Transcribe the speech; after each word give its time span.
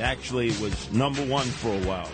Actually, 0.00 0.48
was 0.60 0.90
number 0.92 1.22
one 1.26 1.46
for 1.46 1.74
a 1.74 1.80
while. 1.86 2.10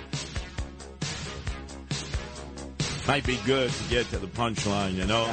Might 3.07 3.27
be 3.27 3.39
good 3.45 3.71
to 3.71 3.85
get 3.91 4.07
to 4.11 4.19
the 4.19 4.27
punchline, 4.27 4.95
you 4.95 5.05
know? 5.07 5.33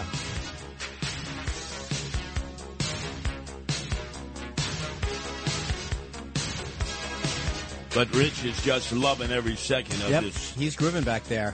But 7.93 8.13
Rich 8.15 8.45
is 8.45 8.61
just 8.63 8.93
loving 8.93 9.31
every 9.31 9.55
second 9.57 10.01
of 10.03 10.09
Yep, 10.09 10.23
this. 10.23 10.53
he's 10.55 10.75
grooving 10.77 11.03
back 11.03 11.23
there. 11.25 11.53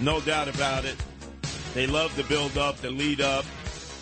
No 0.00 0.20
doubt 0.20 0.48
about 0.48 0.84
it. 0.84 0.96
They 1.72 1.86
love 1.86 2.14
the 2.14 2.24
build 2.24 2.58
up, 2.58 2.76
the 2.78 2.90
lead 2.90 3.20
up. 3.22 3.44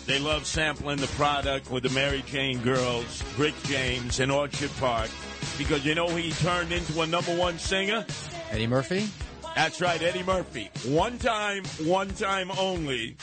They 0.05 0.19
love 0.19 0.45
sampling 0.45 0.97
the 0.97 1.07
product 1.07 1.71
with 1.71 1.83
the 1.83 1.89
Mary 1.89 2.23
Jane 2.27 2.59
girls, 2.59 3.23
Rick 3.37 3.55
James, 3.65 4.19
and 4.19 4.31
Orchard 4.31 4.71
Park. 4.79 5.09
Because 5.57 5.85
you 5.85 5.95
know 5.95 6.07
he 6.07 6.31
turned 6.31 6.71
into 6.71 7.01
a 7.01 7.07
number 7.07 7.35
one 7.35 7.57
singer? 7.57 8.05
Eddie 8.51 8.67
Murphy. 8.67 9.07
That's 9.55 9.81
right, 9.81 10.01
Eddie 10.01 10.23
Murphy. 10.23 10.69
One 10.85 11.17
time, 11.17 11.63
one 11.83 12.09
time 12.09 12.51
only. 12.57 13.17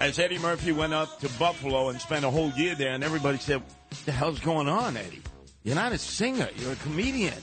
As 0.00 0.18
Eddie 0.18 0.38
Murphy 0.38 0.72
went 0.72 0.92
up 0.92 1.20
to 1.20 1.28
Buffalo 1.38 1.88
and 1.90 2.00
spent 2.00 2.24
a 2.24 2.30
whole 2.30 2.50
year 2.52 2.74
there, 2.74 2.92
and 2.92 3.04
everybody 3.04 3.38
said, 3.38 3.60
What 3.60 4.04
the 4.04 4.12
hell's 4.12 4.40
going 4.40 4.68
on, 4.68 4.96
Eddie? 4.96 5.22
You're 5.62 5.76
not 5.76 5.92
a 5.92 5.98
singer, 5.98 6.48
you're 6.56 6.72
a 6.72 6.76
comedian. 6.76 7.34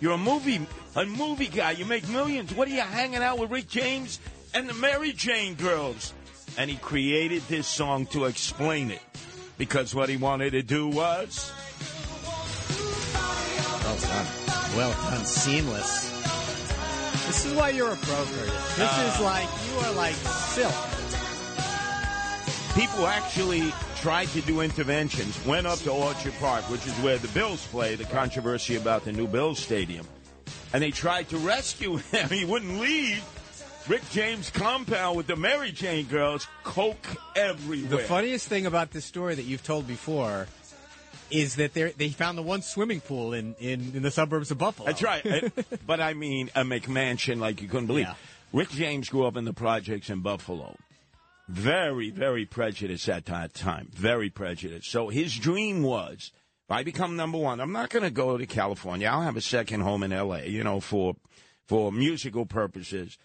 You're 0.00 0.14
a 0.14 0.18
movie 0.18 0.66
a 0.96 1.06
movie 1.06 1.48
guy. 1.48 1.72
You 1.72 1.84
make 1.86 2.08
millions. 2.08 2.54
What 2.54 2.68
are 2.68 2.72
you 2.72 2.80
hanging 2.80 3.22
out 3.22 3.38
with 3.38 3.50
Rick 3.50 3.68
James 3.68 4.20
and 4.54 4.68
the 4.68 4.74
Mary 4.74 5.12
Jane 5.12 5.54
girls? 5.54 6.12
And 6.58 6.68
he 6.68 6.76
created 6.76 7.42
this 7.48 7.66
song 7.66 8.06
to 8.06 8.26
explain 8.26 8.90
it. 8.90 9.00
Because 9.56 9.94
what 9.94 10.08
he 10.08 10.16
wanted 10.16 10.50
to 10.50 10.62
do 10.62 10.88
was 10.88 11.52
Well 13.92 14.00
done. 14.00 14.26
Well 14.74 14.92
done. 15.10 15.26
Seamless. 15.26 16.10
This 17.26 17.44
is 17.44 17.52
why 17.52 17.68
you're 17.68 17.92
a 17.92 17.96
pro, 17.96 18.14
Curtis. 18.14 18.76
This 18.76 18.90
is 18.90 19.20
ah. 19.20 19.22
like, 19.22 19.48
you 19.68 19.86
are 19.86 19.92
like 19.92 20.14
silk. 20.14 20.72
people 22.74 23.06
actually 23.06 23.70
tried 23.96 24.28
to 24.28 24.40
do 24.40 24.62
interventions, 24.62 25.44
went 25.44 25.66
up 25.66 25.78
to 25.80 25.90
Orchard 25.90 26.32
Park, 26.40 26.70
which 26.70 26.86
is 26.86 26.94
where 27.00 27.18
the 27.18 27.28
Bills 27.28 27.66
play, 27.66 27.94
the 27.94 28.04
controversy 28.04 28.76
about 28.76 29.04
the 29.04 29.12
new 29.12 29.26
Bills 29.26 29.58
Stadium, 29.58 30.06
and 30.72 30.82
they 30.82 30.90
tried 30.90 31.28
to 31.28 31.36
rescue 31.36 31.96
him. 32.12 32.30
He 32.30 32.46
wouldn't 32.46 32.80
leave. 32.80 33.22
Rick 33.88 34.08
James 34.10 34.48
compound 34.48 35.18
with 35.18 35.26
the 35.26 35.36
Mary 35.36 35.70
Jane 35.70 36.06
girls, 36.06 36.48
coke 36.64 37.08
everywhere. 37.36 37.90
The 37.90 37.98
funniest 37.98 38.48
thing 38.48 38.64
about 38.64 38.90
this 38.90 39.04
story 39.04 39.34
that 39.34 39.42
you've 39.42 39.64
told 39.64 39.86
before 39.86 40.46
is 41.32 41.56
that 41.56 41.74
they 41.74 41.92
they 41.92 42.08
found 42.10 42.36
the 42.36 42.42
one 42.42 42.62
swimming 42.62 43.00
pool 43.00 43.32
in, 43.32 43.54
in, 43.58 43.92
in 43.94 44.02
the 44.02 44.10
suburbs 44.10 44.50
of 44.50 44.58
Buffalo. 44.58 44.86
That's 44.86 45.02
right. 45.02 45.52
But 45.86 46.00
I 46.00 46.14
mean, 46.14 46.50
a 46.54 46.62
McMansion 46.62 47.38
like 47.38 47.62
you 47.62 47.68
couldn't 47.68 47.86
believe. 47.86 48.06
Yeah. 48.06 48.14
Rick 48.52 48.70
James 48.70 49.08
grew 49.08 49.24
up 49.26 49.36
in 49.36 49.44
the 49.44 49.54
projects 49.54 50.10
in 50.10 50.20
Buffalo. 50.20 50.76
Very, 51.48 52.10
very 52.10 52.46
prejudiced 52.46 53.08
at 53.08 53.26
that 53.26 53.54
time. 53.54 53.88
Very 53.92 54.30
prejudiced. 54.30 54.90
So 54.90 55.08
his 55.08 55.36
dream 55.36 55.82
was, 55.82 56.32
if 56.66 56.70
I 56.70 56.82
become 56.82 57.16
number 57.16 57.38
one, 57.38 57.60
I'm 57.60 57.72
not 57.72 57.90
going 57.90 58.04
to 58.04 58.10
go 58.10 58.36
to 58.36 58.46
California. 58.46 59.08
I'll 59.08 59.22
have 59.22 59.36
a 59.36 59.42
second 59.42 59.80
home 59.80 60.02
in 60.02 60.12
L.A., 60.12 60.46
you 60.46 60.62
know, 60.62 60.80
for, 60.80 61.16
for 61.66 61.90
musical 61.90 62.46
purposes. 62.46 63.18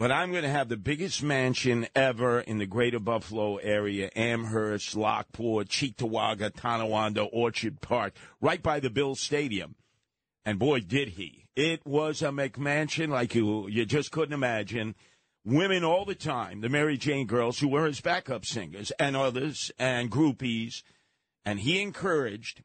But 0.00 0.10
I'm 0.10 0.30
going 0.30 0.44
to 0.44 0.48
have 0.48 0.70
the 0.70 0.78
biggest 0.78 1.22
mansion 1.22 1.86
ever 1.94 2.40
in 2.40 2.56
the 2.56 2.64
greater 2.64 2.98
Buffalo 2.98 3.56
area 3.56 4.08
Amherst, 4.16 4.96
Lockport, 4.96 5.68
Cheektowaga, 5.68 6.54
Tonawanda, 6.54 7.24
Orchard 7.24 7.82
Park, 7.82 8.14
right 8.40 8.62
by 8.62 8.80
the 8.80 8.88
Bill 8.88 9.14
Stadium. 9.14 9.74
And 10.42 10.58
boy, 10.58 10.80
did 10.80 11.08
he. 11.08 11.44
It 11.54 11.84
was 11.84 12.22
a 12.22 12.28
McMansion 12.28 13.08
like 13.08 13.34
you, 13.34 13.68
you 13.68 13.84
just 13.84 14.10
couldn't 14.10 14.32
imagine. 14.32 14.94
Women 15.44 15.84
all 15.84 16.06
the 16.06 16.14
time, 16.14 16.62
the 16.62 16.70
Mary 16.70 16.96
Jane 16.96 17.26
girls 17.26 17.58
who 17.58 17.68
were 17.68 17.84
his 17.84 18.00
backup 18.00 18.46
singers 18.46 18.92
and 18.92 19.14
others 19.14 19.70
and 19.78 20.10
groupies. 20.10 20.82
And 21.44 21.60
he 21.60 21.82
encouraged, 21.82 22.62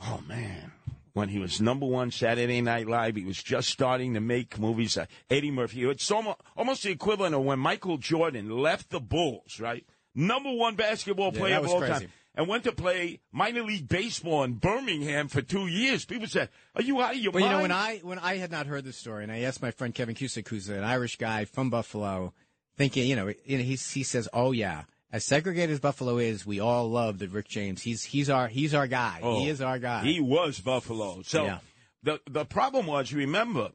oh 0.00 0.22
man, 0.26 0.72
when 1.16 1.30
he 1.30 1.38
was 1.38 1.62
number 1.62 1.86
one 1.86 2.10
Saturday 2.10 2.60
Night 2.60 2.86
Live, 2.86 3.16
he 3.16 3.24
was 3.24 3.42
just 3.42 3.70
starting 3.70 4.12
to 4.12 4.20
make 4.20 4.58
movies. 4.58 4.98
Uh, 4.98 5.06
Eddie 5.30 5.50
Murphy, 5.50 5.82
it's 5.84 6.10
almost, 6.10 6.38
almost 6.54 6.82
the 6.82 6.90
equivalent 6.90 7.34
of 7.34 7.42
when 7.42 7.58
Michael 7.58 7.96
Jordan 7.96 8.50
left 8.50 8.90
the 8.90 9.00
Bulls, 9.00 9.58
right? 9.58 9.86
Number 10.14 10.52
one 10.52 10.74
basketball 10.74 11.32
player 11.32 11.54
that 11.54 11.64
of 11.64 11.70
all 11.70 11.78
crazy. 11.78 11.92
time 11.92 12.12
and 12.34 12.48
went 12.48 12.64
to 12.64 12.72
play 12.72 13.20
minor 13.32 13.62
league 13.62 13.88
baseball 13.88 14.44
in 14.44 14.54
Birmingham 14.54 15.28
for 15.28 15.40
two 15.40 15.66
years. 15.66 16.04
People 16.04 16.26
said, 16.26 16.50
"Are 16.74 16.82
you 16.82 17.00
out 17.00 17.14
of 17.14 17.20
your 17.20 17.32
Well, 17.32 17.42
you 17.42 17.48
know, 17.48 17.62
when 17.62 17.72
I 17.72 17.98
when 18.02 18.18
I 18.18 18.36
had 18.36 18.50
not 18.50 18.66
heard 18.66 18.84
this 18.84 18.98
story, 18.98 19.22
and 19.22 19.32
I 19.32 19.40
asked 19.40 19.62
my 19.62 19.70
friend 19.70 19.94
Kevin 19.94 20.14
Cusick, 20.14 20.46
who's 20.48 20.68
an 20.68 20.84
Irish 20.84 21.16
guy 21.16 21.46
from 21.46 21.70
Buffalo, 21.70 22.34
thinking, 22.76 23.06
you 23.08 23.16
know, 23.16 23.32
you 23.46 23.56
know, 23.56 23.64
he 23.64 23.76
he 23.76 24.02
says, 24.02 24.28
"Oh 24.34 24.52
yeah, 24.52 24.82
as 25.12 25.24
segregated 25.24 25.70
as 25.70 25.80
Buffalo 25.80 26.18
is, 26.18 26.44
we 26.44 26.60
all 26.60 26.88
love 26.90 27.18
the 27.18 27.28
Rick 27.28 27.48
James. 27.48 27.82
He's 27.82 28.02
he's 28.04 28.28
our 28.28 28.48
he's 28.48 28.74
our 28.74 28.86
guy. 28.86 29.20
Oh, 29.22 29.40
he 29.40 29.48
is 29.48 29.60
our 29.60 29.78
guy." 29.78 30.02
He 30.04 30.20
was 30.20 30.60
Buffalo. 30.60 31.22
So 31.22 31.44
Yeah. 31.44 31.58
the 32.02 32.20
the 32.28 32.44
problem 32.44 32.86
was, 32.86 33.12
remember, 33.12 33.70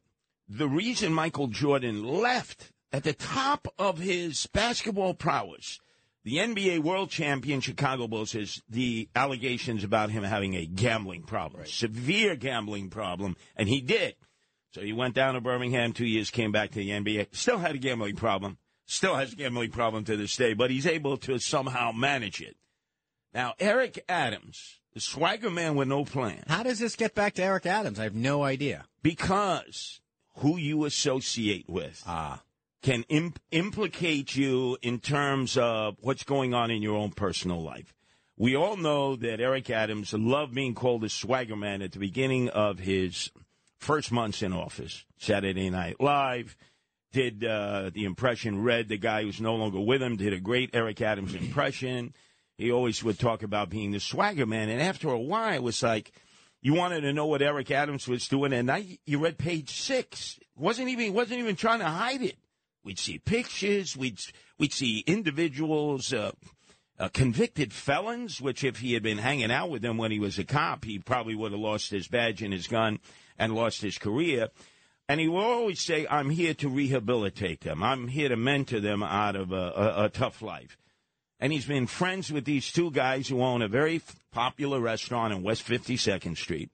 the 0.47 0.67
reason 0.67 1.13
Michael 1.13 1.47
Jordan 1.47 2.03
left 2.03 2.71
at 2.91 3.03
the 3.03 3.13
top 3.13 3.67
of 3.79 3.99
his 3.99 4.47
basketball 4.47 5.13
prowess, 5.13 5.79
the 6.25 6.37
NBA 6.37 6.79
World 6.79 7.09
Champion 7.09 7.61
Chicago 7.61 8.07
Bulls, 8.07 8.35
is 8.35 8.61
the 8.69 9.07
allegations 9.15 9.83
about 9.83 10.11
him 10.11 10.23
having 10.23 10.55
a 10.55 10.65
gambling 10.65 11.23
problem, 11.23 11.65
severe 11.65 12.35
gambling 12.35 12.89
problem, 12.89 13.37
and 13.55 13.69
he 13.69 13.79
did. 13.81 14.15
So 14.73 14.81
he 14.81 14.93
went 14.93 15.15
down 15.15 15.33
to 15.33 15.41
Birmingham 15.41 15.93
two 15.93 16.05
years, 16.05 16.29
came 16.29 16.51
back 16.51 16.71
to 16.71 16.79
the 16.79 16.89
NBA, 16.91 17.27
still 17.35 17.57
had 17.57 17.75
a 17.75 17.77
gambling 17.77 18.15
problem, 18.15 18.57
still 18.91 19.15
has 19.15 19.33
a 19.33 19.35
gambling 19.35 19.71
problem 19.71 20.03
to 20.05 20.17
this 20.17 20.35
day, 20.35 20.53
but 20.53 20.69
he's 20.71 20.85
able 20.87 21.17
to 21.17 21.39
somehow 21.39 21.91
manage 21.91 22.41
it. 22.41 22.55
Now, 23.33 23.53
Eric 23.59 24.03
Adams, 24.09 24.79
the 24.93 24.99
swagger 24.99 25.49
man 25.49 25.75
with 25.75 25.87
no 25.87 26.03
plan, 26.05 26.43
How 26.47 26.63
does 26.63 26.79
this 26.79 26.95
get 26.95 27.15
back 27.15 27.33
to 27.35 27.43
Eric 27.43 27.65
Adams? 27.65 27.99
I 27.99 28.03
have 28.03 28.15
no 28.15 28.43
idea. 28.43 28.85
because 29.01 30.01
who 30.37 30.57
you 30.57 30.85
associate 30.85 31.69
with 31.69 32.01
Ah, 32.05 32.41
can 32.81 33.03
imp- 33.09 33.39
implicate 33.51 34.35
you 34.35 34.77
in 34.81 34.99
terms 34.99 35.57
of 35.57 35.95
what's 36.01 36.23
going 36.23 36.53
on 36.53 36.71
in 36.71 36.81
your 36.81 36.95
own 36.97 37.11
personal 37.11 37.61
life. 37.61 37.93
We 38.37 38.55
all 38.55 38.75
know 38.77 39.15
that 39.17 39.39
Eric 39.39 39.69
Adams 39.69 40.13
loved 40.13 40.55
being 40.55 40.73
called 40.73 41.03
a 41.03 41.09
swagger 41.09 41.55
man 41.55 41.81
at 41.81 41.91
the 41.91 41.99
beginning 41.99 42.49
of 42.49 42.79
his 42.79 43.29
first 43.77 44.11
months 44.11 44.41
in 44.41 44.51
office. 44.53 45.05
Saturday 45.17 45.69
Night 45.69 45.99
Live 45.99 46.55
did 47.11 47.43
uh, 47.43 47.91
the 47.93 48.05
impression, 48.05 48.63
Redd 48.63 48.89
the 48.89 48.97
guy 48.97 49.23
who's 49.23 49.41
no 49.41 49.55
longer 49.55 49.79
with 49.79 50.01
him, 50.01 50.17
did 50.17 50.33
a 50.33 50.39
great 50.39 50.71
Eric 50.73 51.01
Adams 51.01 51.35
impression. 51.35 52.13
He 52.57 52.71
always 52.71 53.03
would 53.03 53.19
talk 53.19 53.43
about 53.43 53.69
being 53.69 53.91
the 53.91 53.99
swagger 53.99 54.45
man. 54.45 54.69
And 54.69 54.81
after 54.81 55.09
a 55.09 55.19
while, 55.19 55.53
it 55.53 55.63
was 55.63 55.81
like, 55.81 56.11
you 56.61 56.75
wanted 56.75 57.01
to 57.01 57.13
know 57.13 57.25
what 57.25 57.41
Eric 57.41 57.71
Adams 57.71 58.07
was 58.07 58.27
doing, 58.27 58.53
and 58.53 58.69
I, 58.69 58.99
you 59.05 59.17
read 59.17 59.39
page 59.39 59.71
six. 59.71 60.39
wasn't 60.55 60.89
even 60.89 61.11
wasn't 61.11 61.39
even 61.39 61.55
trying 61.55 61.79
to 61.79 61.85
hide 61.85 62.21
it. 62.21 62.37
We'd 62.83 62.99
see 62.99 63.17
pictures. 63.17 63.97
We'd 63.97 64.19
we'd 64.59 64.71
see 64.71 65.03
individuals, 65.07 66.13
uh, 66.13 66.31
uh, 66.99 67.09
convicted 67.09 67.73
felons. 67.73 68.39
Which, 68.39 68.63
if 68.63 68.77
he 68.77 68.93
had 68.93 69.01
been 69.01 69.17
hanging 69.17 69.51
out 69.51 69.71
with 69.71 69.81
them 69.81 69.97
when 69.97 70.11
he 70.11 70.19
was 70.19 70.37
a 70.37 70.43
cop, 70.43 70.85
he 70.85 70.99
probably 70.99 71.33
would 71.33 71.51
have 71.51 71.59
lost 71.59 71.89
his 71.89 72.07
badge 72.07 72.43
and 72.43 72.53
his 72.53 72.67
gun 72.67 72.99
and 73.39 73.55
lost 73.55 73.81
his 73.81 73.97
career. 73.97 74.49
And 75.11 75.19
he 75.19 75.27
will 75.27 75.41
always 75.41 75.81
say, 75.81 76.07
"I'm 76.09 76.29
here 76.29 76.53
to 76.53 76.69
rehabilitate 76.69 77.61
them. 77.61 77.83
I'm 77.83 78.07
here 78.07 78.29
to 78.29 78.37
mentor 78.37 78.79
them 78.79 79.03
out 79.03 79.35
of 79.35 79.51
a, 79.51 79.55
a, 79.75 80.05
a 80.05 80.09
tough 80.09 80.41
life." 80.41 80.77
And 81.39 81.51
he's 81.51 81.65
been 81.65 81.87
friends 81.87 82.31
with 82.31 82.45
these 82.45 82.71
two 82.71 82.91
guys 82.91 83.27
who 83.27 83.41
own 83.41 83.61
a 83.61 83.67
very 83.67 84.01
popular 84.31 84.79
restaurant 84.79 85.33
in 85.33 85.43
West 85.43 85.65
52nd 85.65 86.37
Street 86.37 86.69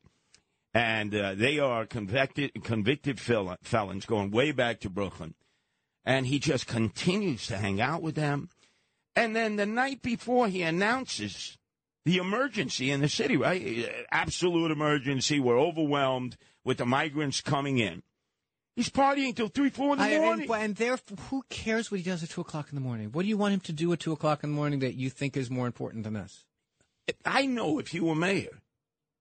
and 0.78 1.16
uh, 1.16 1.34
they 1.34 1.58
are 1.58 1.88
convicted 1.88 2.64
convicted 2.64 3.20
fel- 3.20 3.58
felons 3.64 4.06
going 4.06 4.30
way 4.30 4.52
back 4.52 4.80
to 4.82 4.90
Brooklyn. 4.90 5.34
And 6.06 6.28
he 6.28 6.38
just 6.38 6.68
continues 6.68 7.48
to 7.48 7.58
hang 7.58 7.82
out 7.82 8.04
with 8.04 8.16
them. 8.16 8.50
And 9.16 9.36
then 9.36 9.56
the 9.56 9.66
night 9.66 10.02
before, 10.04 10.48
he 10.48 10.62
announces 10.62 11.58
the 12.06 12.18
emergency 12.18 12.92
in 12.92 13.02
the 13.02 13.10
city, 13.10 13.36
right? 13.36 13.90
Absolute 14.12 14.72
emergency. 14.72 15.40
We're 15.40 15.60
overwhelmed 15.60 16.38
with 16.64 16.78
the 16.78 16.86
migrants 16.86 17.42
coming 17.42 17.80
in. 17.80 18.04
He's 18.78 18.90
partying 18.90 19.36
till 19.36 19.48
three, 19.48 19.70
four 19.72 19.94
in 19.94 19.98
the 20.00 20.06
I- 20.06 20.20
morning. 20.20 20.50
and, 20.52 20.64
and 20.64 20.76
therefore, 20.76 21.18
who 21.32 21.44
cares 21.50 21.90
what 21.90 21.98
he 22.00 22.04
does 22.04 22.22
at 22.24 22.30
two 22.30 22.42
o'clock 22.42 22.68
in 22.70 22.76
the 22.76 22.82
morning? 22.82 23.10
What 23.12 23.24
do 23.24 23.28
you 23.28 23.36
want 23.36 23.56
him 23.56 23.60
to 23.62 23.74
do 23.74 23.92
at 23.92 24.00
two 24.00 24.12
o'clock 24.12 24.44
in 24.44 24.52
the 24.52 24.56
morning 24.56 24.80
that 24.82 24.94
you 24.94 25.10
think 25.10 25.36
is 25.36 25.50
more 25.50 25.66
important 25.66 26.04
than 26.04 26.16
us? 26.16 26.46
I 27.26 27.48
know 27.48 27.80
if 27.80 27.92
you 27.94 28.06
were 28.06 28.14
mayor, 28.14 28.62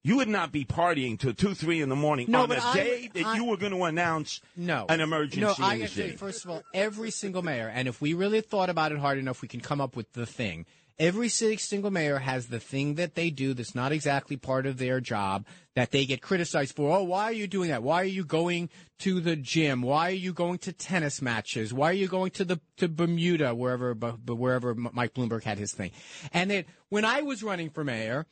you 0.05 0.17
would 0.17 0.29
not 0.29 0.53
be 0.53 0.67
partying 0.67 1.19
till 1.19 1.33
two, 1.33 1.55
three 1.55 1.81
in 1.81 1.89
the 1.89 1.97
morning 1.97 2.27
No, 2.29 2.43
on 2.43 2.51
the 2.51 2.63
day 2.75 3.09
that 3.15 3.25
I- 3.25 3.37
you 3.37 3.45
were 3.47 3.57
going 3.57 3.73
to 3.73 3.85
announce 3.85 4.43
No, 4.57 4.85
an 4.91 5.01
emergency 5.01 5.41
No, 5.41 5.55
I 5.59 5.87
say, 5.87 6.11
first 6.13 6.45
of 6.45 6.51
all, 6.51 6.63
every 6.75 7.11
single 7.11 7.41
mayor, 7.43 7.69
and 7.75 7.89
if 7.89 8.03
we 8.03 8.13
really 8.13 8.43
thought 8.43 8.69
about 8.69 8.93
it 8.93 8.99
hard 8.99 9.17
enough, 9.17 9.41
we 9.41 9.49
can 9.49 9.61
come 9.61 9.81
up 9.81 9.97
with 9.97 10.13
the 10.13 10.27
thing. 10.27 10.67
Every 10.99 11.29
city 11.29 11.59
single 11.59 11.91
mayor 11.91 12.19
has 12.19 12.47
the 12.47 12.59
thing 12.59 12.95
that 12.95 13.15
they 13.15 13.29
do 13.29 13.53
that's 13.53 13.75
not 13.75 13.93
exactly 13.93 14.39
part 14.39 14.65
of 14.65 14.79
their 14.79 14.99
job 14.99 15.45
that 15.75 15.91
they 15.91 16.07
get 16.07 16.23
criticized 16.23 16.75
for. 16.75 16.97
Oh, 16.97 17.03
why 17.03 17.25
are 17.25 17.33
you 17.33 17.47
doing 17.47 17.69
that? 17.69 17.83
Why 17.83 18.01
are 18.01 18.05
you 18.05 18.25
going 18.25 18.71
to 19.01 19.21
the 19.21 19.37
gym? 19.37 19.83
Why 19.83 20.09
are 20.09 20.15
you 20.15 20.33
going 20.33 20.57
to 20.61 20.73
tennis 20.73 21.21
matches? 21.21 21.75
Why 21.75 21.91
are 21.91 21.95
you 21.95 22.09
going 22.09 22.31
to 22.33 22.47
the 22.47 22.61
to 22.79 22.89
Bermuda 22.89 23.55
wherever 23.55 23.93
wherever 23.93 24.75
Mike 24.75 25.13
Bloomberg 25.13 25.43
had 25.43 25.59
his 25.59 25.73
thing? 25.73 25.91
And 26.33 26.65
when 26.89 27.05
I 27.05 27.21
was 27.21 27.43
running 27.43 27.69
for 27.69 27.85
mayor, 27.85 28.25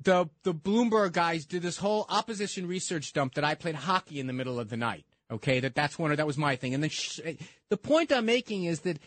the 0.00 0.26
the 0.44 0.54
Bloomberg 0.54 1.12
guys 1.12 1.44
did 1.44 1.62
this 1.62 1.78
whole 1.78 2.06
opposition 2.08 2.68
research 2.68 3.12
dump 3.14 3.34
that 3.34 3.44
I 3.44 3.56
played 3.56 3.74
hockey 3.74 4.20
in 4.20 4.28
the 4.28 4.32
middle 4.32 4.60
of 4.60 4.68
the 4.70 4.76
night. 4.76 5.06
Okay, 5.28 5.58
that 5.58 5.74
that's 5.74 5.98
one 5.98 6.12
of 6.12 6.18
that 6.18 6.26
was 6.26 6.38
my 6.38 6.54
thing. 6.54 6.72
And 6.72 6.84
then 6.84 6.90
sh- 6.90 7.20
eh, 7.24 7.34
the 7.68 7.76
point 7.76 8.12
I'm 8.12 8.26
making 8.26 8.64
is 8.64 8.80
that 8.80 9.00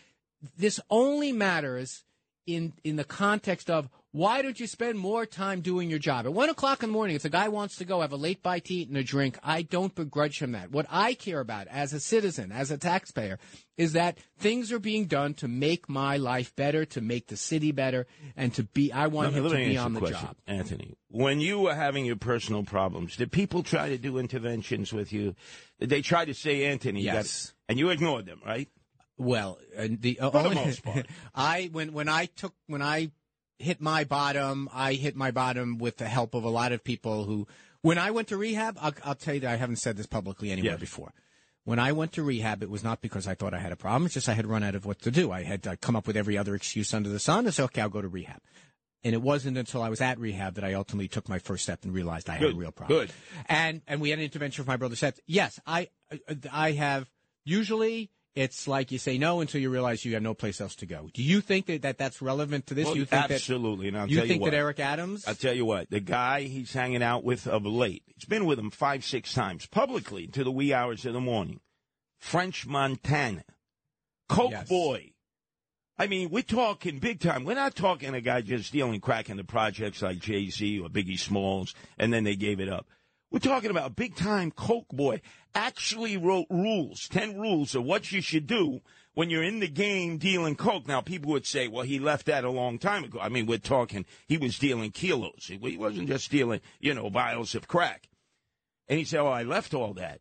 this 0.58 0.80
only 0.90 1.32
matters 1.32 2.04
in 2.46 2.72
in 2.84 2.96
the 2.96 3.04
context 3.04 3.70
of 3.70 3.88
why 4.12 4.42
don't 4.42 4.58
you 4.58 4.66
spend 4.66 4.98
more 4.98 5.24
time 5.24 5.60
doing 5.60 5.88
your 5.88 6.00
job 6.00 6.26
at 6.26 6.32
one 6.32 6.48
o'clock 6.48 6.82
in 6.82 6.88
the 6.88 6.92
morning? 6.92 7.14
If 7.14 7.22
the 7.22 7.28
guy 7.28 7.46
wants 7.48 7.76
to 7.76 7.84
go 7.84 8.00
have 8.00 8.10
a 8.10 8.16
late 8.16 8.42
bite 8.42 8.64
to 8.64 8.74
eat 8.74 8.88
and 8.88 8.96
a 8.96 9.04
drink, 9.04 9.38
I 9.44 9.62
don't 9.62 9.94
begrudge 9.94 10.40
him 10.42 10.50
that. 10.52 10.72
What 10.72 10.86
I 10.90 11.14
care 11.14 11.38
about 11.38 11.68
as 11.68 11.92
a 11.92 12.00
citizen, 12.00 12.50
as 12.50 12.72
a 12.72 12.76
taxpayer, 12.76 13.38
is 13.76 13.92
that 13.92 14.18
things 14.36 14.72
are 14.72 14.80
being 14.80 15.04
done 15.06 15.34
to 15.34 15.46
make 15.46 15.88
my 15.88 16.16
life 16.16 16.56
better, 16.56 16.84
to 16.86 17.00
make 17.00 17.28
the 17.28 17.36
city 17.36 17.70
better, 17.70 18.08
and 18.36 18.52
to 18.54 18.64
be. 18.64 18.92
I 18.92 19.06
want 19.06 19.32
Let 19.32 19.44
him 19.44 19.50
to 19.50 19.56
be 19.56 19.76
on 19.76 19.92
the 19.92 20.00
question, 20.00 20.26
job. 20.26 20.36
Anthony. 20.48 20.96
When 21.08 21.38
you 21.38 21.60
were 21.60 21.74
having 21.76 22.04
your 22.04 22.16
personal 22.16 22.64
problems, 22.64 23.14
did 23.14 23.30
people 23.30 23.62
try 23.62 23.90
to 23.90 23.98
do 23.98 24.18
interventions 24.18 24.92
with 24.92 25.12
you? 25.12 25.36
Did 25.78 25.90
they 25.90 26.02
try 26.02 26.24
to 26.24 26.34
say, 26.34 26.64
Anthony, 26.64 27.02
you 27.02 27.06
Yes. 27.06 27.54
and 27.68 27.78
you 27.78 27.90
ignored 27.90 28.26
them, 28.26 28.40
right? 28.44 28.68
Well, 29.20 29.58
uh, 29.76 29.86
the 29.90 30.14
For 30.20 30.30
the 30.42 30.50
most 30.54 30.82
part. 30.88 31.06
I 31.34 31.68
when 31.72 31.92
when 31.92 32.08
I 32.08 32.26
took 32.26 32.54
when 32.66 32.82
I 32.82 33.10
hit 33.58 33.80
my 33.80 34.04
bottom, 34.04 34.68
I 34.72 34.94
hit 34.94 35.14
my 35.14 35.30
bottom 35.30 35.78
with 35.78 35.98
the 35.98 36.08
help 36.08 36.34
of 36.34 36.44
a 36.44 36.48
lot 36.50 36.72
of 36.72 36.82
people 36.82 37.24
who. 37.24 37.46
When 37.82 37.96
I 37.98 38.10
went 38.10 38.28
to 38.28 38.36
rehab, 38.36 38.76
I'll, 38.80 38.92
I'll 39.04 39.14
tell 39.14 39.34
you 39.34 39.40
that 39.40 39.52
I 39.52 39.56
haven't 39.56 39.76
said 39.76 39.96
this 39.96 40.06
publicly 40.06 40.50
anywhere 40.50 40.72
Yes. 40.72 40.80
before. 40.80 41.12
When 41.64 41.78
I 41.78 41.92
went 41.92 42.12
to 42.12 42.22
rehab, 42.22 42.62
it 42.62 42.68
was 42.70 42.82
not 42.84 43.00
because 43.00 43.26
I 43.26 43.34
thought 43.34 43.54
I 43.54 43.58
had 43.58 43.72
a 43.72 43.76
problem. 43.76 44.04
It's 44.06 44.14
just 44.14 44.28
I 44.28 44.34
had 44.34 44.46
run 44.46 44.62
out 44.62 44.74
of 44.74 44.84
what 44.86 45.00
to 45.02 45.10
do. 45.10 45.30
I 45.32 45.42
had 45.44 45.66
uh, 45.66 45.76
come 45.80 45.96
up 45.96 46.06
with 46.06 46.16
every 46.16 46.36
other 46.36 46.54
excuse 46.54 46.92
under 46.92 47.08
the 47.08 47.18
sun 47.18 47.44
and 47.46 47.54
said, 47.54 47.64
okay, 47.64 47.80
I'll 47.82 47.88
go 47.88 48.02
to 48.02 48.08
rehab. 48.08 48.40
And 49.02 49.14
it 49.14 49.22
wasn't 49.22 49.56
until 49.56 49.82
I 49.82 49.88
was 49.88 50.00
at 50.02 50.18
rehab 50.18 50.54
that 50.56 50.64
I 50.64 50.74
ultimately 50.74 51.08
took 51.08 51.26
my 51.28 51.38
first 51.38 51.62
step 51.62 51.84
and 51.84 51.94
realized 51.94 52.28
I 52.28 52.34
had 52.34 52.42
Good, 52.42 52.54
a 52.54 52.58
real 52.58 52.72
problem. 52.72 52.98
good. 52.98 53.12
And 53.46 53.80
and 53.86 54.00
we 54.02 54.10
had 54.10 54.18
an 54.18 54.24
intervention 54.26 54.62
for 54.64 54.70
my 54.70 54.76
brother 54.76 54.96
Seth. 54.96 55.18
Yes, 55.26 55.58
I 55.66 55.88
I 56.52 56.72
have 56.72 57.10
usually 57.44 58.10
it's 58.34 58.68
like 58.68 58.92
you 58.92 58.98
say 58.98 59.18
no 59.18 59.40
until 59.40 59.60
you 59.60 59.70
realize 59.70 60.04
you 60.04 60.14
have 60.14 60.22
no 60.22 60.34
place 60.34 60.60
else 60.60 60.76
to 60.76 60.86
go. 60.86 61.08
Do 61.12 61.22
you 61.22 61.40
think 61.40 61.66
that, 61.66 61.82
that 61.82 61.98
that's 61.98 62.22
relevant 62.22 62.66
to 62.66 62.74
this? 62.74 62.86
Well, 62.86 62.96
you 62.96 63.04
think 63.04 63.30
absolutely. 63.30 63.88
And 63.88 63.98
I'll 63.98 64.08
you 64.08 64.18
tell 64.18 64.26
think 64.26 64.36
you 64.36 64.42
what. 64.42 64.50
that 64.52 64.56
Eric 64.56 64.80
Adams? 64.80 65.26
I'll 65.26 65.34
tell 65.34 65.54
you 65.54 65.64
what, 65.64 65.90
the 65.90 66.00
guy 66.00 66.42
he's 66.42 66.72
hanging 66.72 67.02
out 67.02 67.24
with 67.24 67.46
of 67.46 67.66
late, 67.66 68.04
he's 68.06 68.24
been 68.24 68.46
with 68.46 68.58
him 68.58 68.70
five, 68.70 69.04
six 69.04 69.32
times 69.32 69.66
publicly 69.66 70.26
to 70.28 70.44
the 70.44 70.52
wee 70.52 70.72
hours 70.72 71.04
of 71.06 71.12
the 71.12 71.20
morning. 71.20 71.60
French 72.18 72.66
Montana. 72.66 73.44
Coke 74.28 74.52
Yes. 74.52 74.68
Boy. 74.68 75.12
I 75.98 76.06
mean, 76.06 76.30
we're 76.30 76.42
talking 76.42 76.98
big 76.98 77.20
time. 77.20 77.44
We're 77.44 77.54
not 77.54 77.74
talking 77.74 78.14
a 78.14 78.22
guy 78.22 78.40
just 78.40 78.68
stealing 78.68 79.00
crack 79.00 79.28
in 79.28 79.36
the 79.36 79.44
projects 79.44 80.00
like 80.00 80.18
Jay 80.18 80.48
Z 80.48 80.78
or 80.78 80.88
Biggie 80.88 81.18
Smalls, 81.18 81.74
and 81.98 82.10
then 82.10 82.24
they 82.24 82.36
gave 82.36 82.58
it 82.58 82.70
up. 82.70 82.86
We're 83.30 83.38
talking 83.38 83.70
about 83.70 83.94
big 83.94 84.16
time 84.16 84.50
Coke 84.50 84.88
Boy. 84.88 85.20
Actually 85.54 86.16
wrote 86.16 86.46
rules, 86.50 87.08
10 87.08 87.38
rules 87.38 87.74
of 87.74 87.84
what 87.84 88.10
you 88.10 88.20
should 88.20 88.46
do 88.46 88.80
when 89.14 89.30
you're 89.30 89.42
in 89.42 89.60
the 89.60 89.68
game 89.68 90.18
dealing 90.18 90.56
Coke. 90.56 90.88
Now, 90.88 91.00
people 91.00 91.30
would 91.32 91.46
say, 91.46 91.68
well, 91.68 91.84
he 91.84 91.98
left 91.98 92.26
that 92.26 92.44
a 92.44 92.50
long 92.50 92.78
time 92.78 93.04
ago. 93.04 93.18
I 93.20 93.28
mean, 93.28 93.46
we're 93.46 93.58
talking, 93.58 94.04
he 94.26 94.36
was 94.36 94.58
dealing 94.58 94.90
kilos. 94.90 95.46
He 95.48 95.76
wasn't 95.76 96.08
just 96.08 96.30
dealing, 96.30 96.60
you 96.80 96.94
know, 96.94 97.08
vials 97.08 97.54
of 97.54 97.68
crack. 97.68 98.08
And 98.88 98.98
he 98.98 99.04
said, 99.04 99.20
oh, 99.20 99.28
I 99.28 99.44
left 99.44 99.74
all 99.74 99.94
that. 99.94 100.20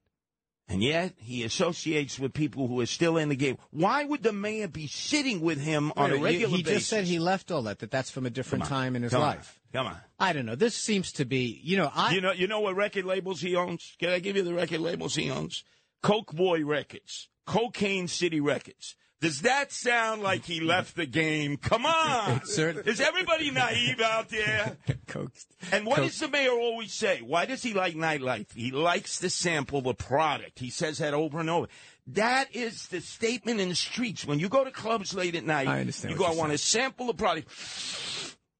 And 0.67 0.83
yet 0.83 1.15
he 1.17 1.43
associates 1.43 2.19
with 2.19 2.31
people 2.33 2.67
who 2.67 2.79
are 2.79 2.85
still 2.85 3.17
in 3.17 3.29
the 3.29 3.35
game. 3.35 3.57
Why 3.71 4.03
would 4.03 4.21
the 4.21 4.31
mayor 4.31 4.67
be 4.67 4.85
sitting 4.85 5.41
with 5.41 5.59
him 5.59 5.91
on 5.97 6.11
a 6.11 6.17
regular 6.17 6.55
he 6.55 6.61
basis? 6.61 6.79
just 6.81 6.89
said 6.89 7.05
he 7.05 7.17
left 7.17 7.49
all 7.49 7.63
that. 7.63 7.79
That 7.79 7.89
that's 7.89 8.11
from 8.11 8.27
a 8.27 8.29
different 8.29 8.65
time 8.65 8.95
in 8.95 9.01
his 9.01 9.11
Come 9.11 9.23
on. 9.23 9.39
Come 9.73 9.87
on. 9.87 9.97
I 10.19 10.33
don't 10.33 10.45
know. 10.45 10.55
This 10.55 10.75
seems 10.75 11.11
to 11.13 11.25
be, 11.25 11.59
you 11.63 11.77
know, 11.77 11.91
I 11.93 12.13
You 12.13 12.21
know, 12.21 12.31
you 12.31 12.47
know 12.47 12.59
what 12.59 12.75
record 12.75 13.05
labels 13.05 13.41
he 13.41 13.55
owns? 13.55 13.95
Can 13.99 14.09
I 14.09 14.19
give 14.19 14.35
you 14.35 14.43
the 14.43 14.53
record 14.53 14.79
labels 14.81 15.15
he 15.15 15.29
owns? 15.29 15.63
Coke 16.01 16.33
Boy 16.33 16.63
Records, 16.65 17.29
Cocaine 17.45 18.07
City 18.07 18.39
Records. 18.39 18.95
Does 19.21 19.41
that 19.41 19.73
sound 19.73 20.21
like 20.23 20.45
he 20.45 20.61
left 20.61 20.95
the 20.95 21.05
game? 21.05 21.57
Come 21.57 21.85
on! 21.85 22.41
Is 22.47 23.01
everybody 23.01 23.51
naive 23.51 23.99
out 23.99 24.29
there? 24.29 24.77
Coke. 25.07 25.33
And 25.73 25.85
what 25.85 25.97
Coke- 25.97 26.05
does 26.05 26.19
the 26.19 26.29
mayor 26.29 26.51
always 26.51 26.93
say? 26.93 27.21
Why 27.21 27.45
does 27.45 27.61
he 27.61 27.73
like 27.73 27.95
nightlife? 27.95 28.53
He 28.55 28.71
likes 28.71 29.19
to 29.19 29.29
sample 29.29 29.81
the 29.81 29.93
product. 29.93 30.59
He 30.59 30.69
says 30.69 30.99
that 30.99 31.13
over 31.13 31.41
and 31.41 31.49
over. 31.49 31.67
That 32.07 32.55
is 32.55 32.87
the 32.87 33.01
statement 33.01 33.59
in 33.59 33.69
the 33.69 33.75
streets. 33.75 34.25
When 34.25 34.39
you 34.39 34.47
go 34.47 34.63
to 34.63 34.71
clubs 34.71 35.13
late 35.13 35.35
at 35.35 35.45
night, 35.45 35.67
I 35.67 35.81
understand 35.81 36.13
you 36.13 36.17
go, 36.17 36.25
I 36.25 36.33
want 36.33 36.53
to 36.53 36.57
sample 36.57 37.07
the 37.07 37.13
product. 37.13 37.49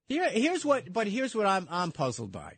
Here, 0.09 0.29
here's 0.29 0.65
what, 0.65 0.91
but 0.91 1.07
here's 1.07 1.35
what 1.35 1.45
I'm 1.45 1.67
I'm 1.69 1.91
puzzled 1.91 2.31
by. 2.31 2.57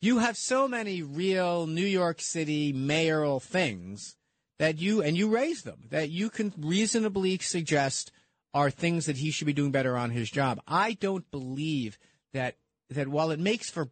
You 0.00 0.18
have 0.18 0.36
so 0.36 0.68
many 0.68 1.02
real 1.02 1.66
New 1.66 1.84
York 1.84 2.20
City 2.20 2.72
mayoral 2.72 3.40
things 3.40 4.16
that 4.60 4.78
you 4.78 5.02
and 5.02 5.16
you 5.16 5.28
raise 5.28 5.62
them 5.62 5.88
that 5.90 6.10
you 6.10 6.30
can 6.30 6.52
reasonably 6.56 7.38
suggest 7.38 8.12
are 8.54 8.70
things 8.70 9.06
that 9.06 9.16
he 9.16 9.32
should 9.32 9.46
be 9.46 9.52
doing 9.52 9.72
better 9.72 9.96
on 9.96 10.10
his 10.10 10.30
job. 10.30 10.60
I 10.66 10.92
don't 10.92 11.28
believe 11.32 11.98
that 12.32 12.56
that 12.90 13.08
while 13.08 13.32
it 13.32 13.40
makes 13.40 13.68
for 13.68 13.88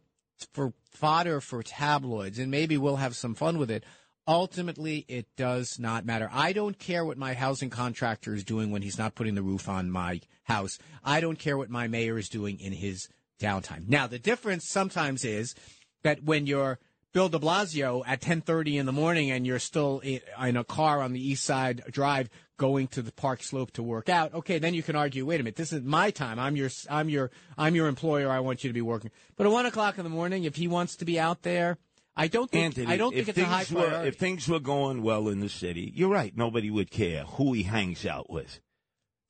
for 0.53 0.73
fodder 0.89 1.41
for 1.41 1.61
tabloids 1.63 2.39
and 2.39 2.49
maybe 2.49 2.77
we'll 2.77 2.95
have 2.95 3.15
some 3.15 3.35
fun 3.35 3.57
with 3.57 3.69
it, 3.69 3.83
ultimately 4.27 5.05
it 5.07 5.27
does 5.35 5.79
not 5.79 6.05
matter. 6.05 6.29
I 6.31 6.53
don't 6.53 6.77
care 6.77 7.05
what 7.05 7.17
my 7.17 7.33
housing 7.33 7.69
contractor 7.69 8.33
is 8.33 8.43
doing 8.43 8.71
when 8.71 8.81
he's 8.81 8.97
not 8.97 9.15
putting 9.15 9.35
the 9.35 9.43
roof 9.43 9.69
on 9.69 9.91
my 9.91 10.21
house. 10.43 10.77
I 11.03 11.21
don't 11.21 11.39
care 11.39 11.57
what 11.57 11.69
my 11.69 11.87
mayor 11.87 12.17
is 12.17 12.29
doing 12.29 12.59
in 12.59 12.73
his 12.73 13.07
downtime. 13.39 13.87
Now 13.87 14.07
the 14.07 14.19
difference 14.19 14.67
sometimes 14.67 15.23
is 15.23 15.55
that 16.03 16.23
when 16.23 16.47
you're 16.47 16.79
Bill 17.15 17.29
de 17.29 17.39
Blasio 17.39 18.03
at 18.05 18.19
10:30 18.19 18.77
in 18.77 18.85
the 18.85 18.91
morning 18.91 19.31
and 19.31 19.47
you're 19.47 19.57
still 19.57 19.99
in 19.99 20.57
a 20.57 20.65
car 20.65 21.01
on 21.01 21.13
the 21.13 21.25
East 21.25 21.45
Side 21.45 21.81
Drive 21.89 22.29
going 22.57 22.87
to 22.89 23.01
the 23.01 23.13
Park 23.13 23.41
Slope 23.41 23.71
to 23.71 23.83
work 23.83 24.09
out, 24.09 24.33
okay, 24.33 24.59
then 24.59 24.73
you 24.73 24.83
can 24.83 24.97
argue, 24.97 25.25
wait 25.25 25.39
a 25.39 25.43
minute, 25.43 25.55
this 25.55 25.71
is 25.71 25.81
my 25.81 26.11
time. 26.11 26.39
I'm 26.39 26.57
your 26.57 26.69
I'm 26.89 27.07
your 27.07 27.31
I'm 27.57 27.73
your 27.73 27.87
employer. 27.87 28.29
I 28.29 28.41
want 28.41 28.65
you 28.65 28.69
to 28.69 28.73
be 28.73 28.81
working. 28.81 29.11
But 29.37 29.45
at 29.45 29.53
one 29.53 29.65
o'clock 29.65 29.97
in 29.97 30.03
the 30.03 30.09
morning, 30.09 30.43
if 30.43 30.57
he 30.57 30.67
wants 30.67 30.97
to 30.97 31.05
be 31.05 31.17
out 31.17 31.43
there, 31.43 31.77
I 32.17 32.27
don't 32.27 32.49
think 32.49 32.65
Anthony, 32.65 32.87
I 32.87 32.97
don't 32.97 33.13
think 33.13 33.27
it's 33.27 33.37
a 33.37 33.43
high 33.45 33.63
things 33.63 33.77
were, 33.77 33.87
priority. 33.87 34.07
If 34.07 34.15
things 34.15 34.47
were 34.47 34.59
going 34.59 35.01
well 35.01 35.27
in 35.27 35.41
the 35.41 35.49
city, 35.49 35.91
you're 35.93 36.09
right. 36.09 36.35
Nobody 36.35 36.71
would 36.71 36.89
care 36.89 37.23
who 37.23 37.53
he 37.53 37.63
hangs 37.63 38.05
out 38.05 38.29
with. 38.29 38.61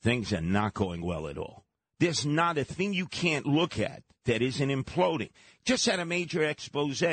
Things 0.03 0.31
are 0.33 0.41
not 0.41 0.75
going 0.75 1.01
well 1.01 1.27
at 1.27 1.37
all. 1.37 1.65
There's 1.99 2.25
not 2.25 2.57
a 2.57 2.63
thing 2.63 2.93
you 2.93 3.07
can't 3.07 3.47
look 3.47 3.79
at 3.79 4.03
that 4.25 4.41
isn't 4.41 4.69
imploding. 4.69 5.31
Just 5.63 5.85
had 5.85 5.99
a 5.99 6.05
major 6.05 6.43
expose. 6.43 7.03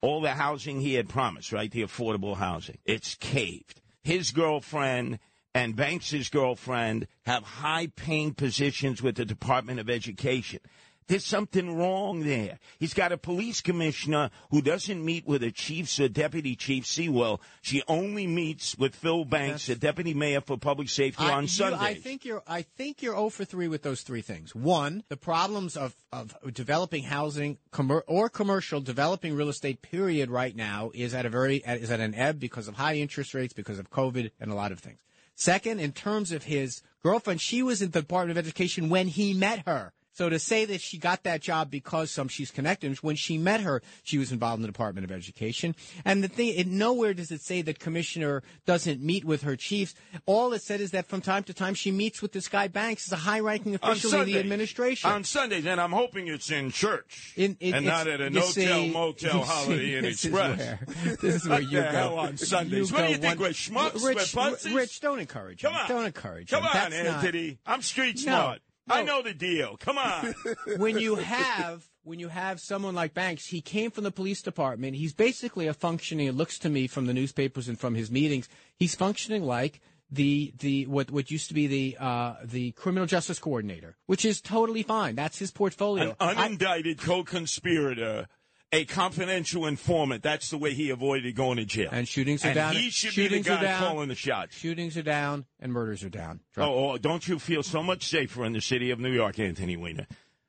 All 0.00 0.20
the 0.20 0.32
housing 0.32 0.80
he 0.80 0.94
had 0.94 1.08
promised, 1.08 1.52
right? 1.52 1.70
The 1.70 1.82
affordable 1.82 2.36
housing. 2.36 2.78
It's 2.84 3.14
caved. 3.14 3.80
His 4.02 4.32
girlfriend 4.32 5.20
and 5.54 5.76
Banks's 5.76 6.28
girlfriend 6.30 7.06
have 7.26 7.44
high 7.44 7.88
paying 7.94 8.34
positions 8.34 9.02
with 9.02 9.16
the 9.16 9.24
Department 9.24 9.78
of 9.78 9.88
Education. 9.90 10.60
There's 11.06 11.24
something 11.24 11.76
wrong 11.76 12.20
there. 12.20 12.58
He's 12.78 12.94
got 12.94 13.12
a 13.12 13.18
police 13.18 13.60
commissioner 13.60 14.30
who 14.50 14.62
doesn't 14.62 15.04
meet 15.04 15.26
with 15.26 15.42
the 15.42 15.50
chiefs 15.50 15.98
or 16.00 16.08
deputy 16.08 16.56
chief 16.56 16.86
Sewell. 16.86 17.40
She 17.60 17.82
only 17.88 18.26
meets 18.26 18.76
with 18.76 18.94
Phil 18.94 19.24
Banks, 19.24 19.66
the 19.66 19.74
deputy 19.74 20.14
mayor 20.14 20.40
for 20.40 20.56
public 20.56 20.88
safety, 20.88 21.24
I, 21.24 21.32
on 21.32 21.48
Sundays. 21.48 21.80
I 21.80 21.94
think 21.94 22.24
you're. 22.24 22.42
I 22.46 22.62
think 22.62 23.02
you're 23.02 23.14
0 23.14 23.30
for 23.30 23.44
three 23.44 23.68
with 23.68 23.82
those 23.82 24.02
three 24.02 24.22
things. 24.22 24.54
One, 24.54 25.04
the 25.08 25.16
problems 25.16 25.76
of 25.76 25.94
of 26.12 26.36
developing 26.52 27.04
housing 27.04 27.58
commer- 27.72 28.02
or 28.06 28.28
commercial 28.28 28.80
developing 28.80 29.34
real 29.34 29.48
estate. 29.48 29.82
Period. 29.82 30.30
Right 30.30 30.54
now 30.54 30.90
is 30.94 31.14
at 31.14 31.26
a 31.26 31.30
very 31.30 31.58
is 31.58 31.90
at 31.90 32.00
an 32.00 32.14
ebb 32.14 32.38
because 32.38 32.68
of 32.68 32.74
high 32.76 32.96
interest 32.96 33.34
rates, 33.34 33.52
because 33.52 33.78
of 33.78 33.90
COVID, 33.90 34.30
and 34.40 34.50
a 34.50 34.54
lot 34.54 34.72
of 34.72 34.78
things. 34.80 34.98
Second, 35.34 35.80
in 35.80 35.92
terms 35.92 36.30
of 36.32 36.44
his 36.44 36.82
girlfriend, 37.02 37.40
she 37.40 37.62
was 37.62 37.82
in 37.82 37.90
the 37.90 38.02
Department 38.02 38.38
of 38.38 38.44
Education 38.44 38.88
when 38.88 39.08
he 39.08 39.34
met 39.34 39.66
her. 39.66 39.92
So 40.12 40.28
to 40.28 40.38
say 40.38 40.64
that 40.66 40.80
she 40.80 40.98
got 40.98 41.22
that 41.24 41.40
job 41.40 41.70
because 41.70 42.10
some 42.10 42.28
she's 42.28 42.50
connected, 42.50 42.96
when 42.98 43.16
she 43.16 43.38
met 43.38 43.60
her, 43.62 43.82
she 44.02 44.18
was 44.18 44.30
involved 44.30 44.58
in 44.58 44.62
the 44.62 44.68
Department 44.68 45.04
of 45.04 45.10
Education. 45.10 45.74
And 46.04 46.22
the 46.22 46.28
thing, 46.28 46.54
it, 46.56 46.66
nowhere 46.66 47.14
does 47.14 47.30
it 47.30 47.40
say 47.40 47.62
that 47.62 47.78
Commissioner 47.78 48.42
doesn't 48.66 49.00
meet 49.00 49.24
with 49.24 49.42
her 49.42 49.56
chiefs. 49.56 49.94
All 50.26 50.52
it 50.52 50.62
said 50.62 50.80
is 50.80 50.90
that 50.90 51.06
from 51.06 51.20
time 51.22 51.44
to 51.44 51.54
time 51.54 51.74
she 51.74 51.90
meets 51.90 52.20
with 52.20 52.32
this 52.32 52.48
guy 52.48 52.68
Banks, 52.68 53.06
as 53.08 53.12
a 53.12 53.16
high-ranking 53.16 53.74
official 53.74 54.20
in 54.20 54.26
the 54.26 54.38
administration. 54.38 55.10
On 55.10 55.24
Sundays, 55.24 55.66
and 55.66 55.80
I'm 55.80 55.92
hoping 55.92 56.28
it's 56.28 56.50
in 56.50 56.70
church 56.70 57.32
In- 57.36 57.56
it- 57.60 57.74
and 57.74 57.86
not 57.86 58.06
at 58.06 58.20
a 58.20 58.30
no-tell 58.30 58.86
motel, 58.88 59.42
Holiday 59.42 59.96
Inn 59.96 60.04
this 60.04 60.24
Express. 60.24 60.60
Is 60.60 60.66
where, 60.66 61.16
this 61.16 61.34
is 61.36 61.48
where 61.48 61.60
you 61.60 61.70
go 61.70 61.82
hell 61.82 62.18
on 62.18 62.36
Sundays? 62.36 62.90
You 62.90 62.94
What 62.96 63.06
do 63.06 63.12
you 63.12 63.18
think, 63.18 63.38
one- 63.40 63.48
we're 63.48 63.54
schmucks? 63.54 64.04
Rich, 64.04 64.34
We're? 64.72 64.76
Rich, 64.78 65.00
don't 65.00 65.18
encourage 65.20 65.64
him. 65.64 65.70
Come 65.72 65.80
on. 65.82 65.88
Don't 65.88 66.04
encourage 66.06 66.50
Come 66.50 66.62
him. 66.62 66.66
on, 66.68 66.90
That's 66.90 67.24
not- 67.24 67.56
I'm 67.66 67.82
street 67.82 68.24
No, 68.26 68.56
smart. 68.84 69.00
I 69.00 69.02
know 69.04 69.22
the 69.22 69.34
deal. 69.34 69.76
Come 69.78 69.98
on. 69.98 70.34
when 70.76 70.98
you 70.98 71.16
have 71.16 71.84
when 72.04 72.18
you 72.18 72.28
have 72.28 72.60
someone 72.60 72.94
like 72.94 73.14
Banks, 73.14 73.46
he 73.46 73.60
came 73.60 73.90
from 73.90 74.04
the 74.04 74.10
police 74.10 74.42
department. 74.42 74.96
He's 74.96 75.14
basically 75.14 75.66
a 75.66 75.74
functioning. 75.74 76.26
It 76.26 76.34
looks 76.34 76.58
to 76.60 76.68
me 76.68 76.86
from 76.86 77.06
the 77.06 77.14
newspapers 77.14 77.68
and 77.68 77.78
from 77.78 77.94
his 77.94 78.10
meetings, 78.10 78.48
he's 78.76 78.94
functioning 78.94 79.44
like 79.44 79.80
the 80.10 80.52
the 80.58 80.86
what 80.86 81.10
what 81.10 81.30
used 81.30 81.48
to 81.48 81.54
be 81.54 81.66
the 81.66 81.96
uh, 81.98 82.34
the 82.44 82.72
criminal 82.72 83.06
justice 83.06 83.38
coordinator, 83.38 83.96
which 84.06 84.24
is 84.24 84.40
totally 84.40 84.82
fine. 84.82 85.14
That's 85.14 85.38
his 85.38 85.50
portfolio. 85.50 86.14
An 86.20 86.36
I- 86.36 86.48
unindicted 86.48 86.98
co-conspirator, 86.98 88.26
a 88.72 88.84
confidential 88.86 89.66
informant. 89.66 90.22
That's 90.22 90.50
the 90.50 90.58
way 90.58 90.72
he 90.72 90.90
avoided 90.90 91.36
going 91.36 91.58
to 91.58 91.64
jail. 91.64 91.90
and 91.92 92.08
shootings 92.08 92.44
are 92.44 92.48
And 92.48 92.54
down. 92.54 92.74
he 92.74 92.90
should 92.90 93.12
shootings 93.12 93.46
be 93.46 93.50
the 93.50 93.56
guy 93.56 93.62
down, 93.62 93.80
calling 93.80 94.08
the 94.08 94.14
shots. 94.14 94.56
Shootings 94.56 94.96
are 94.96 95.02
down 95.02 95.44
and 95.60 95.72
murders 95.72 96.02
are 96.02 96.08
down. 96.08 96.40
Oh, 96.56 96.92
oh, 96.92 96.98
don't 96.98 97.26
you 97.28 97.38
feel 97.38 97.62
so 97.62 97.82
much 97.82 98.08
safer 98.08 98.44
in 98.44 98.52
the 98.52 98.60
city 98.60 98.90
of 98.90 98.98
New 98.98 99.12
York, 99.12 99.38
Anthony 99.38 99.76
Weiner? 99.76 100.06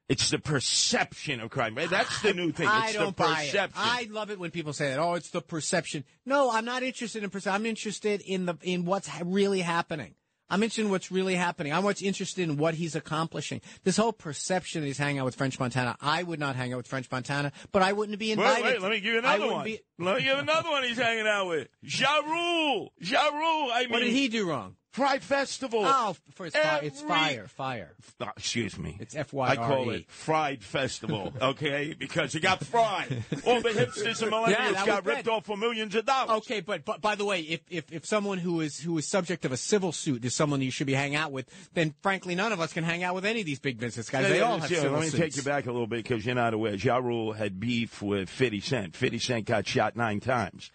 It's 0.09 0.29
the 0.29 0.39
perception 0.39 1.39
of 1.39 1.49
crime. 1.49 1.75
That's 1.75 1.91
ah, 1.93 2.19
the 2.23 2.33
new 2.33 2.51
thing. 2.51 2.67
I 2.67 2.91
don't 2.91 3.15
the 3.15 3.23
buy 3.23 3.49
it. 3.51 3.71
I 3.75 4.07
love 4.11 4.31
it 4.31 4.39
when 4.39 4.51
people 4.51 4.73
say 4.73 4.89
that. 4.89 4.99
Oh, 4.99 5.13
it's 5.13 5.29
the 5.29 5.41
perception. 5.41 6.03
No, 6.25 6.51
I'm 6.51 6.65
not 6.65 6.83
interested 6.83 7.23
in 7.23 7.29
perception. 7.29 7.55
I'm 7.55 7.65
interested 7.65 8.21
in 8.21 8.45
the 8.45 8.55
in 8.61 8.85
what's 8.85 9.07
ha- 9.07 9.23
really 9.25 9.61
happening. 9.61 10.15
I'm 10.53 10.61
interested 10.61 10.85
in 10.85 10.91
what's 10.91 11.11
really 11.11 11.33
happening. 11.33 11.73
I'm 11.73 11.83
what's 11.83 12.03
interested 12.03 12.47
in 12.47 12.57
what 12.57 12.75
he's 12.75 12.93
accomplishing. 12.95 13.59
This 13.83 13.97
whole 13.97 14.13
perception 14.13 14.81
that 14.81 14.87
he's 14.87 14.99
hanging 14.99 15.17
out 15.17 15.25
with 15.25 15.33
French 15.33 15.59
Montana. 15.59 15.95
I 15.99 16.21
would 16.21 16.39
not 16.39 16.55
hang 16.55 16.73
out 16.73 16.77
with 16.77 16.87
French 16.87 17.09
Montana, 17.11 17.51
but 17.71 17.81
I 17.81 17.93
wouldn't 17.93 18.19
be 18.19 18.27
Wait, 18.27 18.33
invited. 18.33 18.63
wait, 18.63 18.81
let 18.81 18.91
me 18.91 18.99
give 18.99 19.13
you 19.13 19.17
another 19.19 19.47
one. 19.51 19.65
be- 19.65 19.79
Let 19.97 20.17
me 20.17 20.21
give 20.21 20.33
you 20.33 20.39
another 20.39 20.69
one 20.69 20.83
he's 20.83 20.97
hanging 20.97 21.25
out 21.25 21.47
with. 21.47 21.69
Ja 21.81 22.17
Rule. 22.19 22.93
Ja 22.99 23.29
Rule. 23.29 23.71
I 23.73 23.79
mean, 23.81 23.89
what 23.93 23.99
did 24.01 24.11
he 24.11 24.27
do 24.27 24.47
wrong? 24.47 24.75
Fried 24.93 25.23
Festival. 25.23 25.81
Oh, 25.83 26.15
for 26.35 26.45
it's, 26.45 26.55
fi- 26.55 26.77
it's 26.83 27.01
Every- 27.01 27.09
fire, 27.09 27.47
fire. 27.47 27.91
Oh, 28.21 28.27
excuse 28.37 28.77
me. 28.77 28.95
It's 28.99 29.15
F-Y-R-E. 29.15 29.51
I 29.51 29.55
call 29.55 29.89
it 29.89 30.09
Fried 30.09 30.63
Festival, 30.63 31.33
okay? 31.41 31.95
Because 31.97 32.35
you 32.35 32.39
got 32.39 32.63
fried. 32.63 33.23
All 33.47 33.59
the 33.59 33.69
hipsters 33.69 34.21
and 34.21 34.31
millennials 34.31 34.73
Yeah, 34.73 34.85
got 34.85 35.03
ripped 35.05 35.27
off 35.27 35.45
for 35.47 35.57
millions 35.57 35.95
of 35.95 36.05
dollars. 36.05 36.37
Okay, 36.43 36.59
but, 36.61 36.85
but 36.85 37.01
by 37.01 37.15
the 37.15 37.25
way, 37.25 37.39
if, 37.41 37.61
if 37.71 37.91
if 37.91 38.05
someone 38.05 38.37
who 38.37 38.61
is 38.61 38.79
who 38.79 38.95
is 38.99 39.07
subject 39.07 39.45
of 39.45 39.51
a 39.51 39.57
civil 39.57 39.91
suit 39.91 40.23
is 40.25 40.35
someone 40.35 40.61
you 40.61 40.69
should 40.69 40.85
be 40.87 40.93
hanging 40.93 41.15
out 41.15 41.31
with, 41.31 41.49
then 41.73 41.95
frankly, 42.03 42.35
none 42.35 42.51
of 42.53 42.61
us 42.61 42.71
can 42.71 42.83
hang 42.83 43.01
out 43.03 43.15
with 43.15 43.25
any 43.25 43.39
of 43.39 43.47
these 43.47 43.59
big 43.59 43.79
business 43.79 44.11
guys. 44.11 44.29
They 44.29 44.41
all 44.41 44.59
have 44.59 44.69
Yeah, 44.69 44.81
civil 44.81 44.99
Let 44.99 45.05
me 45.05 45.09
suits. 45.09 45.19
take 45.23 45.35
you 45.37 45.41
back 45.41 45.65
a 45.65 45.71
little 45.71 45.87
bit 45.87 46.03
because 46.03 46.23
you're 46.23 46.35
not 46.35 46.53
aware. 46.53 46.75
Ja 46.75 46.97
Rule 46.97 47.33
had 47.33 47.59
beef 47.59 47.99
with 48.03 48.29
50 48.29 48.59
Cent. 48.59 48.95
50 48.95 49.17
Cent 49.17 49.45
got 49.45 49.67
shot 49.67 49.95
nine 49.95 50.19
times. 50.19 50.69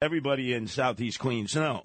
Everybody 0.00 0.54
in 0.54 0.68
Southeast 0.68 1.18
Queens 1.18 1.54
know. 1.54 1.82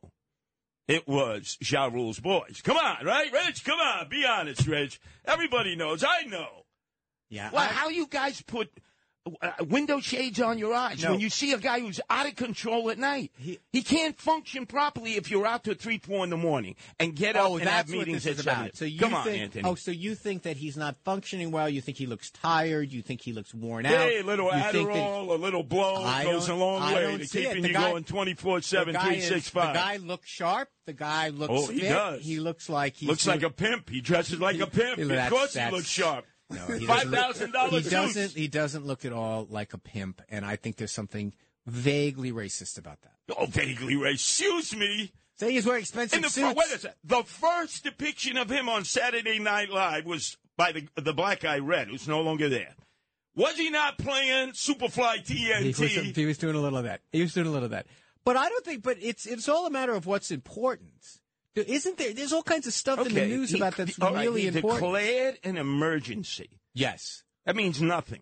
It 0.87 1.07
was 1.07 1.57
Ja 1.61 1.85
Rule's 1.85 2.19
boys. 2.19 2.61
Come 2.63 2.77
on, 2.77 3.05
right? 3.05 3.31
Rich, 3.31 3.63
come 3.63 3.79
on. 3.79 4.09
Be 4.09 4.25
honest, 4.25 4.67
Rich. 4.67 4.99
Everybody 5.25 5.75
knows. 5.75 6.03
I 6.03 6.23
know. 6.23 6.65
Yeah, 7.29 7.49
Well, 7.51 7.63
I- 7.63 7.67
how 7.67 7.89
you 7.89 8.05
guys 8.07 8.41
put 8.41 8.69
Uh, 9.41 9.51
window 9.69 10.01
shades 10.01 10.41
on 10.41 10.57
your 10.57 10.73
eyes 10.73 11.01
No. 11.01 11.11
when 11.11 11.21
you 11.21 11.29
see 11.29 11.53
a 11.53 11.57
guy 11.57 11.79
who's 11.79 12.01
out 12.09 12.27
of 12.27 12.35
control 12.35 12.89
at 12.89 12.97
night? 12.97 13.31
He- 13.37 13.57
He, 13.71 13.81
can't 13.81 14.19
function 14.19 14.65
properly 14.65 15.15
if 15.15 15.31
you're 15.31 15.45
out 15.47 15.63
till 15.63 15.75
three, 15.75 15.97
four 15.97 16.25
in 16.25 16.29
the 16.29 16.35
morning 16.35 16.75
and 16.99 17.15
get 17.15 17.37
up 17.37 17.49
Oh, 17.51 17.55
and 17.55 17.65
that's 17.65 17.89
have 17.89 17.89
meetings 17.89 18.27
at 18.27 18.35
seven. 18.35 18.51
about. 18.63 18.75
So 18.75 18.83
you 18.83 18.99
Come 18.99 19.13
on, 19.13 19.23
think, 19.23 19.41
Anthony. 19.43 19.63
Oh, 19.63 19.75
so 19.75 19.91
you 19.91 20.15
think 20.15 20.43
that 20.43 20.57
he's 20.57 20.75
not 20.75 20.97
functioning 21.05 21.51
well? 21.51 21.69
You 21.69 21.79
think 21.79 21.97
he 21.97 22.05
looks 22.05 22.31
tired? 22.31 22.91
You 22.91 23.01
think 23.01 23.21
he 23.21 23.31
looks 23.31 23.53
worn 23.53 23.85
out? 23.85 23.93
Hey, 23.93 24.19
a 24.19 24.23
little 24.23 24.47
you 24.47 24.51
that- 24.51 24.73
Adderall, 24.75 25.29
a 25.29 25.33
little 25.35 25.63
blow 25.63 26.03
I 26.03 26.25
goes 26.25 26.49
a 26.49 26.55
long 26.55 26.81
I 26.81 26.93
way 26.95 27.17
to 27.19 27.25
keeping 27.25 27.63
you 27.63 27.71
guy- 27.73 27.91
going 27.91 28.03
24 28.03 28.61
7, 28.61 28.87
the 28.91 28.99
guy 28.99 29.03
365. 29.05 29.73
The 29.73 29.79
guy 29.79 29.97
looks 29.97 30.27
sharp. 30.29 30.67
The 30.85 30.91
guy 30.93 31.29
looks 31.29 31.53
Oh, 31.55 31.67
he 31.71 31.79
fit. 31.79 31.89
does. 31.89 32.25
He 32.25 32.39
looks 32.41 32.67
like 32.67 32.97
he 32.97 33.05
looks 33.07 33.25
like 33.25 33.41
a 33.43 33.49
pimp. 33.49 33.89
He 33.89 34.01
dresses 34.01 34.41
like 34.41 34.59
a 34.59 34.67
pimp. 34.67 34.97
He- 34.99 35.09
of 35.09 35.29
course 35.29 35.53
he 35.53 35.71
looks 35.71 35.87
sharp. 35.87 36.25
No, 36.53 36.75
he 36.75 36.85
Five 36.85 37.09
thousand 37.09 37.51
dollars. 37.51 37.83
He 37.85 37.89
doesn't. 37.89 38.31
He 38.33 38.47
doesn't 38.47 38.85
look 38.85 39.05
at 39.05 39.13
all 39.13 39.47
like 39.49 39.73
a 39.73 39.77
pimp, 39.77 40.21
and 40.29 40.45
I 40.45 40.55
think 40.55 40.77
there's 40.77 40.91
something 40.91 41.33
vaguely 41.65 42.31
racist 42.31 42.77
about 42.77 42.99
that. 43.01 43.13
Oh, 43.37 43.45
vaguely 43.45 43.95
racist. 43.95 44.39
Excuse 44.41 44.75
me. 44.75 45.11
Say 45.35 45.51
he's 45.51 45.65
wearing 45.65 45.81
expensive 45.81 46.17
In 46.17 46.21
the 46.21 46.29
suits. 46.29 46.55
wait 46.55 46.67
a 46.75 46.79
second. 46.79 46.97
The 47.03 47.23
first 47.23 47.83
depiction 47.83 48.37
of 48.37 48.49
him 48.49 48.69
on 48.69 48.85
Saturday 48.85 49.39
Night 49.39 49.69
Live 49.69 50.05
was 50.05 50.37
by 50.57 50.71
the 50.71 50.87
the 51.01 51.13
black 51.13 51.39
guy 51.41 51.57
Redd, 51.59 51.87
who's 51.87 52.07
no 52.07 52.21
longer 52.21 52.49
there. 52.49 52.75
Was 53.35 53.55
he 53.57 53.71
not 53.71 53.97
playing 53.97 54.51
Superfly 54.51 55.27
He 55.27 55.49
TNT? 55.49 55.79
was, 55.79 56.15
he 56.15 56.25
was 56.27 56.37
doing 56.37 56.55
a 56.55 56.59
little 56.59 56.77
of 56.77 56.83
that. 56.85 57.01
He 57.11 57.21
was 57.21 57.33
doing 57.33 57.47
a 57.47 57.49
little 57.49 57.65
of 57.65 57.71
that. 57.71 57.87
But 58.25 58.37
I 58.37 58.47
don't 58.47 58.63
think. 58.63 58.83
But 58.83 58.97
it's 59.01 59.25
it's 59.25 59.49
all 59.49 59.65
a 59.65 59.71
matter 59.71 59.93
of 59.93 60.05
what's 60.05 60.29
important. 60.29 60.91
There- 61.55 61.65
Isn't 61.65 61.97
there? 61.97 62.13
There's 62.13 62.33
all 62.33 62.43
kinds 62.43 62.65
of 62.67 62.73
stuff 62.73 63.05
in 63.05 63.13
the 63.13 63.25
news 63.27 63.51
he- 63.51 63.57
about 63.57 63.75
that's 63.77 63.99
all 63.99 64.13
right, 64.13 64.25
really 64.25 64.41
he 64.41 64.47
important. 64.47 64.79
declared 64.81 65.39
an 65.43 65.57
emergency. 65.57 66.49
yes. 66.73 67.23
That 67.45 67.55
means 67.57 67.81
nothing. 67.81 68.21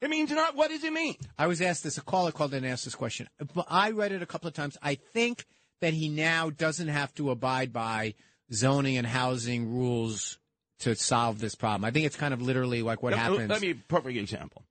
It 0.00 0.08
means 0.08 0.30
not. 0.30 0.54
What 0.56 0.70
does 0.70 0.82
it 0.82 0.92
mean? 0.92 1.16
I 1.36 1.46
was 1.48 1.60
asked 1.60 1.84
this. 1.84 1.98
A 1.98 2.02
caller 2.02 2.32
called 2.32 2.54
and 2.54 2.64
asked 2.64 2.84
this 2.86 2.94
question. 2.94 3.28
But 3.54 3.66
I 3.68 3.90
read 3.90 4.10
it 4.12 4.22
a 4.22 4.26
couple 4.26 4.48
of 4.48 4.54
times. 4.54 4.78
I 4.80 4.94
think 4.94 5.44
that 5.82 5.92
he 5.92 6.08
now 6.08 6.48
doesn't 6.50 6.88
have 6.88 7.12
to 7.16 7.30
abide 7.30 7.72
by 7.74 8.14
zoning 8.52 8.96
and 8.96 9.06
housing 9.06 9.70
rules 9.70 10.38
to 10.80 10.94
solve 10.94 11.40
this 11.40 11.54
problem. 11.54 11.84
I 11.84 11.90
think 11.90 12.06
it's 12.06 12.16
kind 12.16 12.32
of 12.32 12.40
literally 12.40 12.80
like 12.82 13.02
what 13.02 13.12
Let- 13.12 13.20
happens. 13.20 13.50
Let 13.50 13.60
me 13.60 13.74
perfect 13.74 14.16
example. 14.16 14.64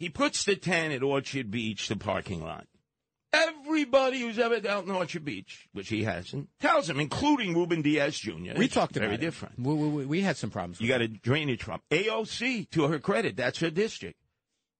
He 0.00 0.08
puts 0.08 0.44
the 0.44 0.56
tent 0.56 0.92
at 0.92 1.02
Orchard 1.04 1.50
Beach, 1.52 1.86
the 1.86 1.96
parking 1.96 2.42
lot. 2.42 2.66
Everybody 3.74 4.20
who's 4.20 4.38
ever 4.38 4.60
dealt 4.60 4.84
in 4.86 4.92
Orchard 4.92 5.24
Beach, 5.24 5.66
which 5.72 5.88
he 5.88 6.04
hasn't, 6.04 6.48
tells 6.60 6.88
him, 6.88 7.00
including 7.00 7.54
Ruben 7.54 7.82
Diaz 7.82 8.16
Jr. 8.16 8.56
we 8.56 8.68
talked 8.68 8.94
very 8.94 9.06
about 9.06 9.18
it. 9.18 9.20
different. 9.20 9.58
We, 9.58 9.74
we, 9.74 10.06
we 10.06 10.20
had 10.20 10.36
some 10.36 10.50
problems. 10.50 10.80
You 10.80 10.86
got 10.86 11.00
a 11.00 11.08
drainage 11.08 11.58
problem. 11.58 11.82
AOC, 11.90 12.70
to 12.70 12.84
her 12.86 13.00
credit, 13.00 13.36
that's 13.36 13.58
her 13.58 13.70
district. 13.70 14.16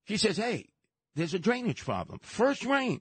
She 0.05 0.17
says, 0.17 0.37
"Hey, 0.37 0.69
there's 1.17 1.35
a 1.35 1.41
drainage 1.41 1.85
problem. 1.85 2.21
First 2.23 2.65
rain, 2.65 3.01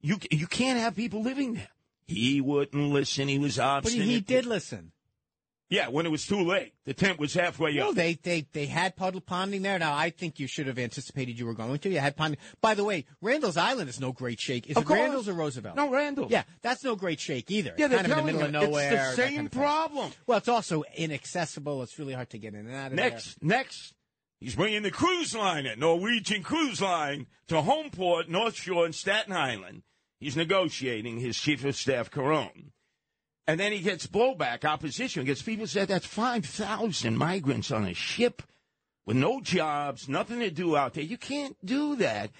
you 0.00 0.16
you 0.30 0.46
can't 0.46 0.78
have 0.78 0.96
people 0.96 1.20
living 1.20 1.54
there." 1.54 1.68
He 2.06 2.40
wouldn't 2.40 2.90
listen. 2.90 3.28
He 3.28 3.38
was 3.38 3.58
but 3.58 3.64
obstinate. 3.64 4.06
he, 4.06 4.14
he 4.14 4.20
did 4.20 4.46
listen. 4.46 4.92
Yeah, 5.70 5.88
when 5.88 6.06
it 6.06 6.08
was 6.08 6.24
too 6.24 6.40
late, 6.42 6.72
the 6.86 6.94
tent 6.94 7.18
was 7.18 7.34
halfway 7.34 7.74
No, 7.74 7.90
up. 7.90 7.94
they, 7.94 8.14
they 8.14 8.46
they 8.54 8.64
had 8.64 8.96
puddle 8.96 9.20
ponding 9.20 9.62
there. 9.62 9.78
Now 9.78 9.94
I 9.94 10.08
think 10.08 10.38
you 10.38 10.46
should 10.46 10.66
have 10.66 10.78
anticipated 10.78 11.38
you 11.38 11.44
were 11.44 11.52
going 11.52 11.78
to. 11.80 11.90
You 11.90 11.98
had 12.00 12.16
ponding. 12.16 12.38
By 12.62 12.72
the 12.74 12.84
way, 12.84 13.04
Randall's 13.20 13.58
Island 13.58 13.90
is 13.90 14.00
no 14.00 14.12
great 14.12 14.40
shake. 14.40 14.70
Is 14.70 14.78
Of 14.78 14.84
it 14.84 14.86
course. 14.86 14.98
Randall's 15.00 15.28
or 15.28 15.34
Roosevelt? 15.34 15.76
no, 15.76 15.90
Randall. 15.90 16.28
Yeah, 16.30 16.44
that's 16.62 16.82
no 16.84 16.96
great 16.96 17.20
shake 17.20 17.50
either. 17.50 17.74
yeah, 17.76 17.84
It's 17.84 17.94
they're 17.94 18.04
kind 18.04 18.12
of 18.12 18.18
in 18.20 18.26
the 18.26 18.32
middle 18.32 18.46
of 18.46 18.52
nowhere. 18.70 18.92
It's 19.08 19.10
the 19.16 19.22
same 19.22 19.34
kind 19.36 19.46
of 19.48 19.52
thing. 19.52 19.60
problem. 19.62 20.12
Well, 20.26 20.38
it's 20.38 20.48
also 20.48 20.84
inaccessible. 20.96 21.82
It's 21.82 21.98
really 21.98 22.14
hard 22.14 22.30
to 22.30 22.38
get 22.38 22.54
in 22.54 22.66
and 22.66 22.74
out 22.74 22.90
of 22.92 22.96
there. 22.96 23.10
Next, 23.10 23.42
next, 23.42 23.94
he's 24.40 24.54
bringing 24.54 24.82
the 24.82 24.90
cruise 24.90 25.34
liner, 25.34 25.76
Norwegian 25.76 26.42
Cruise 26.42 26.80
Line, 26.80 27.26
to 27.48 27.56
Homeport, 27.56 28.28
North 28.28 28.56
Shore, 28.56 28.86
and 28.86 28.94
Staten 28.94 29.34
Island. 29.34 29.82
He's 30.18 30.34
negotiating 30.34 31.18
his 31.20 31.36
chief 31.36 31.62
of 31.64 31.76
staff, 31.76 32.10
Carone. 32.10 32.70
And 33.48 33.58
then 33.58 33.72
he 33.72 33.80
gets 33.80 34.06
blowback, 34.06 34.66
opposition, 34.66 35.24
because 35.24 35.40
people 35.40 35.66
said 35.66 35.88
that's 35.88 36.04
5,000 36.04 37.16
migrants 37.16 37.70
on 37.70 37.86
a 37.86 37.94
ship 37.94 38.42
with 39.06 39.16
no 39.16 39.40
jobs, 39.40 40.06
nothing 40.06 40.40
to 40.40 40.50
do 40.50 40.76
out 40.76 40.92
there. 40.92 41.02
You 41.02 41.16
can't 41.16 41.56
do 41.64 41.96
that. 41.96 42.30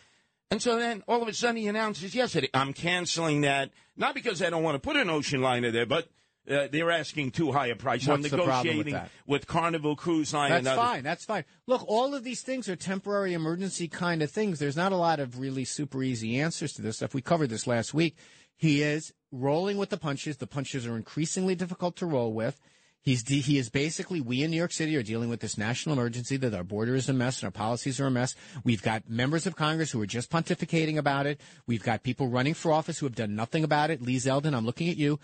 And 0.50 0.61
so 0.61 0.79
then 0.79 1.03
all 1.09 1.23
of 1.23 1.27
a 1.27 1.33
sudden 1.33 1.57
he 1.57 1.67
announces 1.67 2.15
yesterday, 2.15 2.50
I'm 2.53 2.75
canceling 2.75 3.41
that, 3.41 3.71
not 3.97 4.15
because 4.15 4.43
I 4.43 4.50
don't 4.50 4.62
want 4.62 4.75
to 4.75 4.87
put 4.87 4.97
an 4.97 5.09
ocean 5.09 5.41
liner 5.41 5.71
there, 5.71 5.87
but 5.87 6.09
uh, 6.49 6.69
they're 6.71 6.91
asking 6.91 7.31
too 7.31 7.53
high 7.53 7.69
a 7.69 7.75
price. 7.77 8.07
I'm 8.07 8.21
What's 8.21 8.31
the 8.31 8.37
problem 8.37 8.77
with 8.77 8.87
negotiating 8.87 9.11
with 9.27 9.47
Carnival 9.47 9.97
Cruise 9.97 10.35
Line. 10.35 10.62
That's 10.62 10.77
fine. 10.77 11.05
That's 11.05 11.25
fine. 11.25 11.45
Look, 11.67 11.85
all 11.88 12.15
of 12.15 12.23
these 12.23 12.43
things 12.43 12.69
are 12.69 12.77
temporary 12.77 13.33
emergency 13.33 13.88
kind 13.88 14.23
of 14.23 14.31
things. 14.31 14.59
There's 14.59 14.77
not 14.77 14.93
a 14.93 14.97
lot 14.97 15.21
of 15.21 15.41
really 15.41 15.65
super 15.65 16.03
easy 16.03 16.38
answers 16.38 16.75
to 16.75 16.83
this 16.83 16.97
stuff. 16.97 17.15
We 17.15 17.23
covered 17.23 17.49
this 17.49 17.67
last 17.67 17.95
week. 17.95 18.17
He 18.57 18.83
is 18.83 19.15
rolling 19.31 19.77
with 19.77 19.91
the 19.91 19.97
punches. 19.97 20.37
The 20.37 20.47
punches 20.47 20.87
are 20.87 20.97
increasingly 20.97 21.55
difficult 21.55 21.97
to 21.97 22.07
roll 22.07 22.33
with. 22.33 22.61
He's 23.01 23.23
de- 23.23 23.41
he 23.41 23.59
is 23.59 23.71
basically 23.71 24.21
we 24.21 24.43
in 24.43 24.51
New 24.51 24.57
York 24.57 24.73
City 24.73 24.97
are 24.97 25.03
dealing 25.03 25.29
with 25.29 25.41
this 25.41 25.57
national 25.57 25.95
emergency 25.95 26.37
that 26.39 26.53
our 26.53 26.65
border 26.65 26.95
is 26.95 27.09
a 27.09 27.13
mess 27.13 27.41
and 27.41 27.47
our 27.47 27.51
policies 27.51 28.01
are 28.01 28.07
a 28.07 28.11
mess. 28.11 28.35
We've 28.65 28.83
got 28.83 29.09
members 29.09 29.47
of 29.47 29.57
Congress 29.57 29.91
who 29.93 30.03
are 30.03 30.07
just 30.07 30.31
pontificating 30.31 30.99
about 30.99 31.27
it. 31.27 31.41
We've 31.67 31.83
got 31.83 32.03
people 32.03 32.29
running 32.29 32.55
for 32.55 32.73
office 32.73 32.99
who 32.99 33.07
have 33.07 33.15
done 33.15 33.35
nothing 33.37 33.65
about 33.65 33.91
it. 33.91 34.03
Lee 34.03 34.17
Zeldin, 34.17 34.55
I'm 34.55 34.67
looking 34.67 34.89
at 34.89 34.97
you. 34.97 35.21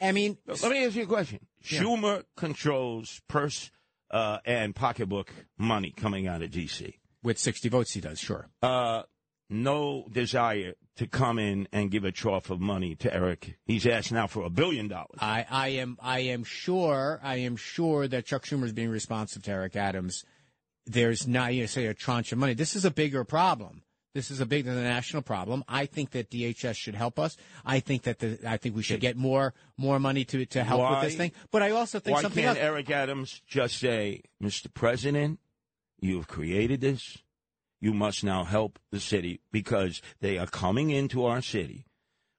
I 0.00 0.12
mean, 0.12 0.38
Let 0.46 0.62
me 0.70 0.84
ask 0.84 0.94
you 0.94 1.02
a 1.04 1.06
question. 1.06 1.40
Schumer 1.64 2.24
controls 2.36 3.20
purse 3.28 3.70
uh, 4.10 4.38
and 4.44 4.74
pocketbook 4.74 5.32
money 5.58 5.92
coming 5.96 6.26
out 6.26 6.42
of 6.42 6.50
D.C. 6.50 6.98
with 7.22 7.38
60 7.38 7.68
votes, 7.70 7.92
he 7.92 8.00
does, 8.00 8.20
sure. 8.20 8.48
Uh, 8.62 9.02
no 9.48 10.06
desire 10.12 10.74
to 10.96 11.06
come 11.06 11.38
in 11.38 11.68
and 11.72 11.90
give 11.90 12.04
a 12.04 12.12
trough 12.12 12.50
of 12.50 12.60
money 12.60 12.94
to 12.96 13.12
Eric. 13.12 13.58
He's 13.64 13.86
asked 13.86 14.12
now 14.12 14.26
for 14.26 14.44
a 14.44 14.50
billion 14.50 14.88
dollars. 14.88 15.18
I, 15.20 15.46
I 15.50 15.68
am 15.68 15.98
I 16.00 16.20
am 16.20 16.44
sure 16.44 17.20
I 17.22 17.36
am 17.36 17.56
sure 17.56 18.08
that 18.08 18.26
Chuck 18.26 18.44
Schumer 18.44 18.64
is 18.64 18.72
being 18.72 18.90
responsive 18.90 19.42
to 19.44 19.50
Eric 19.50 19.76
Adams. 19.76 20.24
There's 20.86 21.26
not 21.26 21.54
you 21.54 21.62
know, 21.62 21.66
say 21.66 21.86
a 21.86 21.94
tranche 21.94 22.32
of 22.32 22.38
money. 22.38 22.54
This 22.54 22.76
is 22.76 22.84
a 22.84 22.90
bigger 22.90 23.24
problem. 23.24 23.82
This 24.14 24.30
is 24.30 24.40
a 24.40 24.46
bigger 24.46 24.74
than 24.74 24.84
national 24.84 25.20
problem. 25.20 25.62
I 25.68 25.84
think 25.84 26.12
that 26.12 26.30
DHS 26.30 26.74
should 26.74 26.94
help 26.94 27.18
us. 27.18 27.36
I 27.66 27.80
think 27.80 28.04
that 28.04 28.18
the 28.18 28.38
I 28.46 28.56
think 28.56 28.74
we 28.74 28.82
should 28.82 29.00
get 29.00 29.14
more 29.18 29.52
more 29.76 29.98
money 29.98 30.24
to 30.24 30.46
to 30.46 30.64
help 30.64 30.90
with 30.90 31.02
this 31.02 31.16
thing. 31.16 31.32
But 31.50 31.62
I 31.62 31.72
also 31.72 31.98
think 31.98 32.16
Why 32.16 32.22
something 32.22 32.42
can't 32.42 32.56
else. 32.56 32.64
Eric 32.64 32.90
Adams 32.90 33.42
just 33.46 33.78
say, 33.78 34.22
Mr. 34.42 34.72
President, 34.72 35.38
you 36.00 36.16
have 36.16 36.28
created 36.28 36.80
this. 36.80 37.18
You 37.80 37.92
must 37.92 38.24
now 38.24 38.44
help 38.44 38.78
the 38.90 39.00
city 39.00 39.40
because 39.52 40.00
they 40.20 40.38
are 40.38 40.46
coming 40.46 40.90
into 40.90 41.24
our 41.24 41.42
city. 41.42 41.86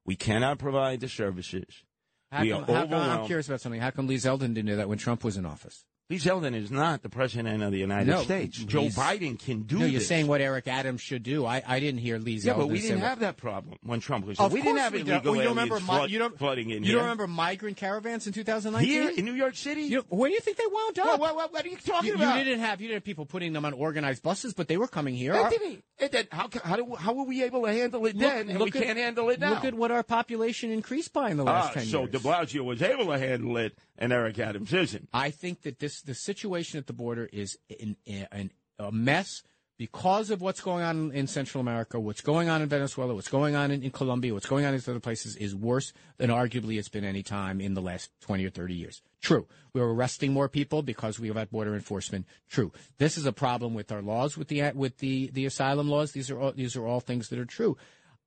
We 0.06 0.15
cannot 0.15 0.58
provide 0.60 1.00
the 1.00 1.10
services. 1.10 1.84
how 2.32 2.41
we 2.41 2.50
come, 2.50 2.63
are 2.63 2.74
how 2.74 2.88
come- 2.88 2.94
I'm 3.22 3.25
curious 3.25 3.48
about 3.48 3.62
something. 3.62 3.79
How 3.82 3.91
come 3.91 4.08
Lee 4.08 4.15
Zeldin 4.15 4.53
didn't 4.53 4.65
do 4.65 4.75
that 4.75 4.89
when 4.89 4.98
Trump 4.98 5.24
was 5.24 5.38
in 5.38 5.46
office? 5.46 5.86
Lee 6.10 6.20
Zeldin 6.20 6.56
is 6.56 6.72
not 6.72 7.02
the 7.02 7.10
president 7.10 7.62
of 7.62 7.74
the 7.74 7.80
United 7.80 8.08
No, 8.08 8.24
States. 8.24 8.58
Joe 8.60 8.84
Biden 8.86 9.38
can 9.38 9.64
do 9.64 9.80
no, 9.80 9.86
you're 9.86 10.00
this. 10.00 10.08
saying 10.08 10.28
what 10.28 10.40
Eric 10.40 10.66
Adams 10.66 11.02
should 11.02 11.22
do. 11.22 11.46
I, 11.46 11.62
I 11.68 11.82
didn't 11.82 12.00
hear 12.00 12.18
Lee 12.18 12.38
Zeldin. 12.38 12.46
yeah, 12.46 12.54
but 12.54 12.68
we 12.70 12.80
didn't 12.80 13.00
have 13.02 13.20
that 13.20 13.36
problem 13.36 13.78
when 13.84 14.00
Trump 14.00 14.26
was. 14.26 14.40
Of 14.40 14.54
we 14.54 14.62
didn't 14.62 14.78
have 14.78 14.94
we 14.94 15.02
illegal 15.02 15.20
don't. 15.20 15.26
Well, 15.26 15.36
you 15.36 15.44
don't 15.44 15.58
aliens 15.58 15.70
remember 15.70 15.76
mi- 15.82 15.98
flood- 15.98 16.10
you 16.10 16.20
don't, 16.20 16.40
flooding 16.40 16.70
in 16.70 16.84
You 16.84 16.92
here. 16.92 16.96
don't 16.96 17.04
remember 17.04 17.28
migrant 17.28 17.76
caravans 17.76 18.26
in 18.26 18.32
2019? 18.32 18.90
here 18.90 19.10
in 19.10 19.26
New 19.26 19.34
York 19.34 19.58
City? 19.58 19.82
You, 19.82 20.06
where 20.08 20.30
do 20.30 20.34
you 20.34 20.40
think 20.40 20.56
they 20.56 20.64
wound 20.72 20.98
up? 21.00 21.08
what, 21.08 21.20
what, 21.20 21.36
what, 21.36 21.52
what 21.54 21.66
are 21.66 21.68
you 21.70 21.76
talking 21.76 22.08
You, 22.08 22.16
you 22.18 22.24
about? 22.24 22.38
didn't 22.38 22.60
have 22.62 22.80
you 22.80 22.88
didn't 22.88 22.98
have 23.00 23.04
people 23.04 23.26
putting 23.26 23.52
them 23.52 23.66
on 23.66 23.74
organized 23.74 24.24
buses, 24.24 24.54
but 24.54 24.70
they 24.70 24.78
were 24.78 24.88
coming 24.88 25.14
here. 25.14 25.34
Our- 25.34 25.50
didn't. 25.50 25.84
It. 26.00 26.28
How, 26.32 26.48
how, 26.64 26.76
do, 26.78 26.96
how 26.96 27.12
were 27.12 27.24
we 27.26 27.44
able 27.44 27.64
to 27.66 27.74
handle 27.74 28.06
it 28.06 28.16
Look- 28.16 28.22
then 28.22 28.50
and 28.50 28.60
we 28.62 28.68
at- 28.68 28.74
can't 28.74 28.98
handle 28.98 29.30
it 29.30 29.42
now? 29.42 29.56
Look 29.56 29.66
at 29.66 29.74
what 29.74 29.92
our 29.92 30.04
population 30.04 30.72
increased 30.72 31.12
by 31.12 31.32
in 31.32 31.38
the 31.38 31.44
last 31.44 31.72
Ah, 31.72 31.74
ten 31.74 31.86
so 31.86 32.02
years. 32.04 32.12
So 32.14 32.18
De 32.20 32.24
Blasio 32.24 32.64
was 32.64 32.82
able 32.82 33.08
to 33.08 33.20
handle 33.20 33.58
it, 33.58 33.78
and 33.98 34.13
Eric 34.13 34.39
Adams 34.39 34.74
isn't. 34.74 35.10
I 35.13 35.32
think 35.32 35.63
that 35.63 35.80
this 35.80 36.01
the 36.01 36.16
situation 36.16 36.77
at 36.77 36.88
the 36.88 36.94
border 36.94 37.30
is 37.32 37.58
in, 37.70 37.96
in, 38.06 38.51
a 38.80 38.92
mess 38.92 39.42
because 39.77 40.32
of 40.32 40.42
what's 40.42 40.60
going 40.60 40.84
on 40.84 41.12
in 41.12 41.27
Central 41.27 41.62
America, 41.62 42.00
what's 42.00 42.22
going 42.22 42.50
on 42.50 42.63
in 42.63 42.70
Venezuela, 42.70 43.13
what's 43.13 43.27
going 43.27 43.56
on 43.56 43.70
in, 43.70 43.84
in 43.84 43.92
Colombia, 43.92 44.34
what's 44.34 44.48
going 44.48 44.66
on 44.66 44.70
in 44.70 44.75
these 44.75 44.89
other 44.89 45.00
places 45.00 45.36
is 45.36 45.56
worse 45.56 45.94
than 46.18 46.32
arguably 46.32 46.80
it's 46.80 46.89
been 46.89 47.06
any 47.06 47.22
time 47.22 47.62
in 47.62 47.75
the 47.75 47.82
last 47.82 48.10
20 48.22 48.44
or 48.46 48.50
30 48.50 48.74
years. 48.74 49.01
True. 49.22 49.48
We're 49.74 49.89
arresting 49.89 50.34
more 50.34 50.50
people 50.50 50.82
because 50.82 51.20
we 51.20 51.27
have 51.27 51.38
had 51.38 51.51
border 51.51 51.75
enforcement. 51.75 52.25
True. 52.50 52.72
This 52.98 53.18
is 53.18 53.25
a 53.27 53.32
problem 53.32 53.75
with 53.75 53.92
our 53.92 54.01
laws, 54.01 54.36
with 54.36 54.48
the, 54.48 54.72
with 54.74 54.98
the, 54.98 55.30
the 55.32 55.46
asylum 55.46 55.89
laws. 55.89 56.12
These 56.12 56.32
are 56.32 56.39
all, 56.39 56.53
these 56.53 56.75
are 56.75 56.86
all 56.86 57.00
things 57.00 57.29
that 57.29 57.38
are 57.38 57.46
true. 57.46 57.77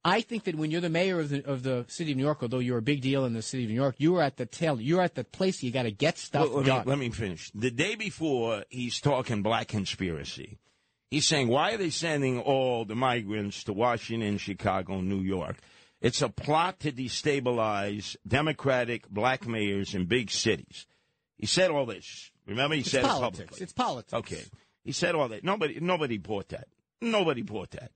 I 0.04 0.22
think 0.22 0.44
that 0.44 0.54
when 0.54 0.70
you're 0.70 0.80
the 0.80 0.88
mayor 0.88 1.20
of 1.20 1.28
the 1.28 1.44
of 1.46 1.62
the 1.62 1.84
city 1.88 2.12
of 2.12 2.16
New 2.16 2.24
York, 2.24 2.38
although 2.42 2.58
you're 2.58 2.78
a 2.78 2.82
big 2.82 3.02
deal 3.02 3.26
in 3.26 3.34
the 3.34 3.42
city 3.42 3.64
of 3.64 3.68
New 3.70 3.74
York, 3.76 3.96
you 3.98 4.16
are 4.16 4.22
at 4.22 4.36
the 4.38 4.46
tail. 4.46 4.80
You're 4.80 5.02
at 5.02 5.14
the 5.14 5.24
place 5.24 5.62
you 5.62 5.70
got 5.70 5.82
to 5.82 5.90
get 5.90 6.16
stuff 6.16 6.48
Well, 6.48 6.58
let, 6.62 6.66
done. 6.66 6.84
me, 6.86 6.90
let 6.90 6.98
me 6.98 7.10
finish. 7.10 7.50
The 7.54 7.70
day 7.70 7.96
before, 7.96 8.64
he's 8.70 8.98
talking 9.00 9.42
black 9.42 9.68
conspiracy. 9.68 10.58
He's 11.10 11.26
saying, 11.26 11.48
why 11.48 11.72
are 11.72 11.76
they 11.76 11.90
sending 11.90 12.38
all 12.40 12.84
the 12.84 12.94
migrants 12.94 13.64
to 13.64 13.72
Washington, 13.72 14.38
Chicago, 14.38 15.00
New 15.00 15.20
York? 15.20 15.56
It's 16.00 16.22
a 16.22 16.28
plot 16.30 16.80
to 16.80 16.92
destabilize 16.92 18.16
Democratic 18.26 19.08
black 19.10 19.46
mayors 19.46 19.94
in 19.94 20.06
big 20.06 20.30
cities. 20.30 20.86
He 21.36 21.46
said 21.46 21.70
all 21.70 21.84
this. 21.84 22.30
Remember, 22.46 22.74
he 22.74 22.80
It's 22.82 22.90
said 22.90 23.04
it 23.04 23.08
politics. 23.08 23.38
publicly. 23.38 23.62
It's 23.64 23.72
politics. 23.72 24.12
Okay. 24.14 24.42
He 24.84 24.92
said 24.92 25.14
all 25.14 25.28
that. 25.28 25.44
Nobody, 25.44 25.78
nobody 25.80 26.16
bought 26.16 26.48
that. 26.50 26.68
Nobody 27.02 27.42
bought 27.42 27.72
that. 27.72 27.90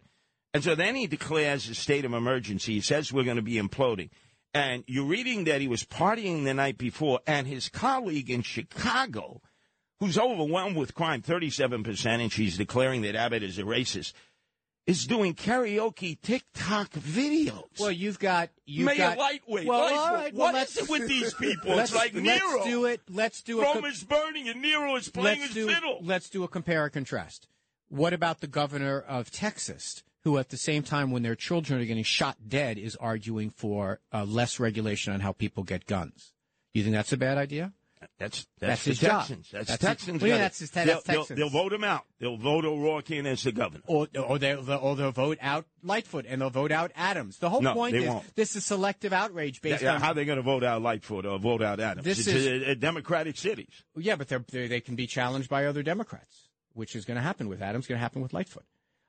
And 0.54 0.62
so 0.62 0.76
then 0.76 0.94
he 0.94 1.08
declares 1.08 1.68
a 1.68 1.74
state 1.74 2.04
of 2.04 2.14
emergency. 2.14 2.74
He 2.74 2.80
says 2.80 3.12
we're 3.12 3.24
going 3.24 3.36
to 3.36 3.42
be 3.42 3.60
imploding. 3.60 4.10
And 4.54 4.84
you're 4.86 5.04
reading 5.04 5.44
that 5.44 5.60
he 5.60 5.66
was 5.66 5.82
partying 5.82 6.44
the 6.44 6.54
night 6.54 6.78
before, 6.78 7.18
and 7.26 7.48
his 7.48 7.68
colleague 7.68 8.30
in 8.30 8.42
Chicago, 8.42 9.42
who's 9.98 10.16
overwhelmed 10.16 10.76
with 10.76 10.94
crime, 10.94 11.22
37%, 11.22 12.06
and 12.06 12.30
she's 12.30 12.56
declaring 12.56 13.02
that 13.02 13.16
Abbott 13.16 13.42
is 13.42 13.58
a 13.58 13.62
racist, 13.62 14.12
is 14.86 15.08
doing 15.08 15.34
karaoke 15.34 16.20
TikTok 16.20 16.92
videos. 16.92 17.80
Well, 17.80 17.90
you've 17.90 18.20
got 18.20 18.50
you've 18.64 18.86
Mayor 18.86 18.96
got 18.96 19.18
Lightweight. 19.18 19.66
Well, 19.66 19.80
Lightfoot. 19.80 19.98
all 19.98 20.14
right. 20.14 20.34
Well, 20.34 20.48
is 20.50 20.54
let's, 20.54 20.76
it 20.76 20.88
with 20.88 21.08
these 21.08 21.34
people? 21.40 21.76
It's 21.80 21.94
like 21.94 22.14
Nero. 22.14 22.38
let's 22.38 22.64
do 22.64 22.84
it. 22.84 23.00
Let's 23.10 23.42
do 23.42 23.60
a. 23.60 23.64
Rome 23.64 23.86
is 23.86 24.04
burning, 24.04 24.48
and 24.48 24.62
Nero 24.62 24.94
is 24.94 25.08
playing 25.08 25.40
let's 25.40 25.54
his 25.54 25.66
do. 25.66 25.72
fiddle. 25.72 25.98
Let's 26.02 26.28
do 26.30 26.44
a 26.44 26.48
compare 26.48 26.84
and 26.84 26.92
contrast. 26.92 27.48
What 27.94 28.12
about 28.12 28.40
the 28.40 28.46
governor 28.48 29.00
of 29.00 29.30
Texas, 29.30 30.02
who 30.24 30.36
at 30.38 30.48
the 30.48 30.56
same 30.56 30.82
time, 30.82 31.12
when 31.12 31.22
their 31.22 31.36
children 31.36 31.80
are 31.80 31.84
getting 31.84 32.02
shot 32.02 32.36
dead, 32.48 32.76
is 32.76 32.96
arguing 32.96 33.50
for 33.50 34.00
uh, 34.12 34.24
less 34.24 34.58
regulation 34.58 35.12
on 35.12 35.20
how 35.20 35.30
people 35.32 35.62
get 35.62 35.86
guns? 35.86 36.32
You 36.72 36.82
think 36.82 36.94
that's 36.96 37.12
a 37.12 37.16
bad 37.16 37.38
idea? 37.38 37.72
That's 38.18 38.46
That's 38.58 38.82
that's, 38.82 38.84
his 38.84 38.98
job. 38.98 39.20
Texans. 39.20 39.48
That's, 39.50 39.68
That's 39.68 39.80
Texans. 39.82 40.20
his- 40.20 40.28
yeah, 40.28 40.38
that's 40.38 40.58
his- 40.58 40.70
that's 40.72 40.86
they'll, 40.86 41.00
they'll- 41.06 41.20
Texans. 41.22 41.38
They'll, 41.38 41.48
vote 41.50 41.72
him 41.72 41.84
out. 41.84 42.02
They'll 42.18 42.36
vote 42.36 42.64
O'Rourke 42.66 43.10
in 43.12 43.26
as 43.26 43.44
the 43.44 43.52
governor. 43.52 43.82
Or, 43.86 44.08
or, 44.18 44.38
they, 44.38 44.54
or 44.56 44.96
they'll 44.96 45.10
vote 45.12 45.38
out 45.40 45.64
Lightfoot 45.82 46.26
and 46.28 46.42
they'll 46.42 46.50
vote 46.50 46.72
out 46.72 46.90
Adams. 46.96 47.38
The 47.38 47.48
whole 47.48 47.62
No, 47.62 47.72
point 47.74 47.96
is 47.96 48.06
won't. 48.08 48.34
this 48.34 48.56
is 48.56 48.66
selective 48.66 49.12
outrage 49.14 49.62
based 49.62 49.82
Yeah, 49.82 49.94
on 49.94 50.00
how 50.02 50.12
they're 50.12 50.24
going 50.26 50.36
to 50.36 50.42
vote 50.42 50.64
out 50.64 50.82
Lightfoot 50.82 51.24
or 51.24 51.38
vote 51.38 51.62
out 51.62 51.80
Adams? 51.80 52.04
This 52.04 52.18
it's 52.18 52.28
is- 52.28 52.46
a, 52.46 52.70
a 52.72 52.74
Democratic 52.74 53.38
cities. 53.38 53.84
Yeah, 53.96 54.16
but 54.16 54.28
they're, 54.28 54.44
they 54.50 54.66
they 54.66 54.80
can 54.80 54.96
be 54.96 55.06
challenged 55.06 55.48
by 55.48 55.64
other 55.64 55.82
Democrats, 55.82 56.48
which 56.74 56.94
is 56.94 57.04
going 57.04 57.16
to 57.16 57.22
happen 57.22 57.48
with 57.48 57.62
Adams, 57.62 57.86
going 57.86 57.96
to 57.98 58.02
happen 58.02 58.22
with 58.22 58.32
Lightfoot. 58.32 58.64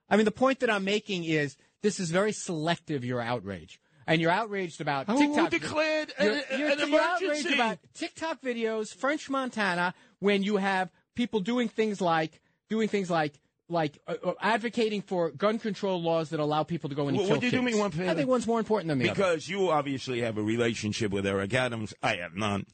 I 0.10 0.16
mean, 0.18 0.26
the 0.26 0.32
point 0.32 0.60
that 0.62 0.70
I'm 0.70 0.84
making 0.84 1.24
is 1.26 1.58
this 1.82 2.00
is 2.00 2.12
very 2.12 2.32
selective, 2.32 3.04
your 3.04 3.22
outrage. 3.22 3.80
And 4.08 4.22
you're 4.22 4.32
outraged 4.32 4.82
about 4.82 5.08
Who- 5.08 5.18
TikTok. 5.18 5.52
who 5.52 5.60
declared 5.60 6.14
you're, 6.22 6.32
an- 6.34 6.44
you're, 6.58 6.70
an 6.70 6.90
you're 6.90 7.02
outraged 7.02 7.52
about 7.52 7.80
TikTok 7.96 8.42
videos, 8.42 8.94
French 8.96 9.30
Montana, 9.30 9.96
when 10.20 10.44
you 10.44 10.58
have 10.58 10.92
people 11.16 11.40
doing 11.40 11.68
things 11.68 12.02
like 12.02 12.40
doing 12.70 12.88
things 12.88 13.10
like 13.10 13.40
like 13.68 13.98
uh, 14.08 14.14
uh, 14.24 14.34
advocating 14.42 15.02
for 15.02 15.32
gun 15.32 15.58
control 15.58 16.00
laws 16.00 16.30
that 16.30 16.40
allow 16.40 16.62
people 16.62 16.88
to 16.90 16.96
go 16.96 17.08
and 17.08 17.18
Well, 17.18 17.26
kill 17.26 17.36
would 17.38 17.44
you 17.44 17.50
do 17.50 17.64
me 17.64 17.74
one 17.74 17.90
favor? 17.90 18.12
I 18.12 18.14
think 18.14 18.30
one's 18.30 18.46
more 18.46 18.60
important 18.60 18.90
than 18.90 19.00
the 19.00 19.10
other. 19.10 19.16
Because 19.16 19.50
you 19.50 19.72
obviously 19.72 20.22
have 20.22 20.38
a 20.38 20.44
relationship 20.44 21.12
with 21.12 21.26
Eric 21.26 21.52
Adams. 21.56 21.92
I 22.04 22.18
have 22.18 22.36
none. 22.36 22.68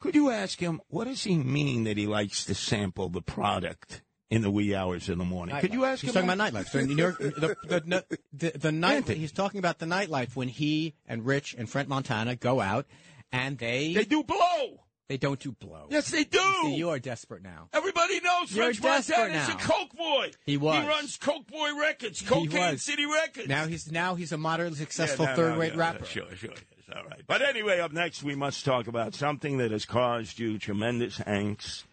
Could 0.00 0.14
you 0.14 0.30
ask 0.30 0.58
him, 0.58 0.80
what 0.88 1.04
does 1.04 1.24
he 1.24 1.36
mean 1.36 1.84
that 1.84 1.98
he 1.98 2.06
likes 2.06 2.46
to 2.46 2.54
sample 2.54 3.10
the 3.10 3.20
product 3.20 4.00
in 4.30 4.42
the 4.42 4.50
wee 4.50 4.74
hours 4.74 5.08
in 5.08 5.18
the 5.18 5.24
morning? 5.24 5.56
Could 5.58 5.72
you 5.72 5.84
ask 5.84 6.00
He's 6.02 6.10
him? 6.14 6.26
talking 6.26 6.30
about 6.40 6.52
nightlife. 6.52 6.68
So 6.68 6.78
in 6.80 6.86
New 6.88 6.96
York, 6.96 7.18
the, 7.18 7.56
the, 7.64 8.04
the, 8.32 8.58
the 8.58 8.72
night 8.72 9.08
he's 9.08 9.32
talking 9.32 9.58
about 9.58 9.78
the 9.78 9.86
nightlife 9.86 10.36
when 10.36 10.48
he 10.48 10.94
and 11.06 11.24
Rich 11.24 11.54
and 11.58 11.68
French 11.68 11.88
Montana 11.88 12.36
go 12.36 12.60
out 12.60 12.86
and 13.32 13.56
they 13.58 13.94
They 13.94 14.04
do 14.04 14.22
blow. 14.22 14.80
they 15.08 15.16
don't 15.16 15.40
do 15.40 15.52
blow. 15.52 15.86
Yes, 15.90 16.10
they 16.10 16.24
do. 16.24 16.38
See, 16.62 16.74
you 16.76 16.90
are 16.90 16.98
desperate 16.98 17.42
now. 17.42 17.68
Everybody 17.72 18.20
knows 18.20 18.54
You're 18.54 18.72
desperate 18.72 19.30
Montana 19.30 19.42
is 19.42 19.48
a. 19.48 19.52
Coke 19.56 19.94
boy. 19.96 20.30
He 20.44 20.56
was. 20.58 20.82
He 20.82 20.88
runs 20.88 21.16
Coke 21.16 21.46
Boy 21.46 21.70
Records, 21.80 22.20
Cocaine. 22.22 22.76
City 22.78 23.06
Records. 23.06 23.48
Now 23.48 23.66
he's 23.66 23.90
now 23.90 24.14
he's 24.14 24.32
a 24.32 24.38
moderately 24.38 24.78
successful 24.78 25.24
Yeah, 25.24 25.30
no, 25.30 25.36
third 25.36 25.54
no, 25.54 25.60
rate 25.60 25.72
yeah, 25.72 25.78
rapper. 25.80 26.04
Sure, 26.04 26.34
sure. 26.36 26.50
Yes, 26.50 26.96
all 26.96 27.04
right. 27.04 27.22
But 27.26 27.40
anyway, 27.42 27.80
up 27.80 27.92
next, 27.92 28.22
we 28.22 28.34
must 28.34 28.64
talk 28.66 28.86
about 28.86 29.14
something 29.14 29.56
that 29.58 29.70
has 29.70 29.84
caused 29.86 30.38
you 30.38 30.58
tremendous 30.58 31.18
angst. 31.20 31.84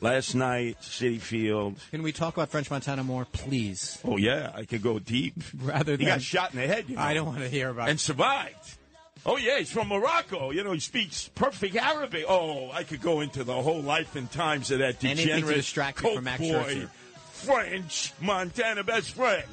Last 0.00 0.34
night, 0.34 0.76
Citi 0.82 1.20
Field. 1.20 1.76
Can 1.90 2.02
we 2.02 2.12
talk 2.12 2.36
about 2.36 2.50
French 2.50 2.70
Montana 2.70 3.02
more, 3.02 3.24
please? 3.24 3.98
Oh, 4.04 4.18
yeah, 4.18 4.52
I 4.54 4.64
could 4.64 4.82
go 4.82 4.98
deep. 4.98 5.34
Rather 5.58 5.92
He 5.92 5.98
than 5.98 6.06
got 6.06 6.22
shot 6.22 6.52
in 6.52 6.60
the 6.60 6.66
head, 6.66 6.84
you 6.88 6.96
know, 6.96 7.02
I 7.02 7.14
don't 7.14 7.26
want 7.26 7.38
to 7.38 7.48
hear 7.48 7.70
about 7.70 7.88
and 7.88 7.98
survived. 7.98 8.76
Oh, 9.24 9.38
yeah, 9.38 9.58
he's 9.58 9.72
from 9.72 9.88
Morocco. 9.88 10.50
You 10.50 10.62
know, 10.64 10.72
he 10.72 10.80
speaks 10.80 11.28
perfect 11.34 11.74
Arabic. 11.76 12.26
Oh, 12.28 12.70
I 12.70 12.84
could 12.84 13.00
go 13.00 13.22
into 13.22 13.42
the 13.42 13.54
whole 13.54 13.80
life 13.80 14.16
and 14.16 14.30
times 14.30 14.70
of 14.70 14.80
that 14.80 15.00
degenerate 15.00 15.72
Coke 15.96 16.22
boy, 16.38 16.86
French 17.32 18.12
Montana 18.20 18.84
best 18.84 19.12
friend 19.12 19.44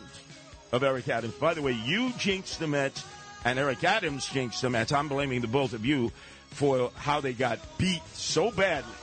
of 0.73 0.84
Eric 0.84 1.08
Adams. 1.08 1.34
By 1.36 1.53
the 1.53 1.62
way, 1.62 1.71
you 1.71 2.12
jinxed 2.19 2.60
the 2.60 2.67
Mets, 2.67 3.03
and 3.45 3.58
Eric 3.58 3.84
Adams 3.84 4.27
jinxed 4.27 4.62
the 4.62 4.69
Mets. 4.69 4.91
I'm 4.91 5.08
blaming 5.08 5.41
the 5.41 5.47
both 5.47 5.73
of 5.73 5.86
you 5.86 6.12
for 6.51 6.91
how 6.95 7.21
they 7.21 7.34
got 7.34 7.60
beat 7.77 8.03
so 8.13 8.51
badly 8.51 8.93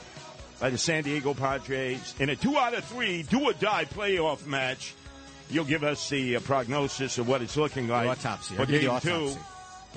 by 0.61 0.71
the 0.71 0.79
San 0.79 1.03
Diego 1.03 1.35
Padres 1.35 2.15
in 2.21 2.29
a 2.29 2.37
two 2.37 2.57
out 2.57 2.75
of 2.75 2.85
three 2.85 3.23
do 3.23 3.41
or 3.45 3.53
die 3.55 3.87
playoff 3.87 4.47
match. 4.47 4.95
You'll 5.49 5.65
give 5.65 5.83
us 5.83 6.09
the 6.09 6.37
uh, 6.37 6.41
prognosis 6.41 7.19
of 7.19 7.27
what 7.27 7.43
it's 7.43 7.57
looking 7.57 7.89
like 7.89 8.09
autopsy. 8.09 8.55
for 8.55 8.63
I'll 8.63 8.71
you 8.71 8.81
game 8.81 8.91
autopsy. 8.91 9.35
two. 9.35 9.41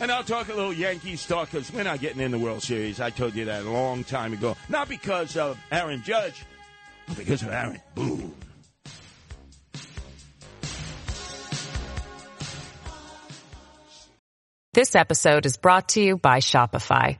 And 0.01 0.11
I'll 0.11 0.23
talk 0.23 0.47
a 0.49 0.53
little 0.53 0.73
Yankees 0.73 1.27
talk 1.27 1.51
because 1.51 1.71
we're 1.71 1.83
not 1.83 1.99
getting 1.99 2.21
in 2.21 2.31
the 2.31 2.39
World 2.39 2.63
Series. 2.63 2.99
I 2.99 3.11
told 3.11 3.35
you 3.35 3.45
that 3.45 3.63
a 3.63 3.69
long 3.69 4.03
time 4.03 4.33
ago. 4.33 4.57
Not 4.67 4.89
because 4.89 5.37
of 5.37 5.59
Aaron 5.71 6.01
Judge, 6.01 6.43
but 7.07 7.17
because 7.17 7.43
of 7.43 7.49
Aaron 7.49 7.79
Boone. 7.93 8.33
This 14.73 14.95
episode 14.95 15.45
is 15.45 15.57
brought 15.57 15.89
to 15.89 16.01
you 16.01 16.17
by 16.17 16.39
Shopify. 16.39 17.19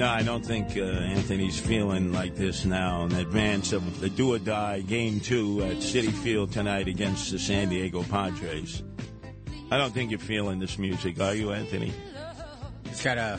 No, 0.00 0.08
I 0.08 0.22
don't 0.22 0.42
think 0.42 0.78
uh, 0.78 0.80
Anthony's 0.80 1.60
feeling 1.60 2.10
like 2.10 2.34
this 2.34 2.64
now 2.64 3.04
in 3.04 3.12
advance 3.12 3.74
of 3.74 4.00
the 4.00 4.08
do 4.08 4.32
or 4.32 4.38
die 4.38 4.80
game 4.80 5.20
two 5.20 5.62
at 5.62 5.76
Citi 5.76 6.10
Field 6.10 6.52
tonight 6.52 6.88
against 6.88 7.30
the 7.30 7.38
San 7.38 7.68
Diego 7.68 8.02
Padres. 8.04 8.82
I 9.70 9.76
don't 9.76 9.92
think 9.92 10.10
you're 10.10 10.18
feeling 10.18 10.58
this 10.58 10.78
music, 10.78 11.20
are 11.20 11.34
you, 11.34 11.52
Anthony? 11.52 11.92
Just 12.84 13.04
got 13.04 13.18
a 13.18 13.38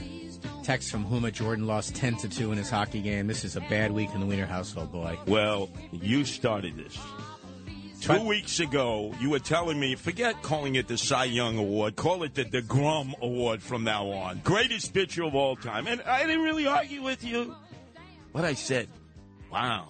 text 0.61 0.91
from 0.91 1.03
Huma. 1.03 1.33
Jordan 1.33 1.65
lost 1.65 1.95
10 1.95 2.17
to 2.17 2.29
2 2.29 2.51
in 2.51 2.59
his 2.59 2.69
hockey 2.69 3.01
game. 3.01 3.25
This 3.25 3.43
is 3.43 3.55
a 3.55 3.61
bad 3.61 3.91
week 3.91 4.11
in 4.13 4.19
the 4.19 4.27
Weiner 4.27 4.45
household, 4.45 4.91
boy. 4.91 5.17
Well, 5.25 5.67
you 5.91 6.25
started 6.25 6.77
this. 6.77 6.95
Two 8.01 8.07
But- 8.07 8.25
weeks 8.25 8.59
ago, 8.59 9.13
you 9.19 9.29
were 9.29 9.39
telling 9.39 9.79
me, 9.79 9.93
forget 9.93 10.41
calling 10.41 10.73
it 10.73 10.87
the 10.87 10.97
Cy 10.97 11.25
Young 11.25 11.59
Award, 11.59 11.95
call 11.95 12.23
it 12.23 12.33
the 12.33 12.43
DeGrom 12.43 13.13
Award 13.21 13.61
from 13.61 13.83
now 13.83 14.07
on. 14.09 14.41
Greatest 14.43 14.91
pitcher 14.91 15.23
of 15.23 15.35
all 15.35 15.55
time. 15.55 15.85
And 15.85 16.01
I 16.01 16.25
didn't 16.25 16.41
really 16.41 16.65
argue 16.65 17.03
with 17.03 17.23
you. 17.23 17.55
But 18.33 18.43
I 18.43 18.55
said, 18.55 18.87
wow, 19.51 19.89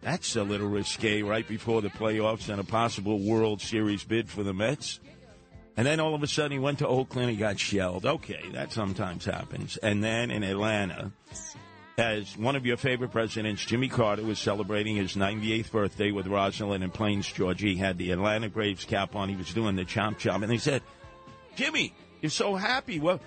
that's 0.00 0.36
a 0.36 0.42
little 0.42 0.68
risque 0.68 1.20
right 1.20 1.46
before 1.46 1.82
the 1.82 1.90
playoffs 1.90 2.48
and 2.48 2.58
a 2.60 2.64
possible 2.64 3.18
World 3.18 3.60
Series 3.60 4.04
bid 4.04 4.30
for 4.30 4.42
the 4.42 4.54
Mets. 4.54 5.00
And 5.76 5.86
then 5.86 6.00
all 6.00 6.14
of 6.14 6.22
a 6.22 6.26
sudden 6.26 6.52
he 6.52 6.58
went 6.58 6.78
to 6.78 6.88
Oakland, 6.88 7.28
and 7.28 7.38
got 7.38 7.58
shelled. 7.58 8.06
Okay, 8.06 8.42
that 8.52 8.72
sometimes 8.72 9.26
happens. 9.26 9.76
And 9.76 10.02
then 10.02 10.30
in 10.30 10.44
Atlanta, 10.44 11.12
as 11.96 12.36
one 12.36 12.56
of 12.56 12.66
your 12.66 12.76
favorite 12.76 13.12
presidents, 13.12 13.64
Jimmy 13.64 13.88
Carter, 13.88 14.22
was 14.22 14.38
celebrating 14.38 14.96
his 14.96 15.14
98th 15.14 15.70
birthday 15.70 16.10
with 16.10 16.26
Rosalynn 16.26 16.82
in 16.82 16.90
Plains, 16.90 17.26
Georgia. 17.26 17.66
He 17.66 17.76
had 17.76 17.98
the 17.98 18.10
Atlanta 18.10 18.48
Braves 18.48 18.84
cap 18.84 19.14
on. 19.14 19.28
He 19.28 19.36
was 19.36 19.52
doing 19.54 19.76
the 19.76 19.84
chomp 19.84 20.18
chomp. 20.18 20.42
And 20.42 20.50
they 20.50 20.58
said, 20.58 20.82
Jimmy, 21.54 21.94
you're 22.20 22.30
so 22.30 22.56
happy. 22.56 22.98
Well, 22.98 23.20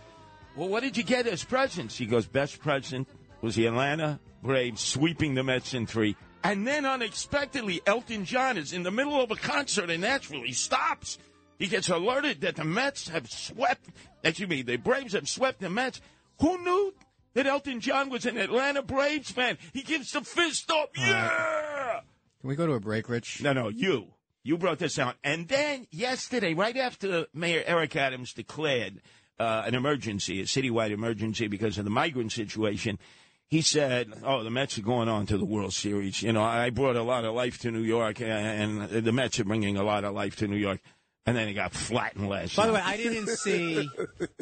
well, 0.56 0.68
what 0.68 0.84
did 0.84 0.98
you 0.98 1.04
get 1.04 1.28
as 1.28 1.44
presents? 1.44 1.98
He 1.98 2.06
goes, 2.06 2.26
best 2.26 2.60
present 2.60 3.08
was 3.42 3.56
the 3.56 3.68
Atlanta 3.68 4.20
Braves 4.44 4.82
sweeping 4.82 5.34
the 5.36 5.44
Mets 5.44 5.74
in 5.74 5.88
three. 5.88 6.16
And 6.44 6.68
then 6.68 6.86
unexpectedly, 6.86 7.82
Elton 7.86 8.26
John 8.26 8.58
is 8.58 8.74
in 8.74 8.84
the 8.84 8.92
middle 8.92 9.22
of 9.22 9.32
a 9.32 9.36
concert 9.36 9.90
in 9.90 10.02
Nashville. 10.02 10.44
He 10.44 10.54
stops. 10.54 11.18
He 11.58 11.68
gets 11.68 11.90
alerted 11.90 12.42
that 12.42 12.56
the 12.56 12.66
Mets 12.66 13.10
have 13.10 13.30
swept, 13.30 13.88
excuse 14.24 14.50
me, 14.50 14.62
the 14.62 14.78
Braves 14.78 15.14
have 15.14 15.28
swept 15.28 15.60
the 15.60 15.70
Mets. 15.70 16.02
Who 16.40 16.64
knew 16.64 16.94
that 17.38 17.46
Elton 17.46 17.80
John 17.80 18.10
was 18.10 18.26
an 18.26 18.36
Atlanta 18.36 18.82
Braves 18.82 19.30
fan? 19.30 19.60
He 19.72 19.84
gives 19.84 20.12
the 20.12 20.22
fist 20.22 20.72
up. 20.72 20.90
Yeah! 20.98 22.00
Can 22.42 22.50
we 22.50 22.56
go 22.56 22.66
to 22.66 22.74
a 22.74 22.80
break, 22.80 23.08
Rich? 23.10 23.44
No, 23.44 23.54
no, 23.54 23.70
you. 23.70 24.08
You 24.42 24.58
brought 24.58 24.80
this 24.80 24.98
out. 24.98 25.18
And 25.24 25.48
then 25.48 25.86
yesterday, 25.92 26.56
right 26.56 26.76
after 26.76 27.28
Mayor 27.36 27.62
Eric 27.68 27.96
Adams 27.96 28.34
declared 28.34 29.02
uh, 29.40 29.64
an 29.68 29.76
emergency, 29.76 30.42
a 30.42 30.46
citywide 30.46 30.90
emergency 30.90 31.48
because 31.48 31.78
of 31.78 31.84
the 31.84 31.92
migrant 31.92 32.32
situation, 32.32 32.98
he 33.46 33.62
said, 33.62 34.14
"Oh, 34.24 34.44
the 34.44 34.50
Mets 34.50 34.80
are 34.80 34.82
going 34.82 35.08
on 35.08 35.28
to 35.28 35.38
the 35.38 35.46
World 35.46 35.74
Series. 35.74 36.24
You 36.24 36.34
know, 36.34 36.44
I 36.44 36.72
brought 36.72 36.96
a 36.96 37.04
lot 37.04 37.24
of 37.24 37.36
life 37.36 37.60
to 37.60 37.72
New 37.72 37.84
York, 37.84 38.20
and 38.20 38.90
the 38.90 39.12
Mets 39.12 39.40
are 39.40 39.46
bringing 39.46 39.78
a 39.78 39.84
lot 39.84 40.04
of 40.04 40.16
life 40.16 40.38
to 40.38 40.48
New 40.48 40.58
York." 40.58 40.80
And 41.28 41.38
then 41.38 41.48
he 41.48 41.54
got 41.54 41.74
flattened 41.74 42.30
last 42.30 42.56
By 42.56 42.66
the 42.66 42.74
way. 42.74 42.82
I 42.84 42.98
didn't 42.98 43.28
see. 43.28 43.88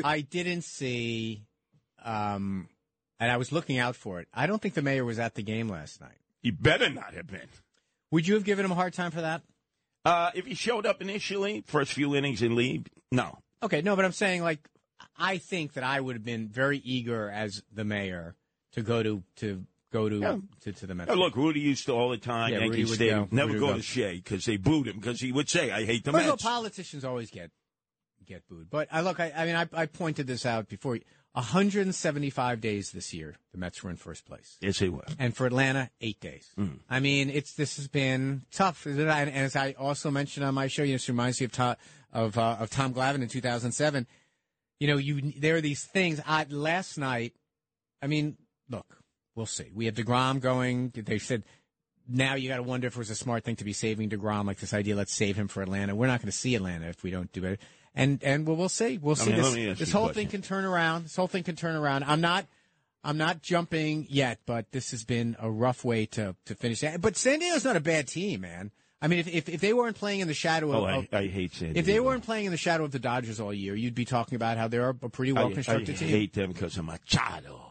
I 0.04 0.22
didn't 0.22 0.64
see. 0.64 1.44
Um, 2.04 2.70
and 3.20 3.32
I 3.32 3.38
was 3.38 3.52
looking 3.52 3.78
out 3.78 3.96
for 3.96 4.20
it. 4.20 4.28
I 4.34 4.46
don't 4.48 4.62
think 4.62 4.74
the 4.74 4.82
mayor 4.82 5.06
was 5.06 5.20
at 5.20 5.36
the 5.36 5.44
game 5.44 5.70
last 5.70 6.02
night. 6.02 6.18
he 6.42 6.52
better 6.52 6.90
not 6.90 7.14
have 7.14 7.28
been. 7.28 7.48
Would 8.12 8.28
you 8.28 8.36
have 8.36 8.44
given 8.44 8.66
him 8.66 8.72
a 8.72 8.76
hard 8.76 8.94
time 8.94 9.12
for 9.12 9.22
that? 9.22 9.42
Uh, 10.04 10.30
if 10.36 10.46
he 10.46 10.54
showed 10.54 10.86
up 10.86 11.02
initially, 11.02 11.64
first 11.66 11.94
few 11.94 12.16
innings 12.16 12.42
and 12.42 12.54
leave, 12.56 12.86
no. 13.12 13.40
Okay, 13.64 13.82
no, 13.82 13.96
but 13.96 14.06
I'm 14.06 14.12
saying 14.12 14.44
like 14.44 14.60
I 15.18 15.38
think 15.40 15.74
that 15.74 15.84
I 15.84 16.00
would 16.00 16.16
have 16.16 16.24
been 16.26 16.48
very 16.48 16.78
eager 16.78 17.30
as 17.30 17.64
the 17.74 17.84
mayor 17.84 18.36
to 18.74 18.82
go 18.84 19.02
to 19.02 19.24
to 19.38 19.66
go 19.92 20.08
to 20.10 20.16
Yeah. 20.20 20.38
to, 20.62 20.74
to 20.74 20.86
the 20.88 20.94
Mets. 20.94 21.10
Now, 21.10 21.16
look, 21.16 21.36
Rudy 21.36 21.62
used 21.62 21.86
to 21.88 21.94
all 21.94 22.10
the 22.10 22.18
time. 22.18 22.54
Yeah, 22.54 22.60
Yankee 22.60 22.86
Stadium. 22.86 23.24
go. 23.26 23.28
Never 23.32 23.54
Rudy 23.54 23.66
go 23.66 23.74
to. 23.74 23.82
Shea 23.82 24.16
because 24.18 24.46
they 24.46 24.58
booed 24.58 24.88
him 24.88 24.98
because 24.98 25.20
he 25.20 25.32
would 25.32 25.50
say, 25.50 25.72
"I 25.72 25.86
hate 25.86 26.04
the 26.04 26.12
no, 26.12 26.20
Mets." 26.20 26.44
politicians 26.44 27.04
always 27.04 27.32
get 27.32 27.50
get 28.26 28.48
booed. 28.48 28.70
But 28.70 28.88
I 28.92 29.02
look, 29.02 29.20
I, 29.20 29.32
I 29.36 29.46
mean, 29.46 29.56
I, 29.56 29.68
I 29.74 29.86
pointed 29.88 30.28
this 30.28 30.46
out 30.46 30.68
before. 30.68 31.00
175 31.36 32.62
days 32.62 32.92
this 32.92 33.14
year, 33.14 33.36
the 33.52 33.58
Mets 33.58 33.84
were 33.84 33.90
in 33.90 33.98
first 33.98 34.26
place, 34.26 34.58
yes, 34.62 34.80
they 34.80 34.88
were. 34.88 35.04
and 35.20 35.36
for 35.36 35.46
Atlanta, 35.46 35.90
eight 36.00 36.20
days. 36.22 36.50
Hmm. 36.56 36.78
I 36.90 37.02
mean, 37.02 37.30
it's 37.30 37.54
this 37.54 37.76
has 37.76 37.90
been 37.90 38.44
tough. 38.52 38.86
And 38.86 39.00
and 39.00 39.30
as 39.30 39.56
I 39.56 39.74
also 39.74 40.10
mentioned 40.10 40.46
on 40.46 40.54
my 40.54 40.68
show, 40.68 40.84
you 40.84 40.94
know, 40.94 40.96
this 40.96 41.10
reminds 41.10 41.42
me 41.42 41.46
of 41.46 41.52
Tom, 41.52 41.76
of 42.14 42.38
uh, 42.38 42.58
of 42.60 42.70
Tom 42.70 42.94
Glavine 42.94 43.22
in 43.22 43.28
2007. 43.28 44.08
You 44.80 44.88
know, 44.88 44.98
you 44.98 45.34
there 45.38 45.56
are 45.56 45.62
these 45.62 45.84
things. 45.84 46.22
I, 46.26 46.46
last 46.50 46.98
night, 46.98 47.34
I 48.02 48.08
mean, 48.08 48.38
look, 48.70 48.98
we'll 49.36 49.46
see. 49.46 49.72
We 49.74 49.86
have 49.88 49.96
Degrom 49.96 50.40
going. 50.40 50.94
They 50.96 51.20
said 51.20 51.44
now 52.08 52.36
you 52.36 52.50
got 52.50 52.58
to 52.58 52.64
wonder 52.64 52.88
if 52.88 52.96
it 52.96 53.00
was 53.00 53.10
a 53.10 53.16
smart 53.16 53.44
thing 53.44 53.56
to 53.58 53.64
be 53.64 53.74
saving 53.74 54.10
Degrom, 54.10 54.46
like 54.46 54.60
this 54.60 54.74
idea. 54.74 54.96
Let's 54.96 55.14
save 55.14 55.36
him 55.36 55.48
for 55.48 55.62
Atlanta. 55.62 55.96
We're 55.96 56.08
not 56.08 56.22
going 56.22 56.32
to 56.32 56.38
see 56.38 56.56
Atlanta 56.56 56.88
if 56.88 57.04
we 57.04 57.12
don't 57.12 57.32
do 57.32 57.44
it. 57.46 57.60
And 57.96 58.22
and 58.24 58.46
well, 58.46 58.58
we'll 58.58 58.70
see. 58.70 58.98
We'll 58.98 59.16
see. 59.16 59.32
mean, 59.32 59.42
this 59.42 59.80
this 59.80 59.92
whole 59.92 60.06
question. 60.06 60.24
thing 60.24 60.28
can 60.30 60.42
turn 60.42 60.66
around. 60.66 61.06
This 61.06 61.16
whole 61.16 61.28
thing 61.28 61.44
can 61.44 61.56
turn 61.56 61.76
around. 61.76 62.04
I'm 62.04 62.22
not. 62.22 62.46
I'm 63.04 63.18
not 63.18 63.44
jumping 63.44 64.08
yet, 64.10 64.40
but 64.48 64.72
this 64.72 64.90
has 64.90 65.04
been 65.04 65.36
a 65.40 65.50
rough 65.50 65.86
way 65.86 66.08
to 66.08 66.36
to 66.46 66.56
finish. 66.56 66.84
But 67.00 67.16
San 67.16 67.40
Diego's 67.40 67.64
not 67.64 67.76
a 67.76 67.82
bad 67.82 68.08
team, 68.08 68.42
man. 68.42 68.72
I 69.02 69.08
mean, 69.08 69.20
if 69.20 69.28
if, 69.28 69.50
if 69.50 69.62
they 69.62 69.74
weren't 69.74 69.96
playing 69.96 70.22
in 70.22 70.28
the 70.28 70.34
shadow 70.34 70.74
oh, 70.74 70.86
of, 70.86 71.08
Oh, 71.12 71.18
I, 71.18 71.20
I 71.20 71.28
hate 71.28 71.54
San 71.54 71.70
Diego. 71.70 71.80
if 71.80 71.86
they 71.86 72.00
weren't 72.00 72.24
playing 72.24 72.46
in 72.46 72.52
the 72.52 72.58
shadow 72.58 72.84
of 72.84 72.92
the 72.92 73.00
Dodgers 73.00 73.40
all 73.40 73.54
year, 73.54 73.76
you'd 73.76 73.96
be 73.96 74.06
talking 74.06 74.36
about 74.36 74.58
how 74.58 74.68
they're 74.68 74.90
a 74.90 74.94
pretty 74.94 75.32
well 75.32 75.52
constructed 75.52 75.98
team. 75.98 76.08
I, 76.08 76.12
hate 76.12 76.34
them 76.34 76.52
because 76.52 76.78
of 76.78 76.86
Machado. 76.86 77.65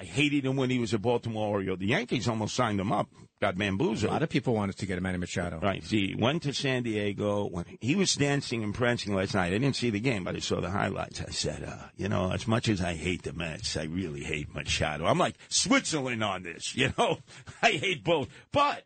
I 0.00 0.04
hated 0.04 0.44
him 0.44 0.56
when 0.56 0.70
he 0.70 0.78
was 0.78 0.94
a 0.94 0.98
Baltimore 0.98 1.48
Oriole. 1.48 1.76
The 1.76 1.86
Yankees 1.86 2.28
almost 2.28 2.54
signed 2.54 2.78
him 2.78 2.92
up. 2.92 3.08
Got 3.40 3.56
bamboozled. 3.56 4.10
a 4.10 4.12
lot 4.12 4.22
of 4.22 4.28
people 4.28 4.54
wanted 4.54 4.76
to 4.78 4.86
get 4.86 4.96
him. 4.96 5.04
Manny 5.04 5.18
Machado. 5.18 5.58
Right. 5.60 5.82
He 5.82 6.14
went 6.16 6.42
to 6.44 6.52
San 6.52 6.82
Diego. 6.84 7.46
When 7.46 7.64
he 7.80 7.94
was 7.94 8.14
dancing 8.14 8.62
and 8.62 8.74
prancing 8.74 9.14
last 9.14 9.34
night. 9.34 9.52
I 9.52 9.58
didn't 9.58 9.76
see 9.76 9.90
the 9.90 10.00
game, 10.00 10.24
but 10.24 10.36
I 10.36 10.40
saw 10.40 10.60
the 10.60 10.70
highlights. 10.70 11.20
I 11.20 11.30
said, 11.30 11.64
uh, 11.64 11.88
you 11.96 12.08
know, 12.08 12.32
as 12.32 12.46
much 12.46 12.68
as 12.68 12.80
I 12.80 12.94
hate 12.94 13.22
the 13.22 13.32
Mets, 13.32 13.76
I 13.76 13.84
really 13.84 14.22
hate 14.22 14.54
Machado. 14.54 15.06
I'm 15.06 15.18
like 15.18 15.36
Switzerland 15.48 16.22
on 16.22 16.42
this, 16.42 16.74
you 16.76 16.92
know? 16.96 17.18
I 17.62 17.72
hate 17.72 18.04
both. 18.04 18.28
But 18.52 18.84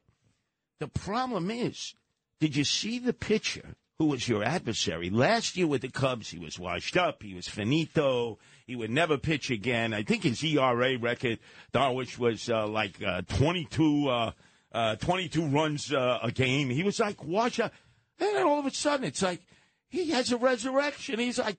the 0.81 0.89
problem 0.89 1.51
is, 1.51 1.95
did 2.41 2.57
you 2.57 2.65
see 2.65 2.99
the 2.99 3.13
pitcher 3.13 3.75
who 3.99 4.07
was 4.07 4.29
your 4.29 4.45
adversary? 4.45 5.11
Last 5.11 5.57
year 5.57 5.67
with 5.67 5.83
the 5.83 5.91
Cubs, 5.91 6.31
he 6.31 6.39
was 6.39 6.59
washed 6.59 6.97
up. 6.97 7.23
He 7.23 7.35
was 7.35 7.49
finito. 7.49 8.39
He 8.67 8.77
would 8.77 8.91
never 8.91 9.19
pitch 9.19 9.51
again. 9.51 9.93
I 9.93 10.03
think 10.03 10.23
his 10.23 10.43
ERA 10.43 10.97
record, 10.99 11.39
Darvish, 11.73 12.19
was 12.19 12.49
uh, 12.49 12.67
like 12.67 13.03
uh, 13.03 13.23
22, 13.23 14.09
uh, 14.09 14.33
uh, 14.73 14.97
22 14.97 15.47
runs 15.47 15.93
uh, 15.93 16.19
a 16.23 16.31
game. 16.31 16.71
He 16.71 16.83
was 16.83 17.01
like 17.01 17.23
watch 17.25 17.61
out, 17.61 17.73
and 18.19 18.37
then 18.37 18.47
all 18.47 18.59
of 18.59 18.67
a 18.67 18.71
sudden 18.71 19.05
it's 19.07 19.23
like 19.23 19.41
he 19.89 20.11
has 20.11 20.33
a 20.33 20.37
resurrection. 20.37 21.19
He's 21.19 21.39
like 21.39 21.59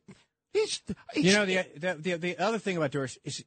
he's, 0.53 0.81
he's 1.13 1.25
You 1.25 1.33
know 1.33 1.45
the, 1.45 1.65
the 1.77 1.95
the 1.95 2.15
the 2.17 2.37
other 2.39 2.59
thing 2.59 2.77
about 2.77 2.91
Darvish 2.91 3.17
is 3.23 3.43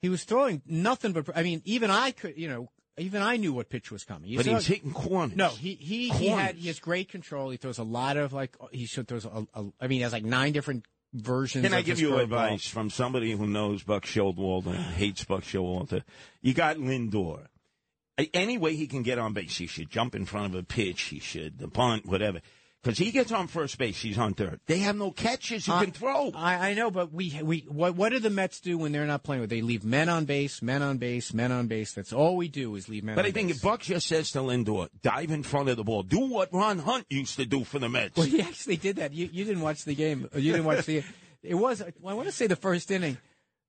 he 0.00 0.08
was 0.08 0.24
throwing 0.24 0.62
nothing 0.66 1.12
but. 1.12 1.28
I 1.34 1.42
mean, 1.42 1.62
even 1.64 1.90
I 1.90 2.12
could, 2.12 2.36
you 2.38 2.48
know, 2.48 2.70
even 2.98 3.22
I 3.22 3.36
knew 3.36 3.52
what 3.52 3.68
pitch 3.68 3.90
was 3.90 4.04
coming. 4.04 4.30
You 4.30 4.38
but 4.38 4.44
saw- 4.44 4.50
he 4.50 4.54
was 4.54 4.66
hitting 4.66 4.92
corners. 4.92 5.36
No, 5.36 5.48
he 5.48 5.74
he 5.74 6.08
he 6.10 6.28
had 6.28 6.36
Corners. 6.46 6.62
he 6.62 6.66
has 6.68 6.78
great 6.78 7.08
control. 7.08 7.50
He 7.50 7.56
throws 7.56 7.78
a 7.78 7.84
lot 7.84 8.16
of 8.16 8.32
like 8.32 8.56
he 8.70 8.86
should 8.86 9.08
throws 9.08 9.24
a, 9.24 9.46
a 9.54 9.64
I 9.80 9.86
mean 9.86 9.98
he 9.98 10.00
has 10.00 10.12
like 10.12 10.24
nine 10.24 10.52
different 10.52 10.84
versions. 11.12 11.64
Can 11.64 11.74
I 11.74 11.82
give 11.82 12.00
you 12.00 12.18
advice 12.18 12.66
from 12.66 12.90
somebody 12.90 13.32
who 13.32 13.46
knows 13.46 13.82
Buck 13.82 14.04
Showalter 14.04 14.68
and 14.68 14.76
hates 14.76 15.24
Buck 15.24 15.42
Showalter? 15.42 16.02
You 16.40 16.54
got 16.54 16.76
Lindor. 16.76 17.46
Any 18.34 18.58
way 18.58 18.74
he 18.74 18.88
can 18.88 19.02
get 19.02 19.18
on 19.18 19.32
base, 19.32 19.56
he 19.58 19.66
should 19.66 19.90
jump 19.90 20.14
in 20.14 20.24
front 20.24 20.52
of 20.52 20.58
a 20.58 20.64
pitch. 20.64 21.02
He 21.02 21.20
should 21.20 21.58
the 21.58 21.68
bunt, 21.68 22.04
whatever. 22.04 22.40
Because 22.88 22.98
he 22.98 23.10
gets 23.10 23.32
on 23.32 23.48
first 23.48 23.76
base, 23.76 24.00
he's 24.00 24.16
on 24.16 24.32
third. 24.32 24.60
They 24.66 24.78
have 24.78 24.96
no 24.96 25.10
catches 25.10 25.68
you 25.68 25.74
Uh, 25.74 25.82
can 25.82 25.92
throw. 25.92 26.30
I, 26.34 26.70
I 26.70 26.74
know, 26.74 26.90
but 26.90 27.12
we 27.12 27.38
we 27.42 27.66
what 27.68 27.94
what 27.96 28.12
do 28.12 28.18
the 28.18 28.30
Mets 28.30 28.60
do 28.60 28.78
when 28.78 28.92
they're 28.92 29.04
not 29.04 29.22
playing? 29.24 29.46
They 29.48 29.60
leave 29.60 29.84
men 29.84 30.08
on 30.08 30.24
base, 30.24 30.62
men 30.62 30.82
on 30.82 30.96
base, 30.96 31.34
men 31.34 31.52
on 31.52 31.66
base. 31.66 31.92
That's 31.92 32.14
all 32.14 32.34
we 32.36 32.48
do 32.48 32.74
is 32.76 32.88
leave 32.88 33.04
men. 33.04 33.12
On 33.12 33.16
base. 33.16 33.24
But 33.24 33.28
I 33.28 33.32
think 33.32 33.48
base. 33.48 33.56
if 33.58 33.62
Buck 33.62 33.80
just 33.82 34.06
says 34.06 34.30
to 34.32 34.38
Lindor, 34.38 34.88
dive 35.02 35.30
in 35.30 35.42
front 35.42 35.68
of 35.68 35.76
the 35.76 35.84
ball, 35.84 36.02
do 36.02 36.20
what 36.20 36.50
Ron 36.50 36.78
Hunt 36.78 37.04
used 37.10 37.36
to 37.36 37.44
do 37.44 37.62
for 37.62 37.78
the 37.78 37.90
Mets. 37.90 38.16
Well, 38.16 38.24
he 38.26 38.40
actually 38.40 38.78
did 38.78 38.96
that. 38.96 39.12
You 39.12 39.28
you 39.30 39.44
didn't 39.44 39.62
watch 39.62 39.84
the 39.84 39.94
game. 39.94 40.26
You 40.34 40.52
didn't 40.52 40.64
watch 40.64 40.86
the. 40.86 41.02
It 41.40 41.54
was. 41.54 41.80
I 41.80 41.92
want 42.00 42.26
to 42.26 42.32
say 42.32 42.48
the 42.48 42.56
first 42.56 42.90
inning. 42.90 43.16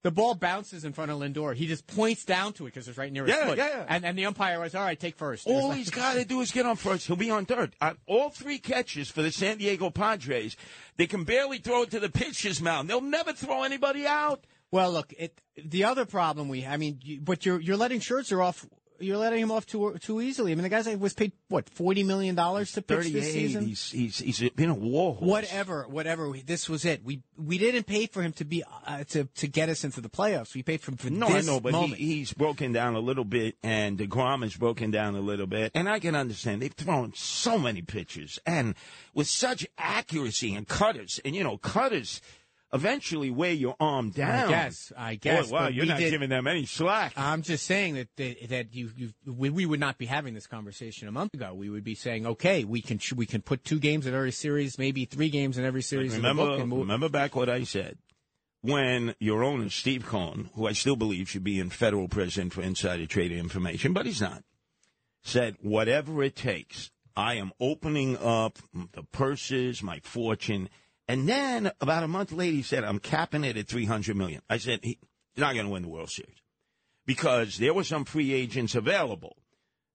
The 0.02 0.12
ball 0.12 0.34
bounces 0.34 0.86
in 0.86 0.94
front 0.94 1.12
of 1.12 1.20
Lindor. 1.20 1.54
He 1.54 1.68
just 1.68 1.86
points 1.86 2.24
down 2.24 2.54
to 2.54 2.66
it 2.66 2.74
because 2.74 2.88
it's 2.88 2.98
right 2.98 3.12
near 3.12 3.26
his 3.26 3.36
Yeah, 3.36 3.48
foot. 3.48 3.58
yeah, 3.58 3.68
yeah. 3.68 3.86
And 3.90 4.06
and 4.06 4.18
the 4.18 4.26
umpire 4.28 4.60
was 4.62 4.74
all 4.74 4.84
right. 4.84 4.98
Take 4.98 5.18
first. 5.18 5.46
All 5.46 5.68
like- 5.70 5.78
he's 5.78 5.90
got 6.04 6.14
to 6.14 6.24
do 6.24 6.40
is 6.40 6.52
get 6.52 6.66
on 6.66 6.78
first. 6.78 7.08
He'll 7.08 7.18
be 7.18 7.30
on 7.32 7.46
third. 7.46 7.76
On 7.82 7.98
all 8.08 8.30
three 8.30 8.60
catches 8.60 9.10
for 9.10 9.22
the 9.22 9.32
San 9.32 9.58
Diego 9.58 9.90
Padres, 9.90 10.56
they 10.96 11.06
can 11.06 11.26
barely 11.26 11.58
throw 11.58 11.82
it 11.84 11.92
to 11.92 12.00
the 12.00 12.10
pitcher's 12.10 12.62
mound. 12.62 12.90
They'll 12.90 13.02
never 13.02 13.34
throw 13.34 13.64
anybody 13.64 14.08
out. 14.08 14.46
Well, 14.72 14.92
look, 14.94 15.12
it, 15.18 15.42
the 15.58 15.84
other 15.84 16.06
problem 16.06 16.48
we, 16.48 16.66
I 16.66 16.78
mean, 16.78 17.00
you, 17.04 17.20
but 17.20 17.46
you're 17.46 17.60
you're 17.60 17.76
letting 17.78 18.00
Scherzer 18.00 18.42
off. 18.42 18.66
You're 19.00 19.18
letting 19.18 19.42
him 19.42 19.52
off 19.52 19.66
too 19.66 19.98
too 20.02 20.22
easily. 20.22 20.52
I 20.52 20.56
mean, 20.56 20.64
the 20.64 20.70
guy 20.70 20.96
was 20.96 21.14
paid 21.14 21.32
what 21.48 21.70
forty 21.70 22.04
million 22.04 22.36
dollars 22.36 22.72
to 22.74 22.82
pitch 22.82 23.12
this 23.12 23.26
38. 23.26 23.32
season. 23.32 23.66
He's, 23.66 23.92
he's, 23.92 24.18
he's 24.20 24.50
been 24.52 24.70
a 24.70 24.74
war 24.74 25.16
horse. 25.16 25.30
Whatever, 25.30 25.86
whatever. 25.88 26.34
This 26.46 26.70
was 26.70 26.86
it. 26.86 27.04
We 27.04 27.22
we 27.38 27.58
didn't 27.58 27.86
pay 27.86 28.08
for 28.08 28.22
him 28.22 28.34
to 28.34 28.46
be 28.46 28.64
uh, 28.86 29.04
to 29.06 29.26
to 29.26 29.48
get 29.48 29.70
us 29.70 29.84
into 29.84 30.02
the 30.02 30.10
playoffs. 30.10 30.54
We 30.54 30.64
paid 30.64 30.82
for 30.82 30.92
him 30.92 30.98
for 30.98 31.10
No, 31.10 31.28
this 31.28 31.48
I 31.48 31.52
know, 31.52 31.60
but 31.60 31.74
he, 31.74 31.94
he's 31.96 32.34
broken 32.34 32.74
down 32.74 32.96
a 32.96 33.00
little 33.00 33.26
bit, 33.26 33.56
and 33.64 33.98
DeGrom 33.98 34.44
is 34.44 34.56
broken 34.56 34.92
down 34.92 35.16
a 35.16 35.22
little 35.22 35.48
bit. 35.48 35.72
And 35.76 35.90
I 35.90 36.00
can 36.00 36.16
understand. 36.16 36.62
They've 36.62 36.74
thrown 36.74 37.14
so 37.16 37.58
many 37.58 37.82
pitches, 37.82 38.40
and 38.46 38.76
with 39.14 39.28
such 39.28 39.68
accuracy 39.78 40.56
and 40.56 40.68
cutters. 40.68 41.20
And, 41.26 41.36
you 41.36 41.44
know, 41.44 41.58
cutters 41.58 42.22
eventually 42.74 43.30
wear 43.30 43.52
your 43.52 43.76
arm 43.80 44.12
down. 44.12 44.48
I 44.48 44.50
guess. 44.50 44.92
I 44.98 45.16
guess. 45.16 45.50
Boy, 45.50 45.56
wow, 45.56 45.68
you're 45.68 45.86
not 45.86 46.00
did- 46.00 46.12
giving 46.12 46.30
them 46.30 46.48
any 46.48 46.66
slack. 46.66 47.14
I'm 47.16 47.42
just 47.42 47.66
saying 47.66 47.96
that 47.96 48.08
that, 48.18 48.50
that 48.50 48.74
you, 48.74 48.92
you 48.96 49.12
we, 49.26 49.50
we 49.50 49.66
would 49.66 49.80
not 49.80 49.98
be 49.98 50.06
having 50.06 50.34
this 50.34 50.48
conversation 50.48 51.08
a 51.08 51.12
month 51.12 51.34
ago. 51.34 51.54
We 51.54 51.70
would 51.70 51.84
be 51.84 51.96
saying, 51.96 52.26
okay, 52.26 52.64
we 52.64 52.82
can 52.82 53.00
we 53.16 53.26
can 53.26 53.42
put 53.42 53.64
two 53.64 53.80
games 53.80 54.06
in 54.06 54.14
every 54.14 54.32
series, 54.32 54.78
maybe 54.78 55.06
three 55.06 55.30
games 55.30 55.58
in 55.58 55.66
every 55.66 55.82
series. 55.82 56.16
remember, 56.16 56.58
remember 56.58 57.10
back 57.10 57.36
what 57.36 57.50
I 57.50 57.64
said 57.64 57.98
when 58.62 59.16
your 59.20 59.44
owner 59.44 59.70
Steve 59.70 60.06
Cohen, 60.06 60.50
who 60.56 60.68
I 60.68 60.74
still 60.74 60.96
believe 60.96 61.30
should 61.30 61.44
be 61.44 61.60
in 61.60 61.70
federal 61.70 62.08
prison 62.08 62.50
for 62.50 62.62
insider 62.62 63.06
trading 63.06 63.40
information, 63.40 63.94
but 63.94 64.06
he's 64.06 64.22
not, 64.22 64.44
said 65.24 65.56
whatever 65.62 66.24
it 66.24 66.36
takes. 66.36 66.92
I 67.16 67.36
am 67.36 67.52
opening 67.60 68.18
up 68.18 68.60
the 68.94 69.04
purses, 69.12 69.84
my 69.84 70.00
fortune, 70.04 70.70
and 71.10 71.28
then 71.28 71.72
about 71.82 72.04
a 72.04 72.08
month 72.08 72.32
later, 72.32 72.56
he 72.56 72.62
said, 72.62 72.86
"I'm 72.86 73.00
capping 73.00 73.44
it 73.44 73.58
at 73.58 73.68
300 73.68 74.16
million." 74.16 74.42
I 74.50 74.58
said, 74.58 74.80
he, 74.84 74.98
"He's 75.34 75.42
not 75.42 75.54
going 75.54 75.66
to 75.66 75.72
win 75.72 75.82
the 75.82 75.90
World 75.90 76.10
Series 76.10 76.38
because 77.06 77.58
there 77.58 77.74
were 77.74 77.84
some 77.84 78.06
free 78.06 78.32
agents 78.32 78.76
available." 78.76 79.36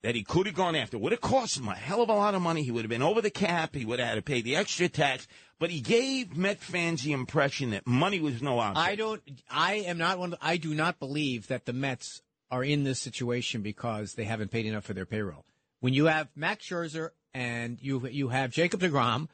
that 0.05 0.15
he 0.15 0.23
could 0.23 0.45
have 0.45 0.55
gone 0.55 0.77
after. 0.77 0.99
Would 0.99 1.13
have 1.13 1.23
cost 1.23 1.57
him 1.57 1.67
a 1.67 1.75
hell 1.75 2.03
of 2.03 2.11
a 2.11 2.15
lot 2.15 2.35
of 2.35 2.43
money. 2.43 2.63
He 2.63 2.71
would 2.71 2.85
have 2.85 2.91
been 2.91 3.01
over 3.01 3.23
the 3.23 3.31
cap. 3.31 3.75
He 3.75 3.87
would 3.87 3.99
have 3.99 4.09
had 4.09 4.15
to 4.17 4.23
pay 4.23 4.43
the 4.43 4.55
extra 4.55 4.87
tax. 4.87 5.27
But 5.59 5.71
he 5.71 5.81
gave 5.81 6.37
Met 6.37 6.61
fans 6.61 7.03
the 7.03 7.13
impression 7.13 7.71
that 7.71 7.87
money 7.87 8.21
was 8.21 8.43
no 8.43 8.59
object. 8.59 8.87
I 8.87 8.97
don't. 8.97 9.23
I 9.51 9.75
am 9.77 9.97
not 9.97 10.19
one. 10.19 10.35
I 10.43 10.59
do 10.59 10.75
not 10.75 10.99
believe 10.99 11.47
that 11.47 11.65
the 11.65 11.73
Mets 11.73 12.21
are 12.51 12.63
in 12.63 12.85
this 12.85 13.01
situation 13.01 13.63
because 13.63 14.13
they 14.13 14.25
haven't 14.25 14.51
paid 14.51 14.67
enough 14.67 14.85
for 14.85 14.93
their 14.93 15.07
payroll. 15.07 15.47
When 15.81 15.95
you 15.95 16.05
have 16.05 16.29
Max 16.37 16.69
Scherzer 16.69 17.11
and 17.33 17.81
you 17.81 18.07
you 18.09 18.29
have 18.29 18.51
Jacob 18.51 18.81
Degrom, 18.81 19.29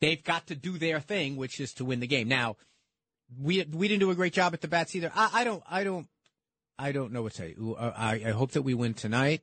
they've 0.00 0.22
got 0.22 0.46
to 0.48 0.54
do 0.54 0.78
their 0.78 1.00
thing, 1.00 1.36
which 1.36 1.60
is 1.60 1.72
to 1.74 1.84
win 1.84 2.00
the 2.00 2.06
game. 2.06 2.28
Now, 2.28 2.56
we 3.40 3.64
we 3.64 3.88
didn't 3.88 4.00
do 4.00 4.10
a 4.10 4.14
great 4.14 4.32
job 4.32 4.54
at 4.54 4.60
the 4.60 4.68
bats 4.68 4.94
either. 4.96 5.12
I, 5.14 5.30
I 5.32 5.44
don't. 5.44 5.62
I 5.70 5.84
don't. 5.84 6.08
I 6.78 6.92
don't 6.92 7.12
know 7.12 7.22
what 7.22 7.32
to 7.32 7.38
say. 7.38 7.56
Uh, 7.60 7.92
I, 7.96 8.22
I 8.26 8.30
hope 8.30 8.52
that 8.52 8.62
we 8.62 8.74
win 8.74 8.94
tonight. 8.94 9.42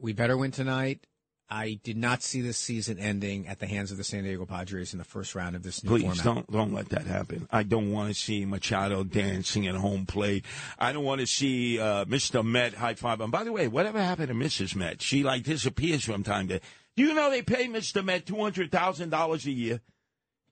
We 0.00 0.12
better 0.12 0.36
win 0.36 0.50
tonight. 0.50 1.06
I 1.50 1.80
did 1.82 1.96
not 1.96 2.22
see 2.22 2.42
this 2.42 2.58
season 2.58 2.98
ending 2.98 3.48
at 3.48 3.58
the 3.58 3.66
hands 3.66 3.90
of 3.90 3.96
the 3.96 4.04
San 4.04 4.24
Diego 4.24 4.44
Padres 4.44 4.92
in 4.92 4.98
the 4.98 5.04
first 5.04 5.34
round 5.34 5.56
of 5.56 5.62
this 5.62 5.82
new 5.82 5.88
Please 5.90 6.02
format. 6.02 6.24
don't 6.24 6.52
don't 6.52 6.74
let 6.74 6.90
that 6.90 7.06
happen. 7.06 7.48
I 7.50 7.62
don't 7.62 7.90
want 7.90 8.08
to 8.08 8.14
see 8.14 8.44
Machado 8.44 9.02
dancing 9.02 9.66
at 9.66 9.74
home 9.74 10.04
plate. 10.04 10.44
I 10.78 10.92
don't 10.92 11.04
want 11.04 11.20
to 11.22 11.26
see 11.26 11.80
uh, 11.80 12.04
Mr. 12.04 12.44
Met 12.44 12.74
high 12.74 12.94
five. 12.94 13.20
And 13.20 13.32
by 13.32 13.44
the 13.44 13.52
way, 13.52 13.66
whatever 13.66 14.02
happened 14.02 14.28
to 14.28 14.34
Mrs. 14.34 14.76
Met? 14.76 15.00
She 15.00 15.22
like 15.22 15.44
disappears 15.44 16.04
from 16.04 16.22
time 16.22 16.48
to. 16.48 16.60
Do 16.98 17.04
you 17.04 17.14
know 17.14 17.30
they 17.30 17.42
pay 17.42 17.68
Mr. 17.68 18.04
Met 18.04 18.26
two 18.26 18.38
hundred 18.38 18.72
thousand 18.72 19.10
dollars 19.10 19.46
a 19.46 19.52
year? 19.52 19.80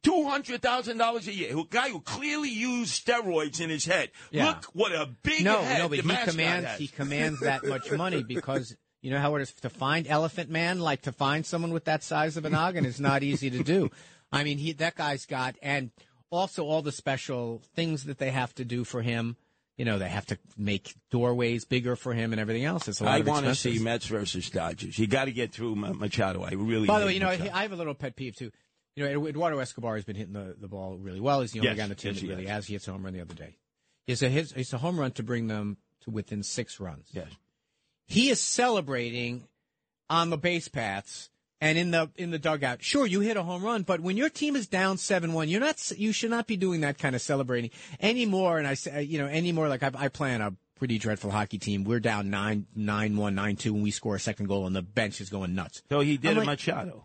Two 0.05 0.29
hundred 0.29 0.63
thousand 0.63 0.97
dollars 0.97 1.27
a 1.27 1.33
year. 1.33 1.59
A 1.59 1.65
guy 1.69 1.89
who 1.89 2.01
clearly 2.01 2.51
used 2.51 3.05
steroids 3.05 3.61
in 3.61 3.69
his 3.69 3.85
head. 3.85 4.13
Yeah. 4.31 4.47
Look 4.47 4.67
what 4.67 4.93
a 4.93 5.07
big 5.25 5.43
no, 5.43 5.61
head 5.61 5.79
no, 5.81 5.89
but 5.89 5.99
he 5.99 6.03
commands 6.03 6.69
has. 6.69 6.79
he 6.79 6.87
commands 6.87 7.41
that 7.41 7.65
much 7.65 7.91
money 7.91 8.23
because 8.23 8.77
you 9.03 9.11
know 9.11 9.19
how 9.19 9.35
it 9.35 9.43
is 9.43 9.55
to 9.55 9.69
find 9.69 10.07
Elephant 10.07 10.49
Man, 10.49 10.79
like 10.79 11.03
to 11.03 11.11
find 11.11 11.45
someone 11.45 11.73
with 11.73 11.87
that 11.87 12.05
size 12.05 12.37
of 12.37 12.45
a 12.45 12.51
noggin 12.51 12.87
is 12.87 13.01
not 13.01 13.25
easy 13.25 13.51
to 13.51 13.65
do. 13.65 13.91
I 14.31 14.45
mean, 14.45 14.59
he 14.59 14.71
that 14.75 14.95
guy's 14.95 15.27
got 15.27 15.57
and 15.63 15.91
also 16.31 16.65
all 16.65 16.81
the 16.81 16.93
special 16.93 17.61
things 17.75 18.05
that 18.05 18.19
they 18.19 18.31
have 18.31 18.55
to 18.55 18.65
do 18.65 18.85
for 18.85 19.03
him. 19.03 19.37
You 19.77 19.85
know, 19.85 19.99
they 19.99 20.09
have 20.09 20.25
to 20.27 20.39
make 20.57 20.95
doorways 21.11 21.67
bigger 21.67 21.97
for 21.97 22.15
him 22.15 22.33
and 22.33 22.41
everything 22.41 22.65
else. 22.65 22.89
It's 22.89 23.01
a 23.01 23.05
lot 23.05 23.15
I 23.15 23.19
of 23.19 23.27
want 23.27 23.45
to 23.45 23.55
see 23.55 23.79
Mets 23.79 24.07
versus 24.07 24.49
Dodgers. 24.49 24.99
You 24.99 25.07
got 25.07 25.27
to 25.27 25.33
get 25.33 25.53
through 25.53 25.77
Machado. 25.77 26.43
I 26.45 26.53
really. 26.53 26.87
By 26.87 27.01
the 27.01 27.07
way, 27.07 27.15
you 27.15 27.21
know, 27.21 27.27
Machado. 27.27 27.51
I 27.53 27.63
have 27.63 27.73
a 27.73 27.77
little 27.77 27.95
pet 27.95 28.17
peeve 28.17 28.37
too. 28.37 28.51
You 28.95 29.05
know, 29.07 29.27
Eduardo 29.27 29.59
Escobar 29.59 29.97
has 29.97 30.05
been 30.07 30.17
hitting 30.17 30.33
the, 30.33 30.57
the 30.59 30.69
ball 30.69 30.97
really 30.97 31.21
well. 31.21 31.43
He's 31.43 31.53
the 31.53 31.59
only 31.59 31.69
Yes, 31.69 31.77
guy 31.77 31.83
on 31.83 31.89
the 31.91 31.95
team 31.95 32.13
yes, 32.13 32.23
that 32.23 32.29
really 32.29 32.43
has. 32.47 32.51
has. 32.51 32.67
He 32.69 32.73
hits 32.73 32.89
a 32.89 32.93
home 32.93 33.05
run 33.05 33.13
the 33.13 33.21
other 33.21 33.35
day. 33.35 33.59
It's 34.07 34.23
a 34.23 34.31
his, 34.31 34.53
it's 34.53 34.73
a 34.73 34.79
home 34.79 34.99
run 34.99 35.11
to 35.13 35.23
bring 35.23 35.49
them 35.49 35.77
to 36.05 36.11
within 36.11 36.43
six 36.43 36.81
runs. 36.81 37.09
yes. 37.13 37.29
he 38.07 38.31
is 38.31 38.41
celebrating 38.41 39.47
on 40.09 40.31
the 40.31 40.39
base 40.39 40.69
paths 40.69 41.29
and 41.61 41.79
in 41.79 41.91
the 41.91 42.11
in 42.17 42.31
the 42.31 42.39
dugout. 42.39 42.83
Sure, 42.83 43.07
you 43.07 43.21
hit 43.21 43.37
a 43.37 43.43
home 43.43 43.65
run, 43.65 43.83
but 43.83 44.01
when 44.01 44.17
your 44.17 44.29
team 44.29 44.57
is 44.57 44.67
down 44.67 44.99
seven 44.99 45.33
one, 45.33 45.49
you're 45.49 45.61
not 45.61 45.93
you 45.97 46.13
should 46.13 46.31
not 46.31 46.47
be 46.47 46.57
doing 46.57 46.83
that 46.83 46.99
kind 46.99 47.15
of 47.15 47.23
celebrating 47.23 47.71
anymore. 48.01 48.59
And 48.59 48.67
I 48.67 48.75
say 48.75 49.03
you 49.03 49.19
know 49.19 49.27
anymore 49.27 49.69
like 49.69 49.83
I, 49.83 49.91
I 49.97 50.09
play 50.09 50.35
on 50.35 50.41
a 50.41 50.55
pretty 50.77 50.99
dreadful 50.99 51.31
hockey 51.31 51.59
team. 51.59 51.85
We're 51.85 52.01
down 52.01 52.31
nine 52.31 52.67
nine 52.75 53.17
one 53.17 53.35
nine 53.35 53.57
two, 53.57 53.75
and 53.75 53.83
we 53.83 53.91
score 53.91 54.17
a 54.17 54.21
second 54.21 54.47
goal, 54.47 54.67
and 54.67 54.77
the 54.77 54.83
bench 54.83 55.21
is 55.21 55.31
going 55.31 55.55
nuts. 55.55 55.83
So 55.89 56.01
he 56.01 56.17
did 56.17 56.33
I'm 56.33 56.37
like- 56.39 56.47
Machado. 56.47 57.05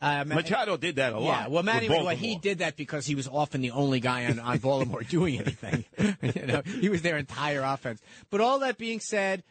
Uh, 0.00 0.22
Ma- 0.26 0.34
Machado 0.34 0.76
did 0.76 0.96
that 0.96 1.14
a 1.14 1.18
lot. 1.18 1.24
yeah, 1.24 1.48
well, 1.48 1.62
Manny, 1.62 1.88
with 1.88 2.02
well, 2.04 2.14
he 2.14 2.36
did 2.36 2.58
that 2.58 2.76
because 2.76 3.06
he 3.06 3.14
was 3.14 3.26
often 3.26 3.62
the 3.62 3.70
only 3.70 4.00
guy 4.00 4.26
on, 4.26 4.38
on 4.38 4.58
Baltimore 4.58 5.02
doing 5.08 5.38
anything. 5.38 5.86
you 6.20 6.46
know, 6.46 6.60
he 6.66 6.90
was 6.90 7.00
their 7.00 7.16
entire 7.16 7.62
offense. 7.62 8.02
But 8.28 8.42
all 8.42 8.58
that 8.58 8.76
being 8.76 9.00
said, 9.00 9.44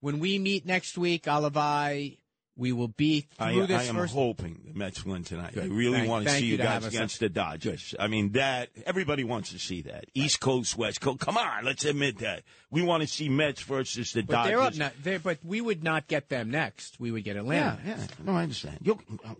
when 0.00 0.18
we 0.18 0.38
meet 0.38 0.66
next 0.66 0.98
week, 0.98 1.22
Alavai, 1.24 2.18
we 2.56 2.72
will 2.72 2.88
be 2.88 3.26
I, 3.38 3.52
this 3.66 3.82
I 3.82 3.84
am 3.84 3.96
first. 3.96 4.14
hoping 4.14 4.60
the 4.66 4.78
Mets 4.78 5.04
win 5.04 5.24
tonight. 5.24 5.54
I 5.56 5.64
really 5.64 5.98
Thank- 5.98 6.08
want 6.08 6.26
to 6.26 6.30
see 6.32 6.46
you 6.46 6.52
you 6.52 6.58
guys 6.58 6.84
us 6.84 6.94
against 6.94 7.20
the 7.20 7.28
Dodgers. 7.28 7.94
I 7.98 8.06
mean, 8.06 8.32
that 8.32 8.70
everybody 8.86 9.24
wants 9.24 9.50
to 9.52 9.58
see 9.58 9.82
that. 9.82 10.06
East 10.14 10.40
Coast, 10.40 10.76
West 10.76 11.00
Coast. 11.00 11.18
Come 11.20 11.36
on, 11.36 11.64
let's 11.64 11.84
admit 11.84 12.18
that. 12.18 12.42
We 12.70 12.82
want 12.82 13.02
to 13.02 13.08
see 13.08 13.28
Mets 13.28 13.62
versus 13.62 14.12
the 14.12 14.22
but 14.22 14.44
they're 14.44 14.60
up 14.60 14.74
Dodgers. 14.74 14.92
They're, 15.02 15.18
but 15.18 15.38
we 15.44 15.60
would 15.60 15.82
not 15.82 16.06
get 16.06 16.28
them 16.28 16.50
next. 16.50 17.00
We 17.00 17.10
would 17.10 17.24
get 17.24 17.36
Atlanta. 17.36 17.78
yeah, 17.84 17.96
yeah. 17.96 18.06
No, 18.24 18.32
I 18.32 18.42
understand. 18.44 18.78
you 18.82 18.98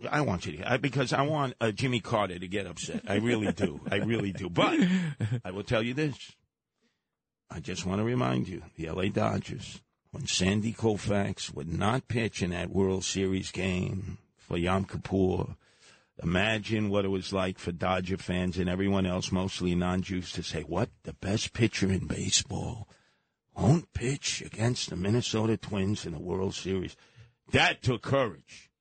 I 0.09 0.21
want 0.21 0.45
you 0.45 0.57
to, 0.57 0.71
I, 0.73 0.77
because 0.77 1.13
I 1.13 1.21
want 1.21 1.53
uh, 1.61 1.71
Jimmy 1.71 1.99
Carter 2.01 2.37
to 2.37 2.47
get 2.47 2.65
upset. 2.65 3.03
I 3.07 3.15
really 3.15 3.51
do. 3.51 3.79
I 3.89 3.97
really 3.97 4.31
do. 4.33 4.49
But 4.49 4.79
I 5.45 5.51
will 5.51 5.63
tell 5.63 5.81
you 5.83 5.93
this. 5.93 6.17
I 7.49 7.59
just 7.59 7.85
want 7.85 7.99
to 7.99 8.03
remind 8.03 8.47
you, 8.47 8.63
the 8.75 8.87
L.A. 8.87 9.09
Dodgers, 9.09 9.79
when 10.15 10.27
Sandy 10.27 10.71
Koufax 10.71 11.53
would 11.53 11.67
not 11.67 12.07
pitch 12.07 12.41
in 12.41 12.51
that 12.51 12.69
World 12.69 13.03
Series 13.03 13.51
game 13.51 14.17
for 14.37 14.57
Yom 14.57 14.85
Kippur, 14.85 15.57
imagine 16.23 16.87
what 16.87 17.03
it 17.03 17.09
was 17.09 17.33
like 17.33 17.59
for 17.59 17.73
Dodger 17.73 18.15
fans 18.15 18.57
and 18.57 18.69
everyone 18.69 19.05
else, 19.05 19.29
mostly 19.29 19.75
non-Jews, 19.75 20.31
to 20.31 20.41
say, 20.41 20.61
what? 20.61 20.89
The 21.03 21.11
best 21.11 21.51
pitcher 21.51 21.91
in 21.91 22.07
baseball 22.07 22.87
won't 23.57 23.91
pitch 23.91 24.41
against 24.41 24.89
the 24.89 24.95
Minnesota 24.95 25.57
Twins 25.57 26.05
in 26.05 26.13
the 26.13 26.19
World 26.19 26.55
Series. 26.55 26.95
That 27.51 27.83
took 27.83 28.01
courage. 28.01 28.71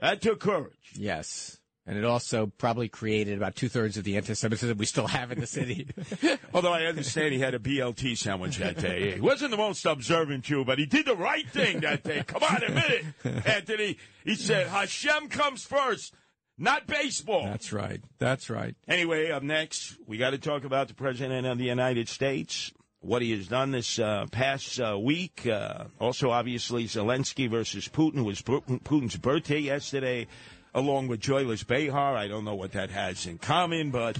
That 0.00 0.20
took 0.20 0.40
courage. 0.40 0.94
Yes. 0.96 1.60
And 1.84 1.98
it 1.98 2.04
also 2.04 2.46
probably 2.58 2.88
created 2.88 3.36
about 3.36 3.56
two 3.56 3.68
thirds 3.68 3.96
of 3.96 4.04
the 4.04 4.16
anti-Semitism 4.16 4.78
we 4.78 4.86
still 4.86 5.08
have 5.08 5.32
in 5.32 5.40
the 5.40 5.48
city. 5.48 5.88
Although 6.54 6.72
I 6.72 6.84
understand 6.84 7.34
he 7.34 7.40
had 7.40 7.54
a 7.54 7.58
BLT 7.58 8.16
sandwich 8.16 8.58
that 8.58 8.78
day. 8.78 9.14
He 9.14 9.20
wasn't 9.20 9.50
the 9.50 9.56
most 9.56 9.84
observant 9.84 10.44
Jew, 10.44 10.64
but 10.64 10.78
he 10.78 10.86
did 10.86 11.06
the 11.06 11.16
right 11.16 11.48
thing 11.48 11.80
that 11.80 12.04
day. 12.04 12.22
Come 12.24 12.44
on, 12.44 12.62
admit 12.62 13.04
it, 13.24 13.46
Anthony. 13.46 13.98
He 14.24 14.36
said, 14.36 14.68
Hashem 14.68 15.28
comes 15.28 15.64
first, 15.64 16.14
not 16.56 16.86
baseball. 16.86 17.46
That's 17.46 17.72
right. 17.72 18.00
That's 18.18 18.48
right. 18.48 18.76
Anyway, 18.86 19.32
up 19.32 19.42
next, 19.42 19.96
we 20.06 20.18
got 20.18 20.30
to 20.30 20.38
talk 20.38 20.62
about 20.62 20.86
the 20.86 20.94
President 20.94 21.48
of 21.48 21.58
the 21.58 21.64
United 21.64 22.08
States, 22.08 22.72
what 23.00 23.22
he 23.22 23.32
has 23.32 23.48
done 23.48 23.72
this 23.72 23.98
uh, 23.98 24.26
past 24.30 24.78
uh, 24.78 24.96
week. 24.96 25.48
Uh, 25.48 25.86
also, 25.98 26.30
obviously, 26.30 26.84
Zelensky 26.84 27.50
versus 27.50 27.88
Putin 27.88 28.24
was 28.24 28.40
Putin's 28.40 29.16
birthday 29.16 29.58
yesterday 29.58 30.28
along 30.74 31.08
with 31.08 31.20
Joyless 31.20 31.62
Behar. 31.62 32.16
I 32.16 32.28
don't 32.28 32.44
know 32.44 32.54
what 32.54 32.72
that 32.72 32.90
has 32.90 33.26
in 33.26 33.38
common, 33.38 33.90
but 33.90 34.16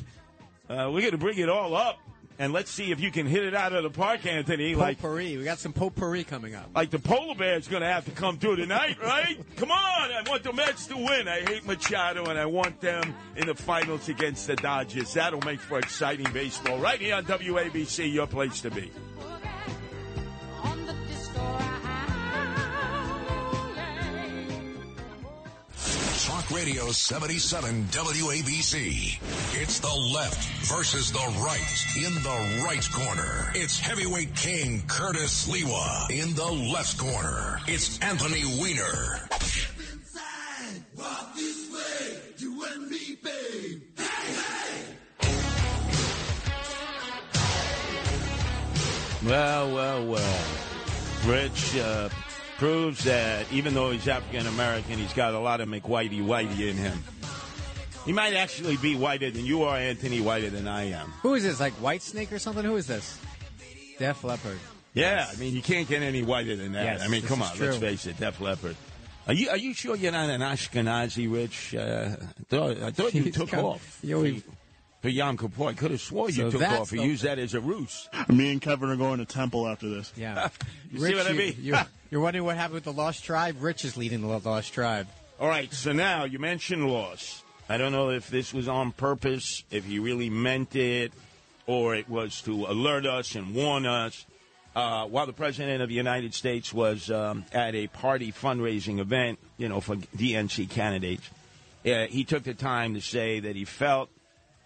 uh, 0.68 0.90
we're 0.92 1.00
going 1.00 1.12
to 1.12 1.18
bring 1.18 1.38
it 1.38 1.48
all 1.48 1.74
up. 1.74 1.98
And 2.38 2.52
let's 2.52 2.70
see 2.70 2.90
if 2.90 2.98
you 2.98 3.10
can 3.10 3.26
hit 3.26 3.44
it 3.44 3.54
out 3.54 3.72
of 3.72 3.82
the 3.82 3.90
park, 3.90 4.26
Anthony. 4.26 4.74
Potpourri. 4.74 5.30
Like, 5.30 5.38
we 5.38 5.44
got 5.44 5.58
some 5.58 5.72
potpourri 5.72 6.24
coming 6.24 6.54
up. 6.54 6.70
Like 6.74 6.90
the 6.90 6.98
polar 6.98 7.34
bear's 7.34 7.68
going 7.68 7.82
to 7.82 7.88
have 7.88 8.06
to 8.06 8.10
come 8.10 8.38
through 8.38 8.56
tonight, 8.56 8.96
right? 9.02 9.38
come 9.56 9.70
on. 9.70 10.10
I 10.10 10.24
want 10.26 10.42
the 10.42 10.52
Mets 10.52 10.86
to 10.86 10.96
win. 10.96 11.28
I 11.28 11.40
hate 11.42 11.66
Machado, 11.66 12.24
and 12.24 12.38
I 12.38 12.46
want 12.46 12.80
them 12.80 13.14
in 13.36 13.46
the 13.46 13.54
finals 13.54 14.08
against 14.08 14.46
the 14.46 14.56
Dodgers. 14.56 15.12
That'll 15.12 15.42
make 15.42 15.60
for 15.60 15.78
exciting 15.78 16.32
baseball. 16.32 16.78
Right 16.78 17.00
here 17.00 17.14
on 17.14 17.24
WABC, 17.26 18.12
your 18.12 18.26
place 18.26 18.60
to 18.62 18.70
be. 18.70 18.90
Radio 26.54 26.90
77 26.90 27.84
WABC. 27.86 29.18
It's 29.60 29.78
the 29.80 29.94
left 30.14 30.44
versus 30.66 31.10
the 31.10 31.18
right. 31.40 31.84
In 31.96 32.14
the 32.14 32.62
right 32.64 32.86
corner, 32.92 33.50
it's 33.54 33.80
heavyweight 33.80 34.36
king 34.36 34.82
Curtis 34.86 35.46
Sliwa. 35.46 36.10
In 36.10 36.34
the 36.34 36.50
left 36.72 36.98
corner, 36.98 37.58
it's 37.66 37.98
Anthony 38.00 38.44
Weiner. 38.60 39.28
Well, 49.24 49.74
well, 49.74 50.06
well. 50.06 50.44
Rich, 51.26 51.76
uh, 51.76 52.08
proves 52.62 53.02
that 53.02 53.52
even 53.52 53.74
though 53.74 53.90
he's 53.90 54.06
African 54.06 54.46
American, 54.46 54.96
he's 54.96 55.12
got 55.14 55.34
a 55.34 55.38
lot 55.40 55.60
of 55.60 55.68
McWhitey 55.68 56.24
Whitey 56.24 56.70
in 56.70 56.76
him. 56.76 57.02
He 58.04 58.12
might 58.12 58.34
actually 58.34 58.76
be 58.76 58.94
whiter 58.94 59.32
than 59.32 59.44
you 59.44 59.64
are, 59.64 59.76
Anthony, 59.76 60.20
whiter 60.20 60.48
than 60.48 60.68
I 60.68 60.90
am. 60.90 61.08
Who 61.22 61.34
is 61.34 61.42
this? 61.42 61.58
Like 61.58 61.72
White 61.74 62.02
Snake 62.02 62.30
or 62.30 62.38
something? 62.38 62.64
Who 62.64 62.76
is 62.76 62.86
this? 62.86 63.18
Def 63.98 64.22
Leppard. 64.22 64.60
Yeah, 64.94 65.26
I 65.28 65.34
mean, 65.40 65.56
you 65.56 65.62
can't 65.62 65.88
get 65.88 66.02
any 66.02 66.22
whiter 66.22 66.54
than 66.54 66.74
that. 66.74 66.84
Yes, 66.84 67.02
I 67.02 67.08
mean, 67.08 67.22
come 67.22 67.42
on, 67.42 67.52
true. 67.56 67.66
let's 67.66 67.78
face 67.78 68.06
it, 68.06 68.20
Def 68.20 68.40
Leppard. 68.40 68.76
Are 69.26 69.34
you 69.34 69.50
are 69.50 69.56
you 69.56 69.74
sure 69.74 69.96
you're 69.96 70.12
not 70.12 70.30
an 70.30 70.40
Ashkenazi, 70.40 71.32
Rich? 71.32 71.74
Uh, 71.74 72.14
I 72.16 72.42
thought, 72.48 72.80
I 72.80 72.90
thought 72.92 73.12
you 73.12 73.32
took 73.32 73.54
off. 73.54 73.98
You 74.04 74.40
for 75.02 75.08
Yom 75.08 75.36
Kippur. 75.36 75.64
I 75.66 75.72
could 75.74 75.90
have 75.90 76.00
swore 76.00 76.30
you 76.30 76.50
So 76.50 76.50
took 76.50 76.62
off. 76.62 76.92
You 76.92 77.00
the- 77.00 77.06
used 77.06 77.24
that 77.24 77.38
as 77.38 77.52
a 77.54 77.60
ruse. 77.60 78.08
Me 78.28 78.52
and 78.52 78.62
Kevin 78.62 78.88
are 78.88 78.96
going 78.96 79.18
to 79.18 79.26
temple 79.26 79.68
after 79.68 79.88
this. 79.88 80.12
yeah. 80.16 80.48
you 80.92 81.00
see 81.00 81.14
what 81.14 81.26
I 81.26 81.32
mean? 81.32 81.56
You're 81.60 81.84
you're 82.10 82.20
wondering 82.20 82.44
what 82.44 82.56
happened 82.56 82.74
with 82.76 82.84
the 82.84 82.92
Lost 82.92 83.24
Tribe? 83.24 83.56
Rich 83.60 83.84
is 83.84 83.96
leading 83.96 84.20
the 84.22 84.28
Lost 84.28 84.72
Tribe. 84.72 85.08
All 85.40 85.48
right, 85.48 85.72
so 85.72 85.92
now 85.92 86.24
you 86.24 86.38
mentioned 86.38 86.88
loss. 86.88 87.42
I 87.68 87.76
don't 87.78 87.90
know 87.92 88.10
if 88.10 88.28
this 88.30 88.52
was 88.54 88.68
on 88.68 88.92
purpose, 88.92 89.64
if 89.70 89.84
he 89.84 89.98
really 89.98 90.30
meant 90.30 90.76
it, 90.76 91.12
or 91.66 91.94
it 91.94 92.08
was 92.08 92.42
to 92.42 92.66
alert 92.66 93.06
us 93.06 93.34
and 93.34 93.54
warn 93.54 93.86
us. 93.86 94.24
Uh, 94.76 95.06
while 95.06 95.26
the 95.26 95.32
President 95.32 95.82
of 95.82 95.88
the 95.88 95.94
United 95.94 96.32
States 96.34 96.72
was 96.72 97.10
um, 97.10 97.44
at 97.52 97.74
a 97.74 97.88
party 97.88 98.30
fundraising 98.32 99.00
event, 99.00 99.38
you 99.58 99.68
know, 99.68 99.80
for 99.80 99.96
DNC 99.96 100.70
candidates, 100.70 101.28
uh, 101.86 102.06
he 102.06 102.24
took 102.24 102.42
the 102.44 102.54
time 102.54 102.94
to 102.94 103.00
say 103.00 103.40
that 103.40 103.54
he 103.56 103.64
felt 103.64 104.10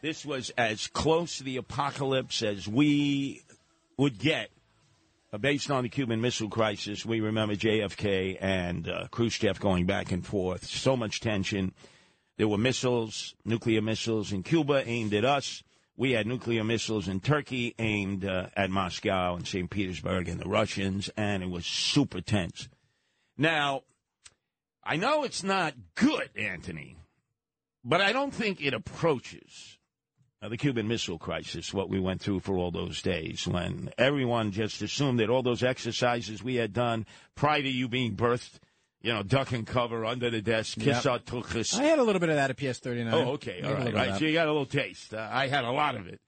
this 0.07 0.25
was 0.25 0.51
as 0.51 0.87
close 0.87 1.39
to 1.39 1.43
the 1.43 1.57
apocalypse 1.57 2.41
as 2.41 2.69
we 2.69 3.43
would 3.99 4.21
get 4.21 4.51
uh, 5.33 5.39
based 5.39 5.69
on 5.69 5.83
the 5.83 5.89
Cuban 5.89 6.21
Missile 6.21 6.49
Crisis, 6.49 7.05
we 7.05 7.19
remember 7.21 7.57
JFK 7.57 8.39
and 8.41 8.89
uh, 8.89 9.09
Khrushchev 9.11 9.59
going 9.59 9.85
back 9.85 10.13
and 10.13 10.25
forth. 10.25 10.65
So 10.65 10.97
much 10.97 11.19
tension. 11.19 11.75
There 12.37 12.47
were 12.47 12.57
missiles, 12.57 13.35
nuclear 13.45 13.83
missiles 13.83 14.31
in 14.31 14.45
Cuba 14.45 14.85
aimed 14.87 15.13
at 15.13 15.25
us. 15.25 15.65
We 15.97 16.13
had 16.13 16.29
nuclear 16.29 16.63
missiles 16.63 17.09
in 17.09 17.19
Turkey 17.19 17.75
aimed 17.77 18.25
uh, 18.25 18.51
at 18.57 18.71
Moscow 18.71 19.35
and 19.35 19.45
St. 19.45 19.69
Petersburg 19.69 20.29
and 20.29 20.39
the 20.39 20.49
Russians, 20.49 21.11
and 21.17 21.43
it 21.43 21.51
was 21.51 21.67
super 21.67 22.21
tense. 22.21 22.69
Now, 23.37 23.83
I 24.85 24.99
know 24.99 25.25
it's 25.25 25.43
not 25.43 25.75
good, 25.97 26.31
Anthony, 26.37 26.97
but 27.85 28.01
I 28.01 28.13
don't 28.13 28.33
think 28.33 28.61
it 28.61 28.73
approaches 28.73 29.76
uh, 30.47 30.49
the 30.49 30.57
Cuban 30.57 30.87
Missile 30.87 31.19
Crisis, 31.19 31.75
what 31.75 31.89
we 31.89 31.99
went 31.99 32.21
through 32.21 32.41
for 32.41 32.57
all 32.57 32.71
those 32.71 33.03
days, 33.03 33.47
when 33.49 33.91
everyone 33.99 34.53
just 34.53 34.81
assumed 34.81 35.19
that 35.19 35.29
all 35.29 35.43
those 35.43 35.65
exercises 35.65 36.43
we 36.43 36.55
had 36.55 36.73
done 36.73 37.05
prior 37.35 37.63
to 37.63 37.69
you 37.69 37.89
being 37.89 38.15
birthed, 38.15 38.61
you 39.03 39.13
know, 39.13 39.23
duck 39.23 39.53
and 39.53 39.67
cover 39.67 40.05
under 40.05 40.31
the 40.31 40.41
desk, 40.41 40.79
kiss 40.79 41.05
Yep. 41.05 41.07
our 41.07 41.19
tuchus. 41.19 41.77
I 41.79 41.85
had 41.85 41.99
a 41.99 42.03
little 42.05 42.21
bit 42.21 42.29
of 42.29 42.37
that 42.37 42.51
at 42.51 42.57
PS 42.57 42.79
39. 42.79 43.13
Oh, 43.13 43.33
okay, 43.33 43.61
all 43.63 43.75
right, 43.75 43.93
right. 43.93 44.19
So 44.19 44.25
you 44.25 44.33
got 44.33 44.47
a 44.47 44.53
little 44.53 44.67
taste. 44.67 45.13
Uh, 45.13 45.29
I 45.31 45.49
had 45.49 45.65
a 45.65 45.71
lot 45.73 45.97
of 45.97 46.07
it. 46.07 46.21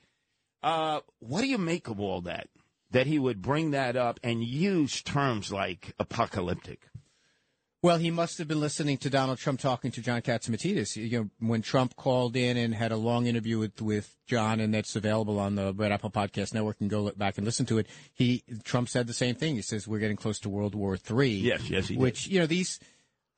Uh, 0.62 1.00
what 1.20 1.40
do 1.42 1.46
you 1.46 1.59
make 1.59 1.88
of 1.88 2.00
all 2.00 2.22
that? 2.22 2.48
That 2.90 3.07
he 3.07 3.18
would 3.18 3.42
bring 3.42 3.72
that 3.72 3.96
up 3.96 4.18
and 4.24 4.42
use 4.42 5.02
terms 5.02 5.52
like 5.52 5.92
apocalyptic. 5.98 6.81
Well, 7.80 7.98
he 7.98 8.10
must 8.10 8.38
have 8.38 8.48
been 8.48 8.58
listening 8.58 8.98
to 8.98 9.10
Donald 9.10 9.38
Trump 9.38 9.60
talking 9.60 9.92
to 9.92 10.00
John 10.00 10.20
Catsimatidis. 10.20 10.96
You 10.96 11.18
know, 11.18 11.30
when 11.38 11.62
Trump 11.62 11.94
called 11.94 12.34
in 12.34 12.56
and 12.56 12.74
had 12.74 12.90
a 12.90 12.96
long 12.96 13.26
interview 13.26 13.60
with, 13.60 13.80
with 13.80 14.16
John, 14.26 14.58
and 14.58 14.74
that's 14.74 14.96
available 14.96 15.38
on 15.38 15.54
the 15.54 15.72
Red 15.72 15.92
Apple 15.92 16.10
Podcast 16.10 16.52
Network, 16.52 16.80
and 16.80 16.90
go 16.90 17.02
look 17.02 17.16
back 17.16 17.38
and 17.38 17.44
listen 17.44 17.66
to 17.66 17.78
it. 17.78 17.86
He 18.12 18.42
Trump 18.64 18.88
said 18.88 19.06
the 19.06 19.14
same 19.14 19.36
thing. 19.36 19.54
He 19.54 19.62
says 19.62 19.86
we're 19.86 20.00
getting 20.00 20.16
close 20.16 20.40
to 20.40 20.48
World 20.48 20.74
War 20.74 20.96
Three. 20.96 21.34
Yes, 21.34 21.70
yes, 21.70 21.86
he 21.86 21.94
did. 21.94 22.02
Which 22.02 22.26
you 22.26 22.40
know 22.40 22.46
these. 22.46 22.80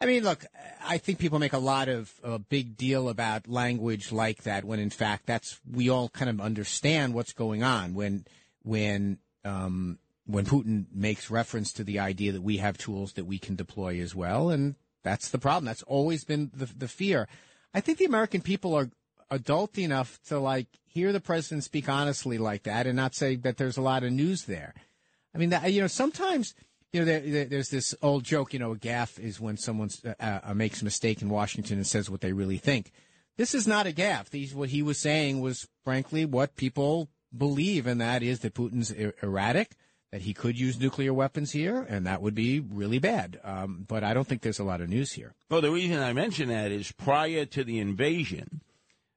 I 0.01 0.07
mean, 0.07 0.25
look, 0.25 0.47
I 0.83 0.97
think 0.97 1.19
people 1.19 1.39
make 1.39 1.53
a 1.53 1.59
lot 1.59 1.91
of 1.91 2.11
a 2.25 2.39
big 2.39 2.79
deal 2.79 3.11
about 3.11 3.47
language 3.47 4.11
like 4.11 4.45
that 4.45 4.65
when, 4.65 4.81
in 4.81 4.89
fact, 4.89 5.27
that's 5.27 5.61
we 5.71 5.91
all 5.91 6.09
kind 6.09 6.31
of 6.31 6.41
understand 6.41 7.13
what's 7.13 7.35
going 7.35 7.63
on 7.63 7.93
when 7.93 8.25
when 8.63 9.19
um, 9.45 9.99
when 10.33 10.45
Putin 10.45 10.87
makes 10.93 11.31
reference 11.31 11.73
to 11.75 11.85
the 11.85 11.99
idea 11.99 12.33
that 12.33 12.43
we 12.43 12.59
have 12.59 12.79
tools 12.79 13.15
that 13.15 13.25
we 13.25 13.39
can 13.39 13.57
deploy 13.57 14.01
as 14.01 14.15
well, 14.15 14.51
and 14.51 14.77
that's 15.03 15.29
the 15.29 15.39
problem. 15.39 15.65
That's 15.65 15.83
always 15.83 16.25
been 16.25 16.51
the 16.55 16.67
the 16.67 16.89
fear. 16.89 17.29
I 17.73 17.81
think 17.81 17.99
the 17.99 18.05
American 18.05 18.41
people 18.41 18.75
are 18.75 18.91
adult 19.31 19.79
enough 19.79 20.19
to 20.27 20.39
like 20.39 20.67
hear 20.87 21.13
the 21.13 21.21
president 21.21 21.65
speak 21.65 21.89
honestly 21.89 22.37
like 22.39 22.65
that 22.65 22.87
and 22.87 22.97
not 22.97 23.15
say 23.15 23.37
that 23.37 23.57
there's 23.57 23.77
a 23.77 23.83
lot 23.83 24.03
of 24.03 24.13
news 24.13 24.45
there. 24.45 24.75
I 25.35 25.39
mean, 25.39 25.51
that, 25.51 25.73
you 25.73 25.81
know, 25.81 25.87
sometimes 25.87 26.55
you 26.93 27.01
know 27.01 27.07
there, 27.07 27.21
there, 27.21 27.45
there's 27.45 27.69
this 27.69 27.95
old 28.03 28.25
joke. 28.25 28.53
You 28.53 28.59
know, 28.59 28.73
a 28.73 28.77
gaffe 28.77 29.19
is 29.19 29.41
when 29.41 29.57
someone 29.57 29.91
uh, 30.05 30.41
uh, 30.43 30.55
makes 30.55 30.83
a 30.83 30.85
mistake 30.85 31.23
in 31.23 31.29
Washington 31.29 31.77
and 31.77 31.87
says 31.87 32.11
what 32.11 32.21
they 32.21 32.33
really 32.33 32.59
think. 32.59 32.93
This 33.37 33.55
is 33.55 33.67
not 33.67 33.87
a 33.87 33.93
gaffe. 33.93 34.31
These 34.31 34.55
what 34.55 34.71
he 34.71 34.83
was 34.83 34.99
saying 34.99 35.41
was 35.41 35.69
frankly 35.85 36.25
what 36.25 36.57
people 36.57 37.09
believe, 37.37 37.87
and 37.87 38.01
that 38.01 38.23
is 38.23 38.41
that 38.41 38.55
Putin's 38.55 38.91
er- 38.91 39.15
erratic, 39.23 39.77
that 40.13 40.23
he 40.23 40.35
could 40.35 40.59
use 40.59 40.81
nuclear 40.81 41.15
weapons 41.15 41.53
here, 41.53 41.87
and 41.89 42.07
that 42.07 42.21
would 42.21 42.35
be 42.35 42.59
really 42.61 42.99
bad. 42.99 43.39
Um, 43.45 43.85
but 43.87 44.03
I 44.03 44.13
don't 44.13 44.27
think 44.27 44.43
there's 44.43 44.59
a 44.59 44.65
lot 44.65 44.81
of 44.81 44.89
news 44.89 45.13
here. 45.13 45.35
Well, 45.49 45.61
the 45.61 45.71
reason 45.71 45.99
I 46.01 46.13
mention 46.13 46.49
that 46.49 46.73
is 46.73 46.91
prior 46.93 47.45
to 47.47 47.63
the 47.65 47.79
invasion, 47.79 48.61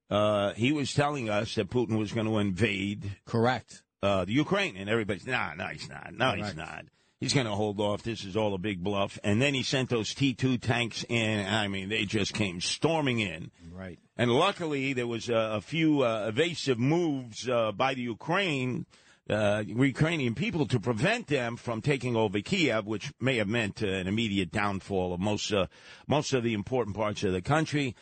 uh, 0.09 0.53
he 0.53 0.71
was 0.71 0.93
telling 0.93 1.29
us 1.29 1.55
that 1.55 1.69
Putin 1.69 1.97
was 1.97 2.11
going 2.11 2.27
to 2.27 2.37
invade 2.37 3.17
Correct. 3.25 3.81
uh, 4.03 4.25
the 4.25 4.33
Ukraine, 4.33 4.77
and 4.77 4.89
everybody's 4.89 5.25
nah, 5.25 5.53
no, 5.55 5.65
he's 5.67 5.89
not, 5.89 6.13
no, 6.13 6.33
he's 6.33 6.55
not. 6.55 6.85
He's 7.19 7.33
going 7.33 7.47
to 7.47 7.53
hold 7.53 7.79
off. 7.79 8.03
This 8.03 8.25
is 8.25 8.35
all 8.35 8.53
a 8.53 8.57
big 8.57 8.83
bluff. 8.83 9.17
And 9.23 9.41
then 9.41 9.53
he 9.53 9.63
sent 9.63 9.89
those 9.89 10.13
T 10.13 10.33
two 10.33 10.57
tanks 10.57 11.05
in. 11.07 11.45
I 11.45 11.69
mean, 11.69 11.87
they 11.87 12.03
just 12.03 12.33
came 12.33 12.59
storming 12.59 13.21
in. 13.21 13.49
Right. 13.71 13.97
And 14.17 14.29
luckily, 14.29 14.91
there 14.91 15.07
was 15.07 15.29
a, 15.29 15.53
a 15.53 15.61
few 15.61 16.01
uh, 16.01 16.25
evasive 16.27 16.77
moves 16.77 17.47
uh, 17.47 17.71
by 17.71 17.93
the 17.93 18.01
Ukraine, 18.01 18.85
uh, 19.29 19.63
Ukrainian 19.65 20.35
people 20.35 20.65
to 20.67 20.79
prevent 20.79 21.27
them 21.27 21.55
from 21.55 21.81
taking 21.81 22.15
over 22.15 22.41
Kiev, 22.41 22.85
which 22.85 23.13
may 23.21 23.37
have 23.37 23.47
meant 23.47 23.81
uh, 23.81 23.87
an 23.87 24.07
immediate 24.07 24.51
downfall 24.51 25.13
of 25.13 25.19
most 25.19 25.51
uh, 25.53 25.67
most 26.07 26.33
of 26.33 26.43
the 26.43 26.53
important 26.53 26.95
parts 26.95 27.23
of 27.23 27.31
the 27.31 27.41
country. 27.41 27.95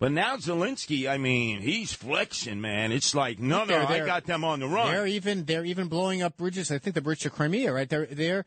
But 0.00 0.12
now 0.12 0.36
Zelensky, 0.36 1.10
I 1.10 1.18
mean, 1.18 1.60
he's 1.60 1.92
flexing, 1.92 2.60
man. 2.60 2.92
It's 2.92 3.16
like, 3.16 3.40
no, 3.40 3.60
no, 3.60 3.66
They're- 3.66 3.86
they're- 3.88 4.06
got 4.06 4.26
them 4.26 4.44
on 4.44 4.60
the 4.60 4.68
run. 4.68 4.92
They're 4.92 5.08
even 5.08 5.44
they're 5.44 5.64
even 5.64 5.88
blowing 5.88 6.22
up 6.22 6.36
bridges. 6.36 6.70
I 6.70 6.78
think 6.78 6.94
the 6.94 7.02
bridge 7.02 7.20
to 7.22 7.30
Crimea, 7.30 7.72
right? 7.72 7.88
They're 7.88 8.06
they're 8.06 8.44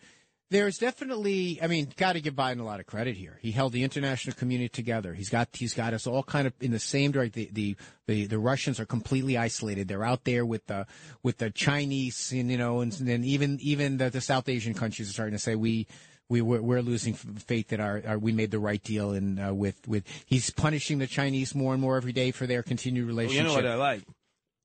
There's 0.51 0.77
definitely, 0.77 1.59
I 1.61 1.67
mean, 1.67 1.93
got 1.95 2.13
to 2.13 2.21
give 2.21 2.33
Biden 2.33 2.59
a 2.59 2.63
lot 2.63 2.81
of 2.81 2.85
credit 2.85 3.15
here. 3.15 3.39
He 3.41 3.51
held 3.51 3.71
the 3.71 3.85
international 3.85 4.35
community 4.35 4.67
together. 4.67 5.13
He's 5.13 5.29
got, 5.29 5.47
he's 5.53 5.73
got 5.73 5.93
us 5.93 6.05
all 6.05 6.23
kind 6.23 6.45
of 6.45 6.53
in 6.59 6.71
the 6.71 6.79
same 6.79 7.13
direction. 7.13 7.31
The, 7.33 7.49
the, 7.53 7.75
the, 8.05 8.25
the 8.27 8.37
Russians 8.37 8.77
are 8.77 8.85
completely 8.85 9.37
isolated. 9.37 9.87
They're 9.87 10.03
out 10.03 10.25
there 10.25 10.45
with 10.45 10.67
the, 10.67 10.87
with 11.23 11.37
the 11.37 11.51
Chinese, 11.51 12.33
and, 12.33 12.51
you 12.51 12.57
know, 12.57 12.81
and, 12.81 12.91
and 12.99 13.23
even, 13.23 13.59
even 13.61 13.95
the, 13.95 14.09
the 14.09 14.19
South 14.19 14.49
Asian 14.49 14.73
countries 14.73 15.09
are 15.09 15.13
starting 15.13 15.35
to 15.35 15.39
say 15.39 15.55
we, 15.55 15.87
we 16.27 16.41
we're, 16.41 16.61
we're 16.61 16.81
losing 16.81 17.13
faith 17.13 17.69
that 17.69 17.79
our, 17.79 18.01
our, 18.05 18.17
we 18.19 18.33
made 18.33 18.51
the 18.51 18.59
right 18.59 18.83
deal 18.83 19.11
and 19.11 19.39
uh, 19.39 19.53
with 19.53 19.85
with 19.87 20.05
he's 20.25 20.49
punishing 20.49 20.97
the 20.97 21.07
Chinese 21.07 21.53
more 21.53 21.73
and 21.73 21.81
more 21.81 21.97
every 21.97 22.13
day 22.13 22.31
for 22.31 22.47
their 22.47 22.63
continued 22.63 23.05
relationship. 23.05 23.47
Well, 23.47 23.57
you 23.57 23.63
know 23.63 23.69
what 23.69 23.73
I 23.73 23.75
like? 23.75 24.03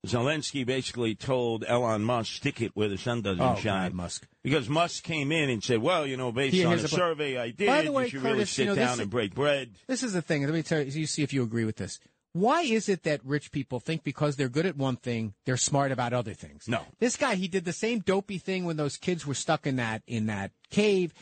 Zelensky 0.06 0.64
basically 0.64 1.14
told 1.14 1.64
Elon 1.64 2.02
Musk, 2.02 2.32
stick 2.34 2.60
it 2.60 2.72
where 2.74 2.88
the 2.88 2.98
sun 2.98 3.22
doesn't 3.22 3.42
Oh, 3.42 3.56
shine. 3.56 3.90
God, 3.90 3.94
Musk. 3.94 4.26
Because 4.42 4.68
Musk 4.68 5.02
came 5.04 5.32
in 5.32 5.50
and 5.50 5.62
said, 5.62 5.82
well, 5.82 6.06
you 6.06 6.16
know, 6.16 6.32
based 6.32 6.64
on 6.64 6.74
a 6.74 6.88
survey 6.88 7.36
I 7.38 7.50
did, 7.50 7.66
By 7.66 7.82
the 7.82 7.92
way, 7.92 8.04
you 8.04 8.10
should 8.10 8.22
really 8.22 8.44
sit 8.44 8.64
you 8.64 8.68
know, 8.70 8.74
down 8.76 8.92
this- 8.92 9.00
and 9.00 9.10
break 9.10 9.34
bread. 9.34 9.70
This 9.86 10.02
is 10.02 10.12
the 10.12 10.22
thing. 10.22 10.44
Let 10.44 10.54
me 10.54 10.62
tell 10.62 10.80
you. 10.80 10.90
You 10.90 11.06
see 11.06 11.22
if 11.22 11.32
you 11.32 11.42
agree 11.42 11.64
with 11.64 11.76
this. 11.76 11.98
Why 12.32 12.62
is 12.62 12.90
it 12.90 13.04
that 13.04 13.24
rich 13.24 13.50
people 13.50 13.80
think 13.80 14.04
because 14.04 14.36
they're 14.36 14.50
good 14.50 14.66
at 14.66 14.76
one 14.76 14.96
thing, 14.96 15.32
they're 15.46 15.56
smart 15.56 15.90
about 15.90 16.12
other 16.12 16.34
things? 16.34 16.68
No. 16.68 16.82
This 16.98 17.16
guy, 17.16 17.34
he 17.34 17.48
did 17.48 17.64
the 17.64 17.72
same 17.72 18.00
dopey 18.00 18.36
thing 18.36 18.66
when 18.66 18.76
those 18.76 18.98
kids 18.98 19.26
were 19.26 19.32
stuck 19.34 19.66
in 19.66 19.76
that 19.76 20.02
in 20.06 20.26
that 20.26 20.50
cave. 20.68 21.14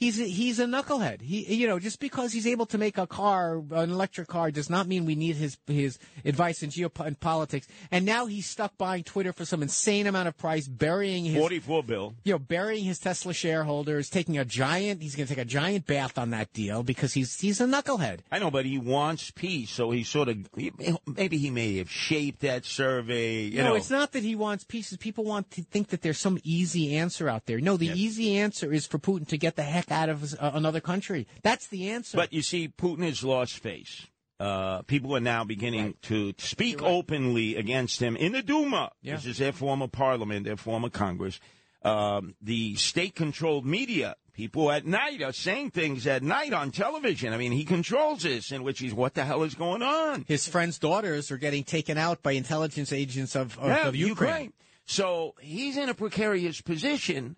He's 0.00 0.18
a, 0.18 0.24
he's 0.24 0.58
a 0.58 0.64
knucklehead. 0.64 1.20
He 1.20 1.54
you 1.54 1.68
know 1.68 1.78
just 1.78 2.00
because 2.00 2.32
he's 2.32 2.46
able 2.46 2.64
to 2.66 2.78
make 2.78 2.96
a 2.98 3.06
car, 3.06 3.58
an 3.70 3.90
electric 3.90 4.28
car, 4.28 4.50
does 4.50 4.70
not 4.70 4.88
mean 4.88 5.04
we 5.04 5.14
need 5.14 5.36
his 5.36 5.58
his 5.66 5.98
advice 6.24 6.62
in 6.62 6.70
geopolitics. 6.70 7.66
And 7.90 8.04
now 8.06 8.26
he's 8.26 8.46
stuck 8.46 8.76
buying 8.78 9.04
Twitter 9.04 9.32
for 9.32 9.44
some 9.44 9.62
insane 9.62 10.06
amount 10.06 10.28
of 10.28 10.36
price, 10.38 10.66
burying 10.68 11.26
his 11.26 11.36
44 11.36 11.82
bill. 11.84 12.14
you 12.24 12.32
know, 12.32 12.38
burying 12.38 12.84
his 12.84 12.98
Tesla 12.98 13.34
shareholders, 13.34 14.08
taking 14.08 14.38
a 14.38 14.44
giant, 14.44 15.02
he's 15.02 15.14
going 15.14 15.26
to 15.28 15.34
take 15.34 15.42
a 15.42 15.46
giant 15.46 15.86
bath 15.86 16.16
on 16.18 16.30
that 16.30 16.52
deal 16.52 16.82
because 16.82 17.12
he's 17.12 17.38
he's 17.38 17.60
a 17.60 17.66
knucklehead. 17.66 18.20
I 18.32 18.38
know, 18.38 18.50
but 18.50 18.64
he 18.64 18.78
wants 18.78 19.30
peace, 19.30 19.70
so 19.70 19.90
he 19.90 20.02
sort 20.02 20.28
of 20.28 20.48
he, 20.56 20.72
maybe 21.06 21.36
he 21.38 21.50
may 21.50 21.76
have 21.76 21.90
shaped 21.90 22.40
that 22.40 22.64
survey. 22.64 23.42
You 23.42 23.58
no, 23.58 23.68
know, 23.70 23.74
it's 23.74 23.90
not 23.90 24.12
that 24.12 24.22
he 24.22 24.34
wants 24.34 24.64
peace. 24.64 24.96
People 24.96 25.24
want 25.24 25.50
to 25.52 25.62
think 25.62 25.88
that 25.88 26.02
there's 26.02 26.18
some 26.18 26.38
easy 26.42 26.96
answer 26.96 27.28
out 27.28 27.46
there. 27.46 27.60
No, 27.60 27.76
the 27.76 27.86
Yes. 27.90 27.96
easy 27.96 28.36
answer 28.38 28.72
is 28.72 28.86
for 28.86 28.98
Putin 28.98 29.26
to 29.28 29.36
get 29.36 29.56
the 29.56 29.62
heck 29.62 29.89
out 29.90 30.08
of 30.08 30.34
uh, 30.34 30.50
another 30.54 30.80
country. 30.80 31.26
That's 31.42 31.66
the 31.68 31.90
answer. 31.90 32.16
But 32.16 32.32
you 32.32 32.42
see, 32.42 32.68
Putin 32.68 33.04
has 33.04 33.22
lost 33.24 33.58
face. 33.58 34.06
Uh, 34.40 34.80
people 34.82 35.14
are 35.14 35.20
now 35.20 35.44
beginning 35.44 35.94
to 36.00 36.32
speak 36.38 36.82
openly 36.82 37.56
against 37.56 38.00
him 38.00 38.16
in 38.16 38.32
the 38.32 38.42
Duma. 38.42 38.90
Yeah. 39.02 39.16
This 39.16 39.26
is 39.26 39.38
their 39.38 39.52
former 39.52 39.86
parliament, 39.86 40.46
their 40.46 40.56
former 40.56 40.88
Congress. 40.88 41.38
Um, 41.82 42.34
the 42.40 42.74
state 42.76 43.14
controlled 43.14 43.66
media, 43.66 44.16
people 44.32 44.70
at 44.70 44.86
night 44.86 45.22
are 45.22 45.32
saying 45.32 45.72
things 45.72 46.06
at 46.06 46.22
night 46.22 46.54
on 46.54 46.70
television. 46.70 47.34
I 47.34 47.36
mean, 47.36 47.52
he 47.52 47.64
controls 47.64 48.22
this, 48.22 48.50
in 48.50 48.62
which 48.62 48.78
he's, 48.78 48.94
what 48.94 49.12
the 49.12 49.26
hell 49.26 49.42
is 49.42 49.54
going 49.54 49.82
on? 49.82 50.24
his 50.26 50.48
friends' 50.48 50.78
daughters 50.78 51.30
are 51.30 51.36
getting 51.36 51.64
taken 51.64 51.98
out 51.98 52.22
by 52.22 52.32
intelligence 52.32 52.94
agents 52.94 53.34
of, 53.36 53.58
of, 53.58 53.66
Yeah, 53.68 53.88
of 53.88 53.96
Ukraine. 53.96 54.54
So 54.86 55.34
he's 55.40 55.76
in 55.76 55.88
a 55.88 55.94
precarious 55.94 56.62
position 56.62 57.36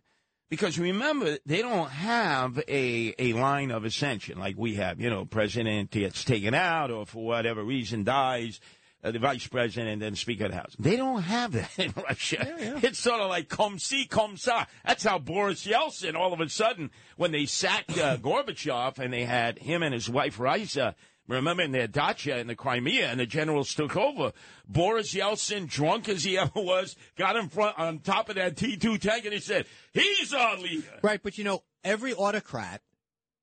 because 0.52 0.78
remember, 0.78 1.38
they 1.46 1.62
don't 1.62 1.88
have 1.88 2.62
a, 2.68 3.14
a 3.18 3.32
line 3.32 3.70
of 3.70 3.86
ascension 3.86 4.38
like 4.38 4.54
we 4.58 4.74
have. 4.74 5.00
You 5.00 5.08
know, 5.08 5.24
president 5.24 5.90
gets 5.90 6.24
taken 6.24 6.52
out 6.52 6.90
or 6.90 7.06
for 7.06 7.24
whatever 7.24 7.64
reason 7.64 8.04
dies. 8.04 8.60
Uh, 9.02 9.10
the 9.12 9.18
vice 9.18 9.46
president 9.46 9.88
and 9.88 10.02
then 10.02 10.14
Speaker 10.14 10.44
of 10.44 10.50
the 10.50 10.58
House. 10.58 10.76
They 10.78 10.96
don't 10.96 11.22
have 11.22 11.52
that 11.52 11.70
in 11.78 11.94
Russia. 11.96 12.54
It's 12.82 12.98
sort 12.98 13.22
of 13.22 13.30
like 13.30 13.48
comme 13.48 13.78
si, 13.78 14.04
comme 14.04 14.36
ça. 14.36 14.66
That's 14.84 15.04
how 15.04 15.18
Boris 15.18 15.66
Yeltsin, 15.66 16.16
all 16.16 16.34
of 16.34 16.40
a 16.40 16.50
sudden, 16.50 16.90
when 17.16 17.32
they 17.32 17.46
sacked 17.46 17.98
uh, 17.98 18.18
Gorbachev 18.18 18.98
and 18.98 19.10
they 19.10 19.24
had 19.24 19.58
him 19.58 19.82
and 19.82 19.94
his 19.94 20.10
wife 20.10 20.38
Raisa, 20.38 20.94
remember 21.32 21.62
in 21.62 21.72
their 21.72 21.86
dacha 21.86 22.38
in 22.38 22.46
the 22.46 22.54
Crimea, 22.54 23.08
and 23.08 23.20
the 23.20 23.26
generals 23.26 23.74
took 23.74 23.96
over. 23.96 24.32
Boris 24.66 25.14
Yeltsin, 25.14 25.68
drunk 25.68 26.08
as 26.08 26.24
he 26.24 26.38
ever 26.38 26.50
was, 26.56 26.96
got 27.16 27.36
in 27.36 27.48
front 27.48 27.78
on 27.78 27.98
top 27.98 28.28
of 28.28 28.36
that 28.36 28.56
T2 28.56 29.00
tank 29.00 29.24
and 29.24 29.34
he 29.34 29.40
said, 29.40 29.66
"He's 29.92 30.32
our 30.32 30.58
leader." 30.58 30.98
Right, 31.02 31.20
but 31.22 31.38
you 31.38 31.44
know, 31.44 31.62
every 31.84 32.14
autocrat, 32.14 32.80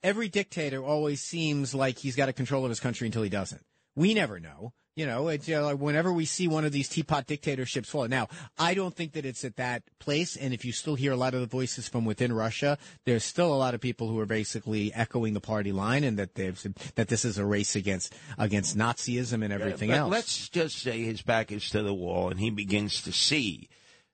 every 0.04 0.30
dictator 0.30 0.84
always 0.84 1.22
seems 1.22 1.74
like 1.76 1.98
he's 1.98 2.16
got 2.16 2.30
a 2.30 2.34
control 2.34 2.64
of 2.66 2.70
his 2.70 2.80
country 2.80 3.08
until 3.08 3.24
he 3.24 3.30
doesn't. 3.30 3.64
We 3.96 4.14
never 4.14 4.40
know. 4.40 4.74
You 4.96 5.06
know, 5.06 5.30
it's, 5.30 5.48
you 5.48 5.56
know, 5.56 5.64
like 5.64 5.78
whenever 5.78 6.12
we 6.12 6.26
see 6.26 6.48
one 6.48 6.66
of 6.66 6.74
these 6.74 6.90
teapot 6.90 7.26
dictatorships 7.26 7.90
fall. 7.90 8.08
Now, 8.08 8.28
I 8.58 8.74
don't 8.74 8.94
think 8.94 9.14
that 9.14 9.26
it's 9.26 9.46
at 9.46 9.56
that 9.56 9.84
place. 10.00 10.36
And 10.36 10.54
if 10.54 10.66
you 10.66 10.74
still 10.74 10.96
hear 10.96 11.14
a 11.14 11.16
lot 11.16 11.34
of 11.34 11.40
the 11.40 11.48
voices 11.48 11.88
from 11.88 12.04
within 12.04 12.34
Russia, 12.34 12.78
there's 13.06 13.24
still 13.24 13.54
a 13.54 13.56
lot 13.56 13.74
of 13.74 13.80
people 13.80 14.10
who 14.10 14.20
are 14.20 14.26
basically 14.26 14.94
echoing 14.94 15.34
the 15.34 15.40
party 15.40 15.72
line, 15.72 16.04
and 16.04 16.20
that 16.20 16.36
they've 16.36 16.62
that 16.96 17.08
this 17.08 17.24
is 17.24 17.38
a 17.38 17.46
race 17.46 17.76
against 17.76 18.14
against 18.38 18.78
Nazism 18.78 19.44
and 19.44 19.54
everything 19.54 19.90
But 19.90 19.98
else. 20.00 20.12
Let's 20.12 20.50
just 20.50 20.80
say 20.80 21.04
his 21.04 21.22
back 21.22 21.52
is 21.52 21.70
to 21.70 21.82
the 21.82 21.94
wall 21.94 22.30
and 22.30 22.40
he 22.40 22.50
begins 22.50 23.02
to 23.04 23.14
see 23.14 23.70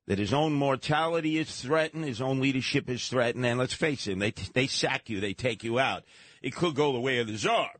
that 0.08 0.20
his 0.20 0.34
own 0.34 0.54
mortality 0.54 1.38
is 1.38 1.62
threatened, 1.62 2.06
his 2.06 2.22
own 2.22 2.40
leadership 2.40 2.90
is 2.90 3.08
threatened, 3.08 3.46
and 3.46 3.60
let's 3.60 3.74
face 3.74 4.08
it, 4.08 4.20
they, 4.20 4.32
they 4.54 4.68
sack 4.68 5.10
you, 5.10 5.20
they 5.20 5.34
take 5.34 5.64
you 5.64 5.80
out. 5.80 6.04
It 6.42 6.56
could 6.56 6.76
go 6.76 6.94
the 6.94 7.00
way 7.00 7.18
of 7.20 7.28
the 7.28 7.38
czar. 7.38 7.72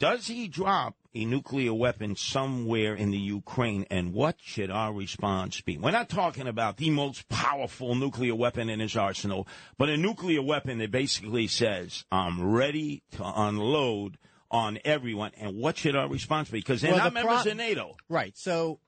Does 0.00 0.26
he 0.26 0.48
drop 0.48 0.96
a 1.14 1.24
nuclear 1.24 1.74
weapon 1.74 2.16
somewhere 2.16 2.94
in 2.94 3.10
the 3.10 3.18
Ukraine, 3.18 3.86
and 3.90 4.12
what 4.12 4.36
should 4.40 4.70
our 4.70 4.92
response 4.92 5.60
be? 5.60 5.76
We're 5.76 5.90
not 5.90 6.08
talking 6.08 6.46
about 6.46 6.78
the 6.78 6.90
most 6.90 7.28
powerful 7.28 7.94
nuclear 7.94 8.34
weapon 8.34 8.68
in 8.70 8.80
his 8.80 8.96
arsenal, 8.96 9.46
but 9.76 9.88
a 9.88 9.96
nuclear 9.96 10.42
weapon 10.42 10.78
that 10.78 10.90
basically 10.90 11.46
says, 11.48 12.04
I'm 12.10 12.42
ready 12.42 13.02
to 13.12 13.24
unload 13.24 14.16
on 14.50 14.78
everyone. 14.84 15.32
And 15.38 15.56
what 15.56 15.76
should 15.78 15.96
our 15.96 16.08
response 16.08 16.50
be? 16.50 16.58
Because 16.58 16.80
they're 16.80 16.92
Well, 16.92 16.98
not 17.04 17.10
the 17.10 17.14
members 17.14 17.42
pro- 17.42 17.50
of 17.52 17.56
NATO. 17.56 17.96
Right. 18.08 18.36
So 18.36 18.80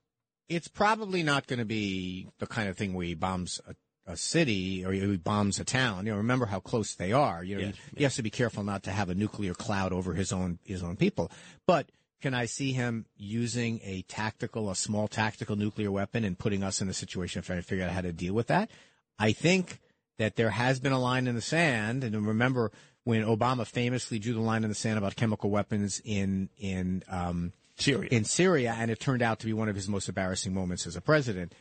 it's 0.49 0.69
probably 0.69 1.23
not 1.23 1.47
going 1.47 1.59
to 1.59 1.65
be 1.65 2.29
the 2.39 2.47
kind 2.47 2.69
of 2.69 2.77
thing 2.77 2.95
where 2.95 3.07
he 3.07 3.15
bombs 3.15 3.61
a, 3.67 3.75
a 4.13 4.17
city 4.17 4.85
or 4.85 4.93
he 4.93 5.17
bombs 5.17 5.59
a 5.61 5.65
town. 5.65 6.05
You 6.07 6.13
know, 6.13 6.19
remember 6.19 6.47
how 6.47 6.61
close 6.61 6.95
they 6.95 7.13
are. 7.13 7.43
You 7.43 7.57
know, 7.57 7.63
Yes, 7.63 7.75
he, 7.91 7.97
he 7.99 8.03
has 8.05 8.17
to 8.17 8.23
be 8.23 8.31
careful 8.31 8.63
not 8.63 8.83
to 8.85 8.91
have 8.91 9.09
a 9.09 9.15
nuclear 9.15 9.55
cloud 9.55 9.93
over 9.93 10.13
his 10.15 10.33
own 10.33 10.59
his 10.65 10.83
own 10.83 10.97
people. 10.97 11.31
But 11.67 11.91
can 12.21 12.35
I 12.35 12.47
see 12.47 12.73
him 12.73 13.07
using 13.17 13.81
a 13.83 14.03
tactical, 14.03 14.71
a 14.71 14.77
small 14.77 15.09
tactical 15.09 15.57
nuclear 15.57 15.91
weapon 15.91 16.25
and 16.25 16.39
putting 16.39 16.63
us 16.63 16.81
in 16.81 16.89
a 16.89 16.95
situation 16.95 17.39
of 17.39 17.47
trying 17.47 17.59
to 17.59 17.67
figure 17.67 17.85
out 17.85 17.91
how 17.91 18.01
to 18.01 18.13
deal 18.13 18.35
with 18.35 18.47
that? 18.47 18.71
I 19.19 19.33
think 19.33 19.81
that 20.19 20.37
there 20.37 20.51
has 20.51 20.81
been 20.81 20.93
a 20.93 20.99
line 20.99 21.27
in 21.27 21.35
the 21.35 21.41
sand, 21.41 22.05
and 22.05 22.27
remember 22.27 22.73
when 23.05 23.25
Obama 23.25 23.67
famously 23.67 24.19
drew 24.19 24.33
the 24.33 24.41
line 24.41 24.65
in 24.65 24.69
the 24.69 24.75
sand 24.75 24.99
about 24.99 25.17
chemical 25.17 25.51
weapons 25.51 26.01
in 26.05 26.49
in 26.59 27.03
um, 27.09 27.53
Syria. 27.77 28.09
in 28.11 28.25
Syria, 28.25 28.75
and 28.79 28.91
it 28.91 29.01
turned 29.01 29.23
out 29.23 29.41
to 29.41 29.47
be 29.47 29.53
one 29.53 29.69
of 29.69 29.77
his 29.77 29.89
most 29.89 30.09
embarrassing 30.09 30.55
moments 30.55 30.87
as 30.87 30.97
a 30.97 31.01
president. 31.01 31.55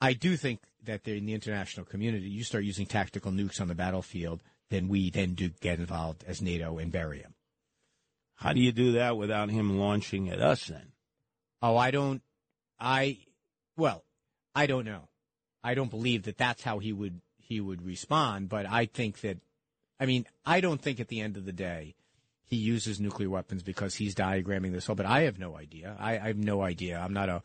I 0.00 0.12
do 0.12 0.36
think 0.36 0.60
that 0.84 1.06
in 1.08 1.26
the 1.26 1.34
international 1.34 1.86
community, 1.86 2.28
you 2.28 2.44
start 2.44 2.64
using 2.64 2.86
tactical 2.86 3.32
nukes 3.32 3.60
on 3.60 3.68
the 3.68 3.74
battlefield, 3.74 4.42
then 4.70 4.88
we 4.88 5.10
then 5.10 5.34
do 5.34 5.48
get 5.48 5.78
involved 5.78 6.24
as 6.26 6.42
NATO 6.42 6.78
and 6.78 6.92
bury 6.92 7.20
him. 7.20 7.34
How 8.36 8.52
do 8.52 8.60
you 8.60 8.72
do 8.72 8.92
that 8.92 9.16
without 9.16 9.50
him 9.50 9.78
launching 9.78 10.28
at 10.28 10.40
us 10.40 10.66
then? 10.66 10.92
Oh, 11.62 11.76
I 11.76 11.90
don't. 11.90 12.22
I 12.78 13.18
well, 13.76 14.04
I 14.54 14.66
don't 14.66 14.84
know. 14.84 15.08
I 15.62 15.74
don't 15.74 15.90
believe 15.90 16.24
that 16.24 16.36
that's 16.36 16.62
how 16.62 16.78
he 16.78 16.92
would 16.92 17.20
he 17.38 17.60
would 17.60 17.84
respond. 17.84 18.48
But 18.48 18.66
I 18.66 18.86
think 18.86 19.20
that, 19.20 19.38
I 19.98 20.06
mean, 20.06 20.26
I 20.44 20.60
don't 20.60 20.80
think 20.80 21.00
at 21.00 21.08
the 21.08 21.20
end 21.20 21.36
of 21.36 21.44
the 21.44 21.52
day 21.52 21.94
he 22.44 22.56
uses 22.56 23.00
nuclear 23.00 23.30
weapons 23.30 23.62
because 23.62 23.94
he's 23.94 24.14
diagramming 24.14 24.72
this 24.72 24.86
whole. 24.86 24.96
But 24.96 25.06
I 25.06 25.22
have 25.22 25.38
no 25.38 25.56
idea. 25.56 25.96
I, 25.98 26.18
I 26.18 26.26
have 26.28 26.36
no 26.36 26.62
idea. 26.62 26.98
I'm 26.98 27.14
not 27.14 27.28
a 27.28 27.42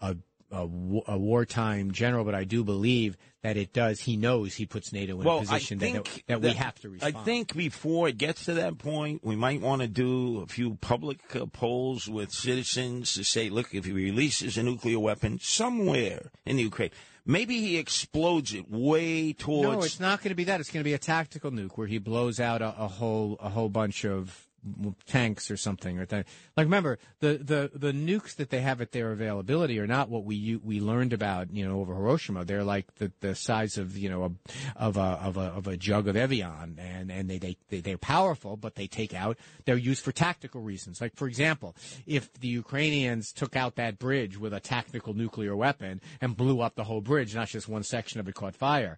a, 0.00 0.16
a 0.50 0.62
a 0.62 1.18
wartime 1.18 1.90
general, 1.90 2.24
but 2.24 2.34
I 2.34 2.44
do 2.44 2.64
believe 2.64 3.16
that 3.42 3.56
it 3.56 3.72
does. 3.72 4.00
He 4.00 4.16
knows 4.16 4.54
he 4.54 4.66
puts 4.66 4.92
NATO 4.92 5.20
in 5.20 5.26
a 5.26 5.38
position 5.38 5.78
that, 5.78 6.04
that, 6.04 6.26
that 6.26 6.40
we 6.40 6.52
have 6.54 6.78
to 6.80 6.90
respond. 6.90 7.16
I 7.16 7.22
think 7.22 7.54
before 7.54 8.08
it 8.08 8.18
gets 8.18 8.44
to 8.46 8.54
that 8.54 8.78
point, 8.78 9.24
we 9.24 9.36
might 9.36 9.60
want 9.60 9.82
to 9.82 9.88
do 9.88 10.40
a 10.40 10.46
few 10.46 10.76
public 10.76 11.20
uh, 11.34 11.46
polls 11.46 12.08
with 12.08 12.32
citizens 12.32 13.14
to 13.14 13.24
say, 13.24 13.50
look, 13.50 13.74
if 13.74 13.84
he 13.84 13.92
releases 13.92 14.56
a 14.56 14.62
nuclear 14.62 14.98
weapon 14.98 15.38
somewhere 15.40 16.30
in 16.44 16.56
the 16.56 16.62
Ukraine, 16.62 16.90
maybe 17.24 17.60
he 17.60 17.76
explodes 17.76 18.54
it 18.54 18.70
way 18.70 19.32
towards. 19.32 19.78
No, 19.78 19.82
it's 19.82 20.00
not 20.00 20.20
going 20.22 20.30
to 20.30 20.36
be 20.36 20.44
that. 20.44 20.60
It's 20.60 20.70
going 20.70 20.82
to 20.82 20.88
be 20.88 20.94
a 20.94 20.98
tactical 20.98 21.50
nuke 21.50 21.76
where 21.76 21.86
he 21.86 21.98
blows 21.98 22.40
out 22.40 22.62
a, 22.62 22.74
a 22.78 22.88
whole 22.88 23.36
a 23.40 23.48
whole 23.48 23.68
bunch 23.68 24.04
of 24.04 24.45
tanks 25.06 25.50
or 25.50 25.56
something 25.56 25.98
or 25.98 26.06
that. 26.06 26.26
Like 26.56 26.66
remember 26.66 26.98
the, 27.20 27.38
the 27.38 27.70
the 27.74 27.92
nukes 27.92 28.36
that 28.36 28.50
they 28.50 28.60
have 28.60 28.80
at 28.80 28.92
their 28.92 29.12
availability 29.12 29.78
are 29.78 29.86
not 29.86 30.08
what 30.08 30.24
we 30.24 30.56
we 30.62 30.80
learned 30.80 31.12
about 31.12 31.52
you 31.52 31.66
know 31.66 31.80
over 31.80 31.94
Hiroshima. 31.94 32.44
They're 32.44 32.64
like 32.64 32.94
the, 32.96 33.12
the 33.20 33.34
size 33.34 33.78
of 33.78 33.96
you 33.96 34.08
know 34.08 34.24
a, 34.24 34.32
of 34.76 34.96
a 34.96 35.00
of 35.00 35.36
a 35.36 35.40
of 35.40 35.66
a 35.66 35.76
jug 35.76 36.08
of 36.08 36.16
Evian 36.16 36.78
and 36.78 37.10
and 37.10 37.30
they, 37.30 37.38
they 37.38 37.56
they 37.68 37.80
they're 37.80 37.98
powerful 37.98 38.56
but 38.56 38.74
they 38.74 38.86
take 38.86 39.14
out 39.14 39.38
they're 39.64 39.76
used 39.76 40.02
for 40.04 40.12
tactical 40.12 40.60
reasons. 40.60 41.00
Like 41.00 41.16
for 41.16 41.28
example, 41.28 41.76
if 42.06 42.32
the 42.34 42.48
Ukrainians 42.48 43.32
took 43.32 43.56
out 43.56 43.76
that 43.76 43.98
bridge 43.98 44.38
with 44.38 44.52
a 44.52 44.60
tactical 44.60 45.14
nuclear 45.14 45.56
weapon 45.56 46.00
and 46.20 46.36
blew 46.36 46.60
up 46.60 46.74
the 46.74 46.84
whole 46.84 47.00
bridge, 47.00 47.34
not 47.34 47.48
just 47.48 47.68
one 47.68 47.82
section 47.82 48.20
of 48.20 48.28
it 48.28 48.34
caught 48.34 48.54
fire 48.56 48.96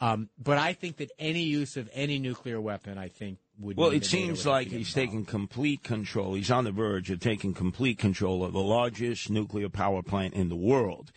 Um, 0.00 0.30
but 0.38 0.56
I 0.58 0.72
think 0.72 0.96
that 0.98 1.10
any 1.18 1.42
use 1.42 1.76
of 1.76 1.88
any 1.92 2.18
nuclear 2.18 2.60
weapon, 2.60 2.96
I 2.96 3.08
think, 3.08 3.38
would. 3.60 3.76
Well, 3.76 3.90
it 3.90 4.04
seems 4.04 4.46
like 4.46 4.68
he's 4.68 4.88
involved. 4.88 4.94
taking 4.94 5.24
complete 5.24 5.82
control. 5.82 6.34
He's 6.34 6.50
on 6.50 6.64
the 6.64 6.72
verge 6.72 7.10
of 7.10 7.20
taking 7.20 7.54
complete 7.54 7.98
control 7.98 8.44
of 8.44 8.52
the 8.52 8.60
largest 8.60 9.30
nuclear 9.30 9.68
power 9.68 10.02
plant 10.02 10.34
in 10.34 10.48
the 10.48 10.56
world. 10.56 11.12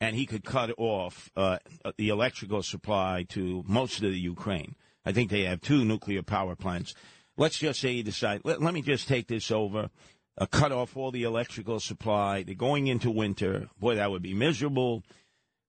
And 0.00 0.16
he 0.16 0.26
could 0.26 0.44
cut 0.44 0.70
off 0.78 1.30
uh, 1.36 1.58
the 1.96 2.08
electrical 2.08 2.62
supply 2.62 3.24
to 3.28 3.62
most 3.68 3.96
of 4.02 4.10
the 4.10 4.18
Ukraine. 4.18 4.74
I 5.04 5.12
think 5.12 5.30
they 5.30 5.44
have 5.44 5.60
two 5.60 5.84
nuclear 5.84 6.22
power 6.22 6.56
plants. 6.56 6.94
Let's 7.36 7.58
just 7.58 7.80
say 7.80 7.94
he 7.94 8.02
decides, 8.02 8.42
let, 8.44 8.60
let 8.60 8.74
me 8.74 8.82
just 8.82 9.06
take 9.06 9.28
this 9.28 9.50
over, 9.50 9.90
uh, 10.38 10.46
cut 10.46 10.72
off 10.72 10.96
all 10.96 11.12
the 11.12 11.22
electrical 11.22 11.78
supply. 11.78 12.42
They're 12.42 12.54
going 12.54 12.88
into 12.88 13.10
winter. 13.10 13.68
Boy, 13.78 13.96
that 13.96 14.10
would 14.10 14.22
be 14.22 14.34
miserable. 14.34 15.04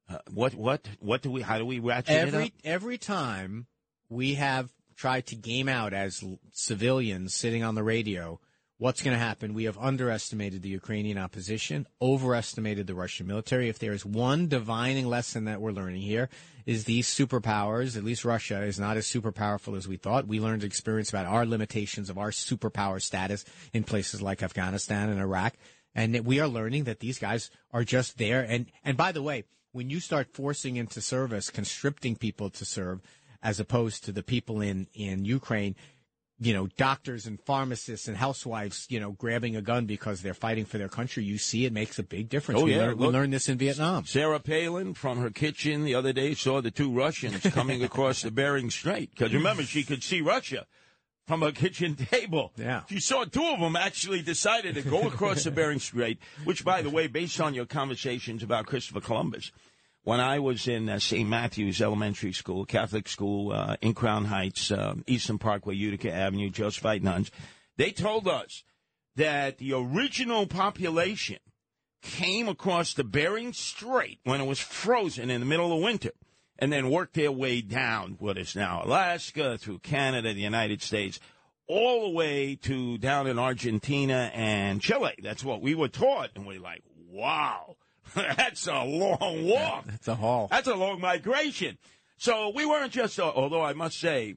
Uh, 0.09 0.17
what, 0.31 0.55
what, 0.55 0.87
what 0.99 1.21
do 1.21 1.31
we, 1.31 1.41
how 1.41 1.57
do 1.59 1.65
we 1.65 1.79
ratchet 1.79 2.15
it 2.15 2.19
up? 2.19 2.27
every 2.27 2.53
every 2.63 2.97
time 2.97 3.67
we 4.09 4.33
have 4.33 4.69
tried 4.95 5.27
to 5.27 5.35
game 5.35 5.69
out 5.69 5.93
as 5.93 6.23
civilians 6.51 7.33
sitting 7.33 7.63
on 7.63 7.75
the 7.75 7.83
radio 7.83 8.39
what's 8.83 9.01
going 9.01 9.15
to 9.15 9.23
happen? 9.23 9.53
We 9.53 9.63
have 9.63 9.77
underestimated 9.77 10.61
the 10.61 10.67
ukrainian 10.67 11.17
opposition 11.17 11.87
overestimated 12.01 12.85
the 12.85 12.93
russian 12.95 13.27
military. 13.27 13.69
If 13.69 13.79
there 13.79 13.93
is 13.93 14.05
one 14.05 14.49
divining 14.49 15.07
lesson 15.07 15.45
that 15.45 15.61
we're 15.61 15.71
learning 15.71 16.01
here 16.01 16.27
is 16.65 16.83
these 16.83 17.07
superpowers 17.07 17.95
at 17.95 18.03
least 18.03 18.25
russia 18.25 18.61
is 18.63 18.79
not 18.79 18.97
as 18.97 19.07
super 19.07 19.31
powerful 19.31 19.75
as 19.75 19.87
we 19.87 19.95
thought. 19.95 20.27
We 20.27 20.41
learned 20.41 20.65
experience 20.65 21.09
about 21.09 21.27
our 21.27 21.45
limitations 21.45 22.09
of 22.09 22.17
our 22.17 22.31
superpower 22.31 23.01
status 23.01 23.45
in 23.71 23.85
places 23.85 24.21
like 24.21 24.43
afghanistan 24.43 25.09
and 25.09 25.19
iraq. 25.19 25.53
And 25.95 26.25
we 26.25 26.41
are 26.41 26.47
learning 26.47 26.83
that 26.85 26.99
these 26.99 27.19
guys 27.19 27.51
are 27.71 27.85
just 27.85 28.17
there. 28.17 28.41
And 28.41 28.65
and 28.83 28.97
by 28.97 29.13
the 29.13 29.21
way 29.21 29.45
when 29.71 29.89
you 29.89 29.99
start 30.01 30.33
forcing 30.33 30.75
into 30.75 31.01
service 31.01 31.49
conscripting 31.49 32.15
people 32.17 32.49
to 32.49 32.65
serve 32.65 33.01
as 33.43 33.59
opposed 33.59 34.03
to 34.05 34.11
the 34.11 34.23
people 34.23 34.61
in 34.61 34.87
in 34.93 35.25
Ukraine 35.25 35.75
you 36.39 36.53
know 36.53 36.67
doctors 36.77 37.27
and 37.27 37.39
pharmacists 37.39 38.07
and 38.07 38.17
housewives 38.17 38.87
you 38.89 38.99
know 38.99 39.11
grabbing 39.11 39.55
a 39.55 39.61
gun 39.61 39.85
because 39.85 40.21
they're 40.21 40.33
fighting 40.33 40.65
for 40.65 40.79
their 40.79 40.89
country 40.89 41.23
you 41.23 41.37
see 41.37 41.65
it 41.65 41.71
makes 41.71 41.99
a 41.99 42.03
big 42.03 42.27
difference 42.27 42.59
Oh, 42.59 42.65
we, 42.65 42.71
yeah, 42.71 42.79
learned, 42.79 42.99
we 42.99 43.07
learned 43.07 43.33
this 43.33 43.47
in 43.47 43.57
Vietnam 43.57 44.05
Sarah 44.05 44.39
Palin 44.39 44.95
from 44.95 45.19
her 45.19 45.29
kitchen 45.29 45.83
the 45.83 45.93
other 45.93 46.11
day 46.11 46.33
saw 46.33 46.59
the 46.59 46.71
two 46.71 46.91
Russians 46.91 47.41
coming 47.53 47.83
across 47.83 48.23
the 48.23 48.31
Bering 48.31 48.71
Strait. 48.71 49.11
Because 49.11 49.33
remember, 49.33 49.63
she 49.63 49.83
could 49.83 50.03
see 50.03 50.21
Russia 50.21 50.65
from 51.25 51.41
her 51.41 51.51
kitchen 51.51 51.95
table. 52.11 52.51
Yeah. 52.57 52.81
She 52.89 52.99
saw 52.99 53.23
two 53.23 53.45
of 53.45 53.59
them 53.59 53.75
actually 53.75 54.21
decided 54.21 54.75
to 54.75 54.81
go 54.81 55.07
across 55.07 55.43
the 55.43 55.51
Bering 55.51 55.79
Strait, 55.79 56.19
which, 56.43 56.65
by 56.65 56.81
the 56.81 56.89
way, 56.89 57.07
based 57.07 57.39
on 57.39 57.53
your 57.53 57.65
conversations 57.65 58.43
about 58.43 58.65
Christopher 58.65 59.01
Columbus, 59.01 59.51
when 60.03 60.19
I 60.19 60.39
was 60.39 60.67
in 60.67 60.89
uh, 60.89 60.99
St. 60.99 61.27
Matthew's 61.27 61.81
Elementary 61.81 62.33
School, 62.33 62.65
Catholic 62.65 63.07
school 63.07 63.53
uh, 63.53 63.77
in 63.81 63.93
Crown 63.93 64.25
Heights, 64.25 64.71
um, 64.71 65.03
Eastern 65.07 65.37
Parkway, 65.37 65.75
Utica 65.75 66.11
Avenue, 66.11 66.49
Josephite 66.49 67.03
nuns, 67.03 67.31
they 67.77 67.91
told 67.91 68.27
us 68.27 68.63
that 69.15 69.57
the 69.57 69.73
original 69.73 70.45
population 70.45 71.37
came 72.01 72.49
across 72.49 72.93
the 72.93 73.03
Bering 73.03 73.53
Strait 73.53 74.19
when 74.25 74.41
it 74.41 74.45
was 74.45 74.59
frozen 74.59 75.29
in 75.29 75.39
the 75.39 75.45
middle 75.45 75.73
of 75.75 75.81
winter 75.81 76.11
and 76.59 76.71
then 76.71 76.89
worked 76.89 77.13
their 77.13 77.31
way 77.31 77.61
down 77.61 78.17
what 78.19 78.37
is 78.37 78.55
now 78.55 78.83
Alaska, 78.83 79.57
through 79.57 79.79
Canada, 79.79 80.33
the 80.33 80.41
United 80.41 80.81
States, 80.81 81.19
all 81.67 82.03
the 82.03 82.09
way 82.09 82.55
to 82.55 82.97
down 82.97 83.25
in 83.27 83.39
Argentina 83.39 84.29
and 84.33 84.81
Chile. 84.81 85.15
That's 85.23 85.43
what 85.43 85.61
we 85.61 85.75
were 85.75 85.87
taught. 85.87 86.31
And 86.35 86.45
we're 86.45 86.59
like, 86.59 86.83
wow, 87.09 87.77
that's 88.37 88.67
a 88.67 88.83
long 88.83 89.45
walk. 89.47 89.85
it's 89.93 90.07
a 90.07 90.15
haul 90.15 90.47
That's 90.49 90.67
a 90.67 90.75
long 90.75 91.01
migration. 91.01 91.77
So 92.17 92.51
we 92.55 92.65
weren't 92.65 92.93
just, 92.93 93.19
uh, 93.19 93.31
although 93.35 93.63
I 93.63 93.73
must 93.73 93.99
say, 93.99 94.35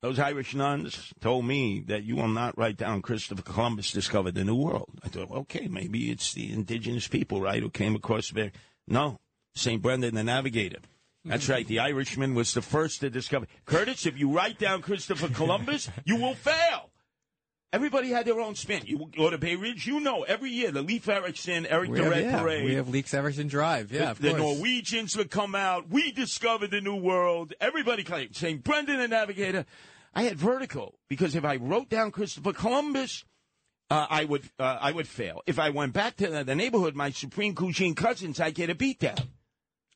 those 0.00 0.18
Irish 0.18 0.54
nuns 0.54 1.12
told 1.20 1.44
me 1.44 1.80
that 1.88 2.04
you 2.04 2.16
will 2.16 2.28
not 2.28 2.56
write 2.56 2.78
down 2.78 3.02
Christopher 3.02 3.42
Columbus 3.42 3.92
discovered 3.92 4.34
the 4.34 4.44
New 4.44 4.56
World. 4.56 4.88
I 5.04 5.08
thought, 5.08 5.30
okay, 5.30 5.68
maybe 5.68 6.10
it's 6.10 6.32
the 6.32 6.50
indigenous 6.50 7.06
people, 7.06 7.40
right, 7.40 7.62
who 7.62 7.68
came 7.68 7.94
across 7.94 8.30
there. 8.30 8.52
No, 8.88 9.18
St. 9.54 9.82
Brendan 9.82 10.14
the 10.14 10.24
Navigator. 10.24 10.78
That's 11.24 11.50
right. 11.50 11.66
The 11.66 11.80
Irishman 11.80 12.34
was 12.34 12.54
the 12.54 12.62
first 12.62 13.00
to 13.00 13.10
discover. 13.10 13.46
Curtis, 13.66 14.06
if 14.06 14.18
you 14.18 14.30
write 14.30 14.58
down 14.58 14.80
Christopher 14.80 15.28
Columbus, 15.28 15.90
you 16.06 16.16
will 16.16 16.34
fail. 16.34 16.89
Everybody 17.72 18.08
had 18.08 18.26
their 18.26 18.40
own 18.40 18.56
spin. 18.56 18.82
You 18.84 19.08
go 19.16 19.30
to 19.30 19.38
Bay 19.38 19.54
Ridge, 19.54 19.86
you 19.86 20.00
know, 20.00 20.22
every 20.22 20.50
year 20.50 20.72
the 20.72 20.82
Leif 20.82 21.08
Erikson, 21.08 21.66
Eric 21.66 21.90
we 21.90 21.98
the 21.98 22.02
have, 22.02 22.12
Red 22.12 22.24
yeah, 22.24 22.40
Parade. 22.40 22.64
we 22.64 22.74
have 22.74 22.88
Leaks 22.88 23.14
Everton 23.14 23.46
Drive 23.46 23.92
yeah 23.92 24.12
The, 24.12 24.30
the 24.30 24.38
Norwegians 24.38 25.16
would 25.16 25.30
come 25.30 25.54
out. 25.54 25.88
We 25.88 26.10
discovered 26.10 26.72
the 26.72 26.80
new 26.80 26.96
world. 26.96 27.54
Everybody 27.60 28.02
claimed. 28.02 28.34
St. 28.34 28.62
Brendan 28.64 28.98
the 28.98 29.06
Navigator. 29.06 29.66
I 30.12 30.24
had 30.24 30.36
vertigo 30.36 30.94
because 31.08 31.36
if 31.36 31.44
I 31.44 31.56
wrote 31.56 31.88
down 31.88 32.10
Christopher 32.10 32.52
Columbus, 32.52 33.24
uh, 33.88 34.06
I 34.10 34.24
would 34.24 34.42
uh, 34.58 34.78
I 34.80 34.90
would 34.90 35.06
fail. 35.06 35.42
If 35.46 35.60
I 35.60 35.70
went 35.70 35.92
back 35.92 36.16
to 36.16 36.26
the, 36.26 36.42
the 36.42 36.56
neighborhood, 36.56 36.96
my 36.96 37.10
Supreme 37.10 37.54
Cousine 37.54 37.94
cousins, 37.94 38.40
I'd 38.40 38.54
get 38.54 38.70
a 38.70 38.74
beat 38.74 38.98
down. 38.98 39.18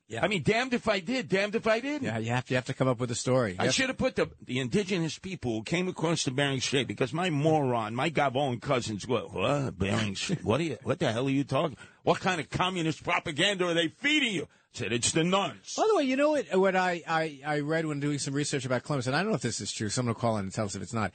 Yeah. 0.07 0.23
I 0.23 0.27
mean, 0.27 0.43
damned 0.43 0.73
if 0.75 0.87
I 0.87 0.99
did, 0.99 1.29
damned 1.29 1.55
if 1.55 1.65
I 1.65 1.79
didn't. 1.79 2.05
yeah 2.05 2.19
you 2.19 2.29
have 2.29 2.45
to 2.45 2.53
you 2.53 2.57
have 2.57 2.65
to 2.65 2.73
come 2.73 2.87
up 2.87 2.99
with 2.99 3.09
a 3.09 3.15
story 3.15 3.53
You 3.53 3.57
I 3.59 3.69
should 3.69 3.87
have 3.87 3.97
put 3.97 4.15
the 4.15 4.29
the 4.45 4.59
indigenous 4.59 5.17
people 5.17 5.51
who 5.57 5.63
came 5.63 5.87
across 5.87 6.23
the 6.23 6.31
Bering 6.31 6.61
Strait 6.61 6.87
because 6.87 7.11
my 7.11 7.29
moron, 7.31 7.95
my 7.95 8.09
Gabon 8.11 8.61
cousins 8.61 9.05
go, 9.05 9.29
what 9.31 9.77
Bering 9.79 10.15
Strait? 10.15 10.43
What 10.43 10.59
are 10.59 10.63
you? 10.63 10.77
What 10.83 10.99
the 10.99 11.11
hell 11.11 11.25
are 11.27 11.29
you 11.31 11.43
talking? 11.43 11.77
What 12.03 12.19
kind 12.19 12.39
of 12.39 12.49
communist 12.51 13.03
propaganda 13.03 13.65
are 13.65 13.73
they 13.73 13.87
feeding 13.87 14.33
you? 14.33 14.43
I 14.43 14.77
said 14.77 14.93
it's 14.93 15.11
the 15.11 15.23
nuns. 15.23 15.73
By 15.75 15.85
the 15.89 15.95
way, 15.95 16.03
you 16.03 16.17
know 16.17 16.31
what? 16.31 16.45
What 16.55 16.75
I, 16.75 17.01
I, 17.07 17.39
I 17.45 17.59
read 17.61 17.85
when 17.85 17.99
doing 18.01 18.19
some 18.19 18.33
research 18.33 18.65
about 18.65 18.83
Columbus, 18.83 19.07
and 19.07 19.15
I 19.15 19.21
don't 19.21 19.29
know 19.29 19.35
if 19.35 19.41
this 19.41 19.61
is 19.61 19.71
true. 19.71 19.87
Someone 19.89 20.13
will 20.13 20.19
call 20.19 20.37
in 20.37 20.43
and 20.43 20.53
tell 20.53 20.65
us 20.65 20.75
if 20.75 20.81
it's 20.81 20.93
not. 20.93 21.13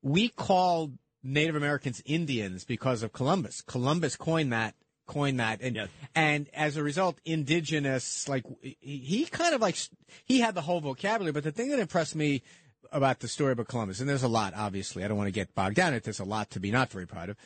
We 0.00 0.30
called 0.30 0.96
Native 1.22 1.54
Americans 1.54 2.02
Indians 2.06 2.64
because 2.64 3.02
of 3.02 3.12
Columbus. 3.12 3.60
Columbus 3.60 4.16
coined 4.16 4.52
that, 4.54 4.74
coined 5.06 5.40
that, 5.40 5.60
and 5.60 5.76
Yes. 5.76 5.88
and 6.14 6.48
as 6.54 6.76
a 6.76 6.82
result, 6.82 7.18
indigenous, 7.24 8.28
like 8.28 8.44
he, 8.60 9.26
kind 9.30 9.54
of 9.54 9.60
like 9.60 9.76
he 10.24 10.40
had 10.40 10.54
the 10.54 10.62
whole 10.62 10.80
vocabulary. 10.80 11.32
But 11.32 11.44
the 11.44 11.52
thing 11.52 11.70
that 11.70 11.78
impressed 11.78 12.14
me 12.14 12.42
about 12.90 13.20
the 13.20 13.28
story 13.28 13.52
about 13.52 13.68
Columbus, 13.68 14.00
and 14.00 14.08
there's 14.08 14.22
a 14.22 14.28
lot, 14.28 14.52
obviously, 14.56 15.04
I 15.04 15.08
don't 15.08 15.16
want 15.16 15.28
to 15.28 15.32
get 15.32 15.54
bogged 15.54 15.76
down 15.76 15.88
in 15.88 15.94
it. 15.94 16.04
There's 16.04 16.20
a 16.20 16.24
lot 16.24 16.50
to 16.50 16.60
be 16.60 16.70
not 16.70 16.90
very 16.90 17.06
proud 17.06 17.30
of, 17.30 17.36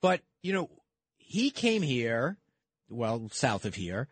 but 0.00 0.20
you 0.42 0.52
know, 0.52 0.70
he 1.16 1.50
came 1.50 1.82
here, 1.82 2.36
well, 2.88 3.28
south 3.32 3.64
of 3.64 3.74
here 3.74 4.08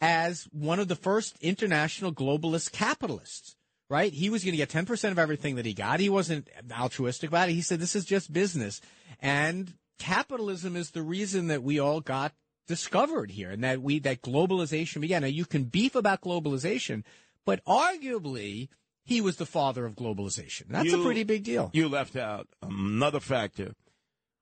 as 0.00 0.44
one 0.52 0.78
of 0.78 0.88
the 0.88 0.96
first 0.96 1.36
international 1.40 2.12
globalist 2.12 2.72
capitalists, 2.72 3.56
right? 3.88 4.12
He 4.12 4.30
was 4.30 4.44
going 4.44 4.52
to 4.52 4.56
get 4.56 4.68
10% 4.68 5.10
of 5.10 5.18
everything 5.18 5.56
that 5.56 5.66
he 5.66 5.74
got. 5.74 6.00
He 6.00 6.10
wasn't 6.10 6.48
altruistic 6.78 7.30
about 7.30 7.48
it. 7.48 7.54
He 7.54 7.62
said, 7.62 7.80
this 7.80 7.96
is 7.96 8.04
just 8.04 8.32
business. 8.32 8.80
And 9.20 9.74
capitalism 9.98 10.76
is 10.76 10.90
the 10.90 11.02
reason 11.02 11.48
that 11.48 11.62
we 11.62 11.78
all 11.78 12.00
got 12.00 12.32
discovered 12.66 13.30
here 13.30 13.50
and 13.50 13.64
that 13.64 13.82
we, 13.82 13.98
that 14.00 14.22
globalization 14.22 15.00
began. 15.00 15.22
Now 15.22 15.28
you 15.28 15.44
can 15.44 15.64
beef 15.64 15.94
about 15.94 16.20
globalization, 16.20 17.02
but 17.44 17.64
arguably 17.64 18.68
he 19.04 19.20
was 19.20 19.36
the 19.36 19.46
father 19.46 19.86
of 19.86 19.94
globalization. 19.94 20.64
That's 20.68 20.92
a 20.92 20.98
pretty 20.98 21.24
big 21.24 21.44
deal. 21.44 21.70
You 21.72 21.88
left 21.88 22.14
out 22.14 22.46
another 22.62 23.20
factor, 23.20 23.74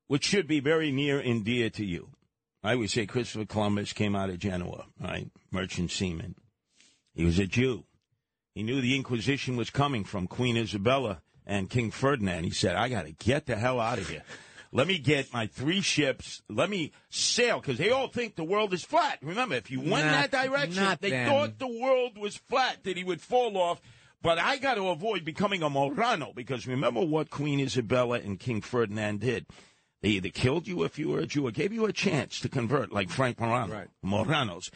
which 0.09 0.24
should 0.24 0.48
be 0.48 0.61
very 0.61 0.90
near 0.90 1.20
and 1.20 1.44
dear 1.44 1.70
to 1.70 1.84
you. 1.84 2.11
I 2.64 2.74
would 2.74 2.90
say 2.90 3.07
Christopher 3.07 3.46
Columbus 3.46 3.92
came 3.92 4.16
out 4.16 4.28
of 4.28 4.40
Genoa, 4.40 4.86
right? 5.00 5.30
Merchant 5.52 5.92
seaman. 5.92 6.34
He 7.14 7.24
was 7.24 7.38
a 7.38 7.46
Jew. 7.46 7.84
He 8.54 8.64
knew 8.64 8.80
the 8.80 8.96
Inquisition 8.96 9.57
was 9.57 9.70
coming 9.70 10.02
from 10.02 10.26
Queen 10.26 10.57
Isabella 10.57 11.22
and 11.46 11.70
King 11.70 11.92
Ferdinand. 11.92 12.42
He 12.42 12.50
said, 12.50 12.74
I 12.74 12.88
got 12.88 13.07
to 13.07 13.12
get 13.12 13.46
the 13.46 13.54
hell 13.54 13.78
out 13.78 13.98
of 13.98 14.09
here. 14.09 14.24
Let 14.72 14.86
me 14.86 14.98
get 14.98 15.32
my 15.32 15.46
three 15.46 15.80
ships. 15.80 16.42
Let 16.48 16.68
me 16.70 16.92
sail 17.08 17.60
because 17.60 17.78
they 17.78 17.90
all 17.90 18.08
think 18.08 18.36
the 18.36 18.44
world 18.44 18.72
is 18.74 18.84
flat. 18.84 19.18
Remember, 19.22 19.54
if 19.54 19.70
you 19.70 19.80
went 19.80 20.06
Not- 20.06 20.30
that 20.30 20.46
direction, 20.46 20.96
they 21.00 21.24
thought 21.26 21.58
the 21.58 21.66
world 21.80 22.18
was 22.18 22.36
flat, 22.36 22.84
that 22.84 22.96
he 22.96 23.04
would 23.04 23.20
fall 23.20 23.56
off. 23.56 23.80
But 24.22 24.38
I 24.38 24.56
got 24.56 24.74
to 24.74 24.88
avoid 24.88 25.24
becoming 25.24 25.62
a 25.62 25.70
Marrano 25.70 26.34
because 26.34 26.66
remember 26.66 27.00
what 27.00 27.30
Queen 27.30 27.60
Isabella 27.60 28.18
and 28.18 28.40
King 28.40 28.60
Ferdinand 28.60 29.20
did. 29.20 29.46
They 30.02 30.08
either 30.10 30.28
killed 30.30 30.66
you 30.66 30.82
if 30.84 30.98
you 30.98 31.08
were 31.10 31.20
a 31.20 31.26
Jew 31.26 31.46
or 31.46 31.50
gave 31.50 31.72
you 31.72 31.84
a 31.86 31.92
chance 31.92 32.40
to 32.40 32.48
convert, 32.48 32.92
like 32.92 33.08
Frank 33.08 33.40
Morano, 33.40 33.72
Right. 33.72 33.88
Moranos. 34.02 34.70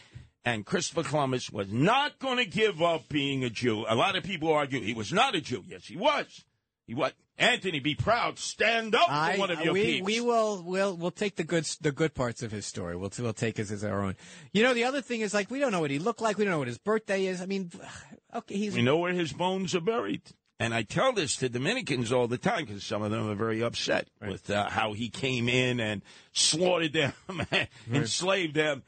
And 0.45 0.65
Christopher 0.65 1.03
Columbus 1.03 1.51
was 1.51 1.71
not 1.71 2.19
going 2.19 2.39
to 2.39 2.47
give 2.47 2.81
up 2.81 3.09
being 3.11 3.45
a 3.45 3.51
Jew. 3.51 3.85
A 3.89 3.95
lot 3.95 4.17
of 4.17 4.25
people 4.25 4.51
argue 4.53 4.81
he 4.81 4.95
was 4.95 5.13
not 5.13 5.35
a 5.35 5.41
Jew. 5.41 5.63
Yes, 5.69 5.85
he 5.87 5.97
was. 5.97 6.45
He 6.87 6.95
was. 6.95 7.13
Anthony, 7.41 7.81
be 7.81 7.95
proud. 7.95 8.39
Stand 8.39 8.95
up 8.95 9.11
I, 9.11 9.33
for 9.33 9.41
one 9.41 9.51
of 9.51 9.61
your 9.63 9.73
we, 9.73 9.83
peeps. 9.83 10.07
we 10.07 10.21
will 10.21 10.63
we'll 10.63 10.95
we'll 10.95 11.11
take 11.11 11.37
the 11.37 11.45
good 11.45 11.65
the 11.81 11.91
good 11.91 12.15
parts 12.15 12.43
of 12.43 12.53
his 12.53 12.67
story. 12.67 12.97
We'll 12.97 13.11
we'll 13.19 13.33
take 13.33 13.59
as 13.59 13.73
as 13.73 13.83
our 13.83 14.03
own. 14.03 14.17
You 14.53 14.63
know, 14.63 14.75
the 14.75 14.85
other 14.85 15.01
thing 15.01 15.23
is 15.23 15.33
like 15.33 15.51
we 15.51 15.59
don't 15.59 15.73
know 15.73 15.81
what 15.81 15.91
he 15.91 15.99
looked 15.99 16.21
like. 16.21 16.37
We 16.37 16.45
don't 16.45 16.53
know 16.53 16.59
what 16.59 16.69
his 16.69 16.79
birthday 16.79 17.27
is. 17.27 17.41
I 17.41 17.47
mean, 17.47 17.73
okay, 18.35 18.57
he's 18.57 18.75
We 18.75 18.83
know 18.83 18.99
where 18.99 19.15
his 19.15 19.33
bones 19.33 19.75
are 19.75 19.81
buried. 19.81 20.23
And 20.61 20.75
I 20.75 20.83
tell 20.83 21.15
this 21.15 21.37
to 21.37 21.49
Dominicans 21.49 22.13
all 22.13 22.29
the 22.29 22.37
time 22.37 22.67
because 22.67 22.85
some 22.85 23.01
of 23.01 23.11
them 23.11 23.31
are 23.31 23.35
very 23.35 23.63
upset 23.63 24.09
with 24.21 24.51
uh, 24.51 24.69
how 24.69 24.93
he 24.93 25.09
came 25.09 25.49
in 25.49 25.81
and 25.81 26.03
slaughtered 26.33 26.93
them, 26.93 27.15
enslaved 27.91 28.55
them. 28.55 28.83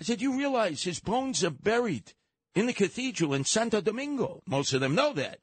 I 0.00 0.04
said, 0.04 0.22
You 0.22 0.38
realize 0.38 0.82
his 0.82 1.00
bones 1.00 1.44
are 1.44 1.50
buried 1.50 2.14
in 2.54 2.64
the 2.64 2.72
cathedral 2.72 3.34
in 3.34 3.44
Santo 3.44 3.82
Domingo. 3.82 4.42
Most 4.46 4.72
of 4.72 4.80
them 4.80 4.94
know 4.94 5.12
that. 5.12 5.40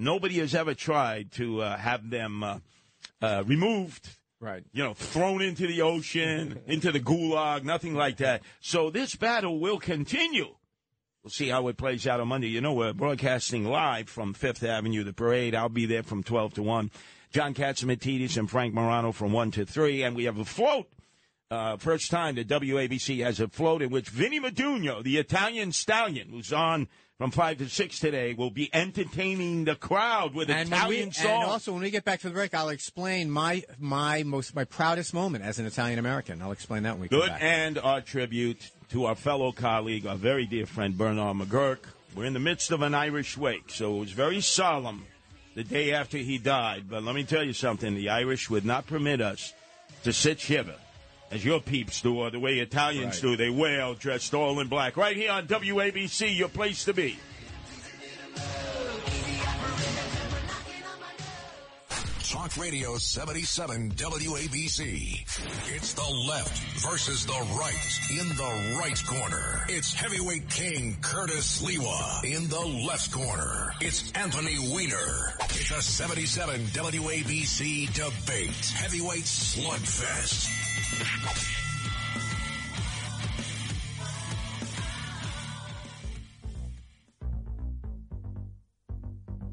Nobody 0.00 0.38
has 0.38 0.54
ever 0.54 0.74
tried 0.74 1.32
to 1.32 1.60
uh, 1.60 1.76
have 1.76 2.08
them 2.08 2.42
uh, 2.42 2.58
uh, 3.20 3.44
removed, 3.46 4.08
Right. 4.40 4.64
you 4.72 4.82
know, 4.82 4.94
thrown 4.94 5.42
into 5.42 5.66
the 5.66 5.82
ocean, 5.82 6.58
into 6.66 6.90
the 6.90 7.00
gulag, 7.00 7.64
nothing 7.64 7.94
like 7.94 8.16
that. 8.16 8.40
So 8.60 8.88
this 8.88 9.14
battle 9.14 9.60
will 9.60 9.78
continue. 9.78 10.54
We'll 11.22 11.30
see 11.30 11.48
how 11.50 11.68
it 11.68 11.76
plays 11.76 12.06
out 12.06 12.20
on 12.20 12.28
Monday. 12.28 12.48
You 12.48 12.62
know, 12.62 12.72
we're 12.72 12.94
broadcasting 12.94 13.66
live 13.66 14.08
from 14.08 14.32
Fifth 14.32 14.64
Avenue, 14.64 15.04
the 15.04 15.12
parade. 15.12 15.54
I'll 15.54 15.68
be 15.68 15.84
there 15.84 16.02
from 16.02 16.22
12 16.22 16.54
to 16.54 16.62
1. 16.62 16.90
John 17.30 17.52
Catsimatidis 17.52 18.38
and 18.38 18.50
Frank 18.50 18.72
Morano 18.72 19.12
from 19.12 19.32
1 19.32 19.50
to 19.50 19.66
3. 19.66 20.02
And 20.04 20.16
we 20.16 20.24
have 20.24 20.38
a 20.38 20.46
float. 20.46 20.86
Uh, 21.50 21.76
first 21.76 22.10
time 22.10 22.36
that 22.36 22.48
WABC 22.48 23.22
has 23.22 23.38
a 23.38 23.48
float 23.48 23.82
in 23.82 23.90
which 23.90 24.08
Vinny 24.08 24.40
Madugno, 24.40 25.02
the 25.02 25.18
Italian 25.18 25.72
stallion, 25.72 26.30
who's 26.30 26.54
on 26.54 26.88
from 27.20 27.30
5 27.30 27.58
to 27.58 27.68
6 27.68 27.98
today, 27.98 28.32
We'll 28.32 28.48
be 28.48 28.70
entertaining 28.72 29.66
the 29.66 29.74
crowd 29.76 30.32
with 30.34 30.48
And, 30.48 30.68
Italian 30.72 31.08
we, 31.08 31.12
songs. 31.12 31.26
and 31.28 31.44
also, 31.44 31.72
when 31.74 31.82
we 31.82 31.90
get 31.90 32.02
back 32.02 32.20
to 32.20 32.28
the 32.28 32.32
break, 32.32 32.54
I'll 32.54 32.70
explain 32.70 33.30
my 33.30 33.62
my 33.78 34.22
most 34.22 34.54
my 34.54 34.64
proudest 34.64 35.12
moment 35.12 35.44
as 35.44 35.58
an 35.58 35.66
Italian 35.66 35.98
American. 35.98 36.40
I'll 36.40 36.52
explain 36.52 36.84
that 36.84 36.92
when 36.94 37.02
we 37.02 37.08
come 37.08 37.20
Good, 37.20 37.28
back. 37.28 37.42
and 37.42 37.76
our 37.78 38.00
tribute 38.00 38.70
to 38.92 39.04
our 39.04 39.14
fellow 39.14 39.52
colleague, 39.52 40.06
our 40.06 40.16
very 40.16 40.46
dear 40.46 40.64
friend 40.64 40.96
Bernard 40.96 41.36
McGurk. 41.36 41.80
We're 42.16 42.24
in 42.24 42.32
the 42.32 42.40
midst 42.40 42.70
of 42.70 42.80
an 42.80 42.94
Irish 42.94 43.36
wake, 43.36 43.68
so 43.68 43.96
it 43.98 44.00
was 44.00 44.12
very 44.12 44.40
solemn 44.40 45.04
the 45.54 45.62
day 45.62 45.92
after 45.92 46.16
he 46.16 46.38
died. 46.38 46.84
But 46.88 47.02
let 47.02 47.14
me 47.14 47.24
tell 47.24 47.44
you 47.44 47.52
something: 47.52 47.94
the 47.94 48.08
Irish 48.08 48.48
would 48.48 48.64
not 48.64 48.86
permit 48.86 49.20
us 49.20 49.52
to 50.04 50.12
sit 50.14 50.40
shiva, 50.40 50.76
as 51.30 51.44
your 51.44 51.60
peeps 51.60 52.00
do, 52.00 52.18
or 52.18 52.30
the 52.30 52.40
way 52.40 52.58
Italians 52.58 53.22
Right. 53.22 53.30
do. 53.30 53.36
They 53.36 53.50
wail, 53.50 53.94
dressed 53.94 54.34
all 54.34 54.58
in 54.60 54.66
black, 54.68 54.96
right 54.96 55.16
here 55.16 55.30
on 55.30 55.46
WABC, 55.46 56.36
your 56.36 56.48
place 56.48 56.84
to 56.84 56.92
be. 56.94 57.18
Talk 62.50 62.62
Radio 62.62 62.96
77 62.96 63.90
WABC. 63.92 65.74
It's 65.74 65.92
the 65.94 66.14
left 66.28 66.58
versus 66.80 67.26
the 67.26 67.32
right. 67.32 68.00
In 68.10 68.28
the 68.28 68.76
right 68.78 69.06
corner, 69.06 69.64
it's 69.68 69.92
heavyweight 69.92 70.48
king 70.48 70.96
Curtis 71.00 71.60
Sliwa. 71.60 72.24
In 72.24 72.48
the 72.48 72.86
left 72.86 73.12
corner, 73.12 73.72
it's 73.80 74.12
Anthony 74.12 74.56
Weiner. 74.72 75.34
It's 75.50 75.70
a 75.70 75.82
77 75.82 76.60
WABC 76.66 77.92
debate. 77.92 78.66
Heavyweight 78.76 79.24
slugfest. 79.24 80.48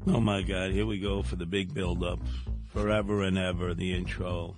Oh 0.06 0.20
my 0.20 0.42
God! 0.42 0.70
Here 0.70 0.86
we 0.86 0.98
go 0.98 1.22
for 1.22 1.36
the 1.36 1.44
big 1.44 1.74
build-up, 1.74 2.20
forever 2.80 3.22
and 3.22 3.38
ever. 3.38 3.74
The 3.74 3.94
intro. 3.94 4.54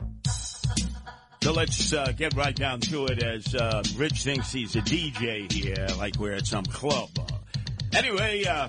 So 1.43 1.53
let's 1.53 1.93
uh, 1.93 2.13
get 2.17 2.35
right 2.35 2.55
down 2.55 2.81
to 2.81 3.07
it. 3.07 3.23
As 3.23 3.55
uh, 3.55 3.83
Rich 3.97 4.25
thinks 4.25 4.53
he's 4.53 4.77
a 4.77 4.81
DJ 4.81 5.51
here, 5.51 5.87
like 5.97 6.17
we're 6.19 6.35
at 6.35 6.47
some 6.47 6.65
club. 6.65 7.09
Anyway, 7.95 8.45
uh, 8.45 8.69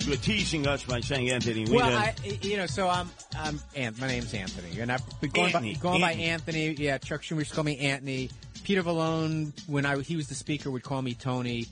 you 0.00 0.10
were 0.10 0.16
teasing 0.16 0.66
us 0.66 0.84
by 0.84 1.00
saying 1.00 1.30
Anthony 1.30 1.64
Weiner. 1.64 1.74
Well, 1.74 1.96
I, 1.96 2.14
you 2.42 2.56
know, 2.56 2.66
so 2.66 2.88
I'm, 2.88 3.10
I'm, 3.36 3.60
Ant- 3.74 4.00
my 4.00 4.06
name's 4.06 4.32
Anthony, 4.32 4.80
and 4.80 4.92
I've 4.92 5.20
been 5.20 5.30
going 5.30 5.46
Anthony, 5.54 5.74
by, 5.74 5.80
going 5.80 6.00
by 6.00 6.12
Anthony. 6.12 6.66
Anthony. 6.66 6.84
Yeah, 6.84 6.98
Chuck 6.98 7.22
Schumer 7.22 7.38
used 7.38 7.50
to 7.50 7.56
call 7.56 7.64
me 7.64 7.78
Anthony. 7.78 8.30
Peter 8.62 8.82
Vallone, 8.82 9.52
when 9.66 9.84
I 9.84 10.00
he 10.00 10.14
was 10.14 10.28
the 10.28 10.36
speaker, 10.36 10.70
would 10.70 10.84
call 10.84 11.02
me 11.02 11.14
Tony. 11.14 11.66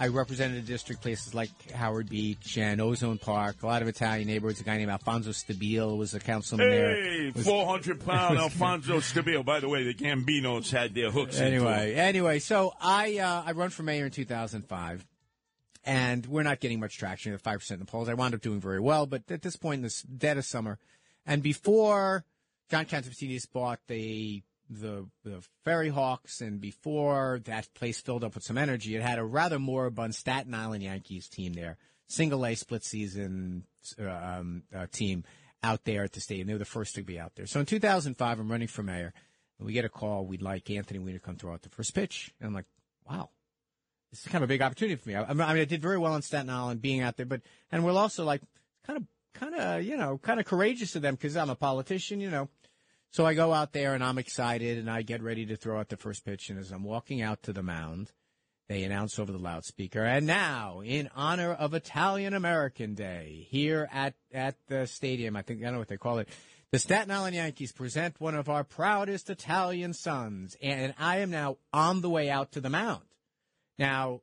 I 0.00 0.08
represented 0.08 0.56
a 0.56 0.66
district 0.66 1.02
places 1.02 1.34
like 1.34 1.50
Howard 1.72 2.08
Beach 2.08 2.56
and 2.56 2.80
Ozone 2.80 3.18
Park, 3.18 3.62
a 3.62 3.66
lot 3.66 3.82
of 3.82 3.88
Italian 3.88 4.28
neighborhoods. 4.28 4.58
A 4.58 4.64
guy 4.64 4.78
named 4.78 4.90
Alfonso 4.90 5.28
Stabile 5.28 5.98
was 5.98 6.14
a 6.14 6.20
councilman 6.20 6.70
there. 6.70 6.94
Hey, 6.94 7.32
Was- 7.34 7.44
400 7.44 8.00
pound 8.06 8.38
Alfonso 8.38 9.00
Stabile. 9.00 9.44
By 9.44 9.60
the 9.60 9.68
way, 9.68 9.84
the 9.84 9.92
Gambinos 9.92 10.70
had 10.70 10.94
their 10.94 11.10
hooks 11.10 11.38
Anyway, 11.38 11.94
anyway, 11.96 12.38
so 12.38 12.72
I 12.80 13.18
uh, 13.18 13.42
I 13.44 13.52
run 13.52 13.68
for 13.68 13.82
mayor 13.82 14.06
in 14.06 14.10
2005, 14.10 15.06
and 15.84 16.24
we're 16.24 16.44
not 16.44 16.60
getting 16.60 16.80
much 16.80 16.96
traction 16.96 17.34
at 17.34 17.42
five 17.42 17.58
percent 17.58 17.78
in 17.80 17.84
the 17.84 17.90
polls. 17.90 18.08
I 18.08 18.14
wound 18.14 18.34
up 18.34 18.40
doing 18.40 18.58
very 18.58 18.80
well, 18.80 19.04
but 19.04 19.30
at 19.30 19.42
this 19.42 19.56
point 19.56 19.80
in 19.80 19.82
this 19.82 20.00
dead 20.00 20.38
of 20.38 20.46
summer, 20.46 20.78
and 21.26 21.42
before 21.42 22.24
John 22.70 22.86
Catsimatidis 22.86 23.52
bought 23.52 23.80
the 23.86 24.42
the 24.70 25.08
the 25.24 25.42
FerryHawks, 25.66 26.40
and 26.40 26.60
before 26.60 27.40
that 27.44 27.68
place 27.74 28.00
filled 28.00 28.24
up 28.24 28.34
with 28.34 28.44
some 28.44 28.56
energy, 28.56 28.94
it 28.94 29.02
had 29.02 29.18
a 29.18 29.24
rather 29.24 29.58
moribund 29.58 30.14
Staten 30.14 30.54
Island 30.54 30.84
Yankees 30.84 31.28
team 31.28 31.52
there, 31.52 31.76
single 32.06 32.46
A 32.46 32.54
split 32.54 32.84
season 32.84 33.64
uh, 34.00 34.08
um, 34.08 34.62
uh, 34.74 34.86
team 34.92 35.24
out 35.62 35.84
there 35.84 36.04
at 36.04 36.12
the 36.12 36.20
stadium. 36.20 36.46
They 36.46 36.54
were 36.54 36.58
the 36.58 36.64
first 36.64 36.94
to 36.94 37.02
be 37.02 37.18
out 37.18 37.34
there. 37.34 37.46
So 37.46 37.60
in 37.60 37.66
2005, 37.66 38.38
I'm 38.38 38.50
running 38.50 38.68
for 38.68 38.82
mayor. 38.82 39.12
And 39.58 39.66
we 39.66 39.72
get 39.72 39.84
a 39.84 39.90
call. 39.90 40.24
We'd 40.24 40.42
like 40.42 40.70
Anthony 40.70 40.98
Weiner 40.98 41.18
to 41.18 41.24
come 41.24 41.36
throw 41.36 41.52
out 41.52 41.62
the 41.62 41.68
first 41.68 41.94
pitch. 41.94 42.32
And 42.40 42.48
I'm 42.48 42.54
like, 42.54 42.64
wow, 43.08 43.28
this 44.10 44.20
is 44.20 44.26
kind 44.26 44.42
of 44.42 44.48
a 44.48 44.52
big 44.52 44.62
opportunity 44.62 44.96
for 44.96 45.08
me. 45.08 45.14
I, 45.16 45.24
I 45.24 45.34
mean, 45.34 45.42
I 45.42 45.64
did 45.64 45.82
very 45.82 45.98
well 45.98 46.16
in 46.16 46.22
Staten 46.22 46.48
Island 46.48 46.80
being 46.80 47.00
out 47.00 47.16
there, 47.16 47.26
but, 47.26 47.42
and 47.70 47.84
we're 47.84 47.92
also 47.92 48.24
like 48.24 48.40
kind 48.86 48.96
of, 48.96 49.04
kind 49.34 49.54
of, 49.54 49.84
you 49.84 49.96
know, 49.96 50.18
kind 50.18 50.40
of 50.40 50.46
courageous 50.46 50.96
of 50.96 51.02
them 51.02 51.14
because 51.14 51.36
I'm 51.36 51.50
a 51.50 51.54
politician, 51.54 52.20
you 52.20 52.30
know. 52.30 52.48
So 53.10 53.26
I 53.26 53.34
go 53.34 53.52
out 53.52 53.72
there 53.72 53.94
and 53.94 54.04
I'm 54.04 54.18
excited 54.18 54.78
and 54.78 54.88
I 54.88 55.02
get 55.02 55.22
ready 55.22 55.46
to 55.46 55.56
throw 55.56 55.80
out 55.80 55.88
the 55.88 55.96
first 55.96 56.24
pitch. 56.24 56.48
And 56.48 56.58
as 56.58 56.70
I'm 56.70 56.84
walking 56.84 57.22
out 57.22 57.42
to 57.44 57.52
the 57.52 57.62
mound, 57.62 58.12
they 58.68 58.84
announce 58.84 59.18
over 59.18 59.32
the 59.32 59.38
loudspeaker, 59.38 60.04
and 60.04 60.28
now, 60.28 60.80
in 60.80 61.10
honor 61.16 61.52
of 61.52 61.74
Italian 61.74 62.34
American 62.34 62.94
Day, 62.94 63.48
here 63.50 63.88
at, 63.92 64.14
at 64.32 64.54
the 64.68 64.86
stadium, 64.86 65.34
I 65.34 65.42
think, 65.42 65.60
I 65.60 65.64
don't 65.64 65.72
know 65.72 65.78
what 65.80 65.88
they 65.88 65.96
call 65.96 66.20
it, 66.20 66.28
the 66.70 66.78
Staten 66.78 67.10
Island 67.10 67.34
Yankees 67.34 67.72
present 67.72 68.20
one 68.20 68.36
of 68.36 68.48
our 68.48 68.62
proudest 68.62 69.28
Italian 69.28 69.92
sons. 69.92 70.56
And 70.62 70.94
I 71.00 71.18
am 71.18 71.30
now 71.30 71.56
on 71.72 72.00
the 72.00 72.08
way 72.08 72.30
out 72.30 72.52
to 72.52 72.60
the 72.60 72.70
mound. 72.70 73.02
Now, 73.76 74.20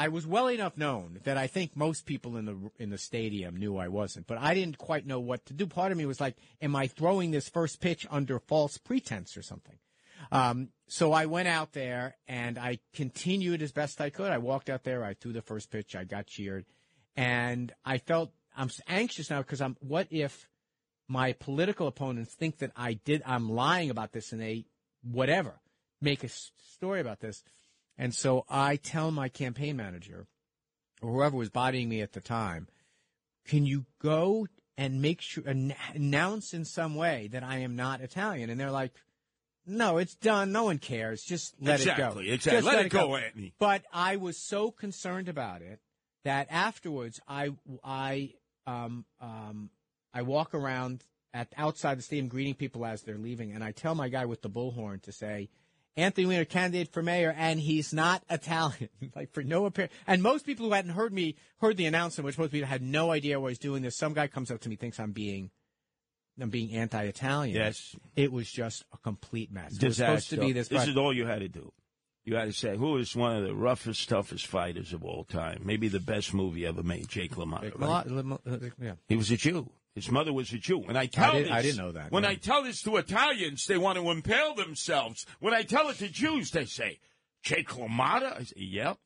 I 0.00 0.08
was 0.08 0.26
well 0.26 0.48
enough 0.48 0.78
known 0.78 1.20
that 1.24 1.36
I 1.36 1.46
think 1.46 1.76
most 1.76 2.06
people 2.06 2.38
in 2.38 2.46
the 2.46 2.56
in 2.78 2.88
the 2.88 2.96
stadium 2.96 3.56
knew 3.56 3.76
I 3.76 3.88
wasn't, 3.88 4.26
but 4.26 4.38
I 4.38 4.54
didn't 4.54 4.78
quite 4.78 5.06
know 5.06 5.20
what 5.20 5.44
to 5.44 5.52
do. 5.52 5.66
Part 5.66 5.92
of 5.92 5.98
me 5.98 6.06
was 6.06 6.22
like, 6.22 6.38
"Am 6.62 6.74
I 6.74 6.86
throwing 6.86 7.32
this 7.32 7.50
first 7.50 7.82
pitch 7.82 8.06
under 8.10 8.38
false 8.38 8.78
pretense 8.78 9.36
or 9.36 9.42
something?" 9.42 9.78
Um, 10.32 10.70
so 10.88 11.12
I 11.12 11.26
went 11.26 11.48
out 11.48 11.74
there 11.74 12.16
and 12.26 12.58
I 12.58 12.78
continued 12.94 13.60
as 13.60 13.72
best 13.72 14.00
I 14.00 14.08
could. 14.08 14.32
I 14.32 14.38
walked 14.38 14.70
out 14.70 14.84
there, 14.84 15.04
I 15.04 15.12
threw 15.12 15.34
the 15.34 15.42
first 15.42 15.70
pitch, 15.70 15.94
I 15.94 16.04
got 16.04 16.26
cheered, 16.26 16.64
and 17.14 17.70
I 17.84 17.98
felt 17.98 18.32
I'm 18.56 18.70
anxious 18.88 19.28
now 19.28 19.42
because 19.42 19.60
I'm. 19.60 19.76
What 19.80 20.06
if 20.10 20.48
my 21.08 21.34
political 21.34 21.86
opponents 21.86 22.32
think 22.32 22.56
that 22.60 22.72
I 22.74 22.94
did? 22.94 23.22
I'm 23.26 23.50
lying 23.50 23.90
about 23.90 24.12
this, 24.12 24.32
and 24.32 24.40
they 24.40 24.64
whatever 25.02 25.60
make 26.00 26.24
a 26.24 26.30
story 26.72 27.00
about 27.02 27.20
this. 27.20 27.44
And 28.00 28.14
so 28.14 28.46
I 28.48 28.76
tell 28.76 29.10
my 29.10 29.28
campaign 29.28 29.76
manager, 29.76 30.26
or 31.02 31.12
whoever 31.12 31.36
was 31.36 31.50
bodying 31.50 31.90
me 31.90 32.00
at 32.00 32.14
the 32.14 32.20
time, 32.22 32.66
can 33.46 33.66
you 33.66 33.84
go 34.00 34.46
and 34.78 35.02
make 35.02 35.20
sure 35.20 35.46
an- 35.46 35.74
announce 35.92 36.54
in 36.54 36.64
some 36.64 36.94
way 36.94 37.28
that 37.32 37.42
I 37.44 37.58
am 37.58 37.76
not 37.76 38.00
Italian? 38.00 38.48
And 38.48 38.58
they're 38.58 38.70
like, 38.70 38.92
no, 39.66 39.98
it's 39.98 40.14
done. 40.14 40.50
No 40.50 40.64
one 40.64 40.78
cares. 40.78 41.22
Just 41.22 41.54
let 41.60 41.80
Exactly, 41.80 42.24
it 42.24 42.28
go. 42.28 42.32
exactly. 42.32 42.62
Just 42.62 42.74
Let 42.74 42.86
it 42.86 42.88
go, 42.88 43.16
Anthony. 43.16 43.52
But 43.58 43.82
I 43.92 44.16
was 44.16 44.38
so 44.38 44.70
concerned 44.70 45.28
about 45.28 45.60
it 45.60 45.78
that 46.24 46.46
afterwards 46.50 47.20
I 47.28 47.50
I 47.84 48.32
um 48.66 49.04
um 49.20 49.68
I 50.14 50.22
walk 50.22 50.54
around 50.54 51.04
at 51.34 51.52
outside 51.58 51.98
the 51.98 52.02
stadium 52.02 52.28
greeting 52.28 52.54
people 52.54 52.86
as 52.86 53.02
they're 53.02 53.18
leaving, 53.18 53.52
and 53.52 53.62
I 53.62 53.72
tell 53.72 53.94
my 53.94 54.08
guy 54.08 54.24
with 54.24 54.40
the 54.40 54.48
bullhorn 54.50 55.02
to 55.02 55.12
say. 55.12 55.50
Anthony 56.00 56.26
Weiner, 56.26 56.44
candidate 56.44 56.92
for 56.92 57.02
mayor, 57.02 57.34
and 57.36 57.60
he's 57.60 57.92
not 57.92 58.22
Italian. 58.30 58.88
like 59.16 59.32
for 59.32 59.42
no 59.42 59.66
apparent. 59.66 59.92
And 60.06 60.22
most 60.22 60.46
people 60.46 60.66
who 60.66 60.72
hadn't 60.72 60.92
heard 60.92 61.12
me 61.12 61.36
heard 61.58 61.76
the 61.76 61.86
announcement, 61.86 62.24
which 62.24 62.38
most 62.38 62.52
people 62.52 62.68
had 62.68 62.82
no 62.82 63.10
idea 63.10 63.36
I 63.36 63.38
was 63.38 63.58
doing 63.58 63.82
this. 63.82 63.96
Some 63.96 64.14
guy 64.14 64.26
comes 64.26 64.50
up 64.50 64.60
to 64.60 64.68
me, 64.68 64.76
thinks 64.76 64.98
I'm 64.98 65.12
being, 65.12 65.50
I'm 66.40 66.50
being 66.50 66.72
anti-Italian. 66.72 67.54
Yes. 67.54 67.94
it 68.16 68.32
was 68.32 68.50
just 68.50 68.84
a 68.92 68.98
complete 68.98 69.52
mess. 69.52 69.76
It 69.76 69.84
was 69.84 69.96
supposed 69.96 70.30
to 70.30 70.36
Disaster. 70.36 70.46
be 70.46 70.52
this. 70.52 70.68
This 70.68 70.88
is 70.88 70.96
all 70.96 71.14
you 71.14 71.26
had 71.26 71.40
to 71.40 71.48
do. 71.48 71.72
You 72.24 72.36
had 72.36 72.44
to 72.44 72.52
say, 72.52 72.76
who 72.76 72.98
is 72.98 73.16
one 73.16 73.36
of 73.36 73.44
the 73.44 73.54
roughest, 73.54 74.08
toughest 74.08 74.46
fighters 74.46 74.92
of 74.92 75.04
all 75.04 75.24
time? 75.24 75.62
Maybe 75.64 75.88
the 75.88 76.00
best 76.00 76.34
movie 76.34 76.66
ever 76.66 76.82
made, 76.82 77.08
Jake 77.08 77.34
LaMotta. 77.34 77.78
right? 77.78 78.36
Uh, 78.46 78.68
yeah. 78.80 78.92
He 79.08 79.16
was 79.16 79.30
a 79.30 79.36
Jew. 79.36 79.70
His 79.94 80.10
mother 80.10 80.32
was 80.32 80.52
a 80.52 80.58
Jew. 80.58 80.78
When 80.78 80.96
I 80.96 81.06
tell 81.06 81.32
did- 81.32 81.46
this, 81.46 81.52
I 81.52 81.62
didn't 81.62 81.78
know 81.78 81.92
that, 81.92 82.12
When 82.12 82.22
no. 82.22 82.28
I 82.28 82.34
tell 82.36 82.62
this 82.62 82.80
to 82.82 82.96
Italians, 82.96 83.66
they 83.66 83.76
want 83.78 83.98
to 83.98 84.10
impale 84.10 84.54
themselves. 84.54 85.26
When 85.40 85.52
I 85.52 85.62
tell 85.62 85.88
it 85.88 85.96
to 85.98 86.08
Jews, 86.08 86.50
they 86.52 86.64
say, 86.64 87.00
Jake 87.42 87.68
LaMotta? 87.70 88.40
I 88.40 88.44
say, 88.44 88.54
yep. 88.56 88.98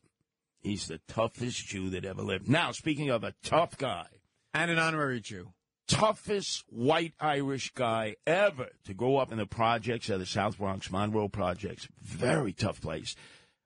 He's 0.61 0.87
the 0.89 1.01
toughest 1.09 1.67
Jew 1.67 1.91
that 1.91 2.05
ever 2.05 2.23
lived. 2.23 2.49
Now, 2.49 2.73
speaking 2.73 3.11
of 3.11 3.25
a 3.25 3.35
tough 3.43 3.77
guy, 3.79 4.07
and 4.53 4.71
an 4.71 4.79
honorary 4.79 5.21
Jew. 5.21 5.53
toughest 5.89 6.65
white 6.69 7.13
Irish 7.21 7.71
guy 7.75 8.17
ever 8.27 8.69
to 8.87 8.95
grow 8.95 9.17
up 9.17 9.31
in 9.33 9.39
the 9.39 9.47
projects 9.47 10.09
of 10.09 10.21
the 10.21 10.27
South 10.27 10.59
Bronx 10.59 10.91
Monroe 10.91 11.29
projects. 11.29 11.89
Very 12.01 12.53
tough 12.53 12.81
place. 12.81 13.15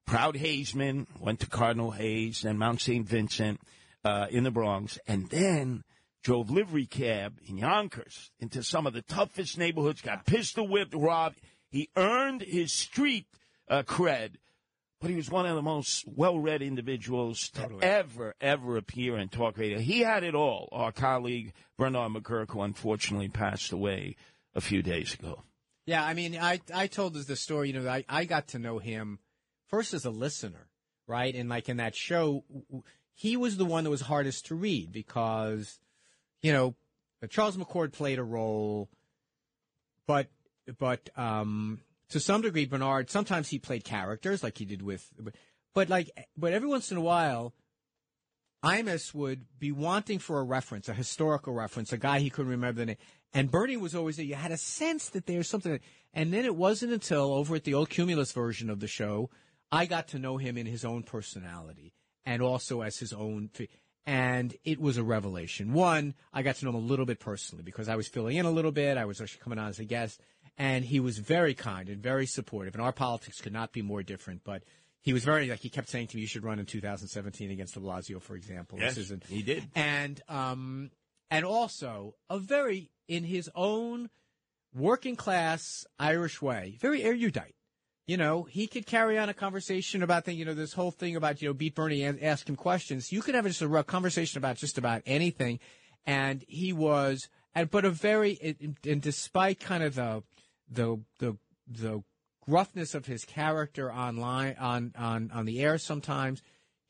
proud 0.07 0.37
Hayesman, 0.37 1.07
went 1.21 1.41
to 1.41 1.47
Cardinal 1.47 1.91
Hayes, 1.93 2.43
then 2.43 2.59
Mount 2.59 2.81
St. 2.81 3.07
Vincent 3.07 3.61
uh, 4.05 4.27
in 4.31 4.45
the 4.45 4.51
Bronx, 4.51 4.99
and 5.07 5.29
then 5.31 5.85
drove 6.23 6.51
livery 6.51 6.87
cab 6.87 7.39
in 7.47 7.59
Yonkers 7.59 8.31
into 8.39 8.63
some 8.63 8.87
of 8.87 8.93
the 8.93 9.03
toughest 9.03 9.59
neighborhoods, 9.59 10.01
got 10.01 10.27
pistol 10.27 10.67
whipped, 10.67 10.95
robbed. 10.95 11.41
He 11.71 11.91
earned 11.97 12.43
his 12.43 12.73
street 12.73 13.27
uh, 13.69 13.83
cred, 13.83 14.33
but 15.01 15.11
he 15.11 15.17
was 15.17 15.31
one 15.31 15.47
of 15.47 15.55
the 15.55 15.63
most 15.63 16.05
well-read 16.09 16.63
individuals 16.63 17.51
to 17.51 17.63
Totally. 17.63 17.83
ever, 17.83 18.35
ever 18.41 18.77
appear 18.77 19.17
in 19.19 19.29
talk 19.29 19.59
radio. 19.59 19.79
He 19.79 20.01
had 20.01 20.25
it 20.25 20.35
all. 20.35 20.69
Our 20.73 20.93
colleague 20.93 21.53
Bernard 21.77 22.13
McGurk, 22.13 22.51
who 22.51 22.63
unfortunately 22.63 23.29
passed 23.29 23.73
away 23.73 24.17
a 24.55 24.61
few 24.61 24.83
days 24.83 25.15
ago. 25.15 25.43
Yeah, 25.87 26.05
I 26.05 26.13
mean, 26.15 26.37
I 26.37 26.61
I 26.75 26.87
told 26.87 27.17
us 27.17 27.25
the 27.27 27.37
story. 27.37 27.69
You 27.71 27.81
know, 27.81 27.89
I 27.89 28.05
I 28.09 28.25
got 28.27 28.49
to 28.49 28.59
know 28.59 28.79
him 28.79 29.21
first 29.69 29.95
as 29.95 30.05
a 30.05 30.11
listener, 30.11 30.69
right? 31.07 31.35
And 31.35 31.49
like 31.49 31.69
in 31.71 31.79
that 31.79 31.95
show, 31.95 32.45
he 33.15 33.37
was 33.37 33.57
the 33.57 33.65
one 33.65 33.85
that 33.85 33.91
was 33.91 34.03
hardest 34.03 34.47
to 34.47 34.55
read 34.55 34.93
because, 34.93 35.79
you 36.43 36.53
know, 36.53 36.75
Charles 37.29 37.57
McCord 37.57 37.93
played 37.93 38.19
a 38.19 38.25
role, 38.25 38.89
but 40.07 40.29
but 40.79 41.11
um 41.17 41.81
to 42.11 42.21
some 42.21 42.43
degree, 42.43 42.67
Bernard 42.67 43.11
sometimes 43.11 43.49
he 43.49 43.59
played 43.59 43.85
characters 43.85 44.43
like 44.43 44.59
he 44.59 44.65
did 44.65 44.83
with, 44.83 45.11
but 45.75 45.89
like 45.89 46.11
but 46.37 46.53
every 46.53 46.69
once 46.69 46.91
in 46.91 46.97
a 46.97 47.03
while. 47.03 47.55
Imus 48.65 49.15
would 49.15 49.47
be 49.61 49.71
wanting 49.71 50.19
for 50.19 50.41
a 50.41 50.43
reference, 50.43 50.89
a 50.89 50.93
historical 50.93 51.53
reference, 51.53 51.93
a 51.93 51.97
guy 51.97 52.19
he 52.19 52.29
couldn't 52.29 52.51
remember 52.51 52.81
the 52.81 52.87
name. 52.87 52.97
And 53.33 53.53
Bernie 53.53 53.77
was 53.77 53.95
always 53.95 54.17
there. 54.17 54.27
You 54.27 54.35
had 54.35 54.51
a 54.51 54.57
sense 54.57 55.11
that 55.11 55.27
there's 55.27 55.49
something. 55.49 55.79
And 56.13 56.33
then 56.33 56.45
it 56.45 56.57
wasn't 56.57 56.93
until 56.93 57.33
over 57.35 57.55
at 57.55 57.63
the 57.63 57.75
old 57.75 57.89
Cumulus 57.89 58.33
version 58.33 58.69
of 58.69 58.81
the 58.81 58.89
show, 58.89 59.31
I 59.71 59.87
got 59.87 60.09
to 60.09 60.19
know 60.19 60.39
him 60.39 60.57
in 60.57 60.67
his 60.67 60.85
own 60.85 61.05
personality 61.05 61.93
and 62.25 62.43
also 62.43 62.81
as 62.81 62.99
his 62.99 63.13
own. 63.13 63.51
And 64.09 64.57
it 64.65 64.81
was 64.81 64.97
a 64.97 65.03
revelation. 65.05 65.75
One, 65.75 66.15
I 66.33 66.41
got 66.43 66.57
to 66.57 66.65
know 66.65 66.71
him 66.71 66.77
a 66.77 66.79
little 66.79 67.05
bit 67.05 67.21
personally 67.21 67.63
because 67.63 67.89
I 67.91 67.97
was 67.97 68.09
filling 68.09 68.37
in 68.39 68.47
a 68.47 68.51
little 68.51 68.73
bit. 68.73 68.97
I 68.97 69.05
was 69.05 69.21
actually 69.21 69.43
coming 69.43 69.59
on 69.59 69.69
as 69.69 69.79
a 69.79 69.85
guest. 69.85 70.21
And 70.57 70.85
he 70.85 70.99
was 70.99 71.19
very 71.19 71.53
kind 71.55 71.89
and 71.91 72.03
very 72.03 72.25
supportive. 72.27 72.75
And 72.75 72.83
our 72.83 72.93
politics 72.93 73.41
could 73.41 73.53
not 73.53 73.73
be 73.73 73.83
more 73.83 74.03
different. 74.03 74.43
But 74.45 74.63
he 75.03 75.13
was 75.13 75.25
very, 75.25 75.49
like, 75.49 75.61
he 75.61 75.69
kept 75.69 75.89
saying 75.91 76.07
to 76.09 76.17
me, 76.17 76.23
you 76.23 76.27
should 76.27 76.43
run 76.43 76.59
in 76.59 76.65
2017 76.67 77.51
against 77.51 77.75
de 77.75 77.81
Blasio, 77.81 78.21
for 78.21 78.35
example. 78.35 78.79
Yes, 78.81 78.95
This 78.95 79.05
isn't, 79.05 79.25
he 79.27 79.43
did. 79.43 79.69
and 79.75 80.21
um, 80.29 80.91
and 81.31 81.45
also 81.45 82.15
a 82.31 82.39
very 82.39 82.91
in 83.09 83.25
his 83.25 83.51
own 83.55 84.09
working 84.75 85.17
class 85.17 85.85
Irish 85.99 86.41
way, 86.43 86.77
very 86.81 87.03
erudite. 87.03 87.55
You 88.09 88.17
know, 88.17 88.45
he 88.45 88.67
could 88.67 88.87
carry 88.87 89.19
on 89.19 89.29
a 89.29 89.35
conversation 89.35 90.03
about 90.03 90.25
the, 90.25 90.33
you 90.33 90.47
know, 90.47 90.55
this 90.55 90.73
whole 90.73 90.91
thing 90.91 91.15
about, 91.15 91.43
you 91.43 91.49
know, 91.49 91.53
beat 91.53 91.75
Bernie 91.75 92.03
and 92.03 92.21
ask 92.23 92.49
him 92.49 92.57
questions. 92.57 93.13
You 93.13 93.21
could 93.21 93.35
have 93.35 93.45
just 93.45 93.61
a 93.61 93.85
conversation 93.85 94.39
about 94.39 94.57
just 94.57 94.79
about 94.79 95.03
anything. 95.05 95.61
And 96.07 96.43
he 96.49 96.73
was, 96.73 97.29
and, 97.55 97.71
but 97.71 97.85
a 97.85 97.91
very, 97.91 98.57
and, 98.83 99.03
despite 99.03 99.61
kind 99.61 99.83
of 99.83 99.97
the, 99.97 100.23
the, 100.71 101.01
the, 101.19 101.37
the 101.71 102.03
gruffness 102.49 102.95
of 102.95 103.05
his 103.05 103.27
character 103.27 103.93
online, 103.93 104.57
on, 104.59 104.95
on, 104.97 105.31
on 105.35 105.45
the 105.45 105.61
air 105.61 105.77
sometimes, 105.77 106.41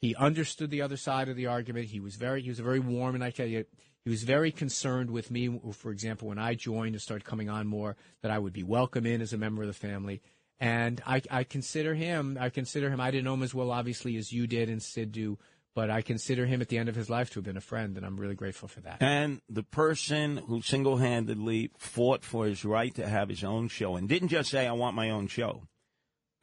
he 0.01 0.15
understood 0.15 0.71
the 0.71 0.83
other 0.83 0.97
side 0.97 1.29
of 1.29 1.35
the 1.35 1.47
argument. 1.47 1.87
He 1.87 1.99
was 1.99 2.15
very, 2.15 2.43
he 2.43 2.49
was 2.49 2.61
very 2.61 2.79
warm, 2.79 3.17
and 3.17 3.25
I 3.25 3.31
tell 3.31 3.49
you, 3.49 3.65
he 4.05 4.11
was 4.11 4.23
very 4.23 4.53
concerned 4.53 5.11
with 5.11 5.33
me. 5.33 5.61
For 5.73 5.91
example, 5.91 6.29
when 6.29 6.39
I 6.39 6.55
joined 6.55 6.95
and 6.95 7.03
started 7.03 7.25
coming 7.25 7.51
on 7.51 7.67
more, 7.67 7.97
that 8.23 8.31
I 8.31 8.39
would 8.39 8.53
be 8.53 8.63
welcome 8.63 9.05
in 9.05 9.21
as 9.21 9.33
a 9.33 9.37
member 9.37 9.63
of 9.63 9.69
the 9.69 9.75
family. 9.75 10.23
And 10.61 11.01
I, 11.07 11.23
I 11.31 11.45
consider 11.45 11.95
him, 11.95 12.37
I 12.41 12.51
consider 12.51 12.91
him, 12.91 13.01
I 13.01 13.11
didn't 13.11 13.25
know 13.25 13.35
him 13.35 13.43
as 13.43 13.55
well, 13.55 13.71
obviously, 13.71 14.17
as 14.17 14.33
you 14.33 14.47
did 14.47 14.69
and 14.69 14.83
Sid 14.83 15.13
do, 15.13 15.39
but 15.75 15.91
I 15.91 16.03
consider 16.03 16.47
him 16.47 16.61
at 16.61 16.69
the 16.69 16.79
end 16.79 16.89
of 16.89 16.97
his 16.97 17.09
life 17.09 17.31
to 17.31 17.35
have 17.37 17.45
been 17.45 17.57
a 17.57 17.61
friend, 17.61 17.97
and 17.97 18.05
I'm 18.05 18.17
really 18.19 18.35
grateful 18.35 18.67
for 18.67 18.81
that. 18.81 18.97
And 19.01 19.41
the 19.49 19.63
person 19.63 20.39
who 20.39 20.61
single 20.61 20.97
handedly 20.97 21.71
fought 21.79 22.25
for 22.25 22.47
his 22.47 22.65
right 22.65 22.93
to 22.97 23.09
have 23.09 23.29
his 23.29 23.45
own 23.45 23.69
show 23.69 23.95
and 23.95 24.09
didn't 24.09 24.29
just 24.29 24.51
say, 24.51 24.67
I 24.67 24.73
want 24.73 24.97
my 24.97 25.11
own 25.11 25.29
show. 25.29 25.63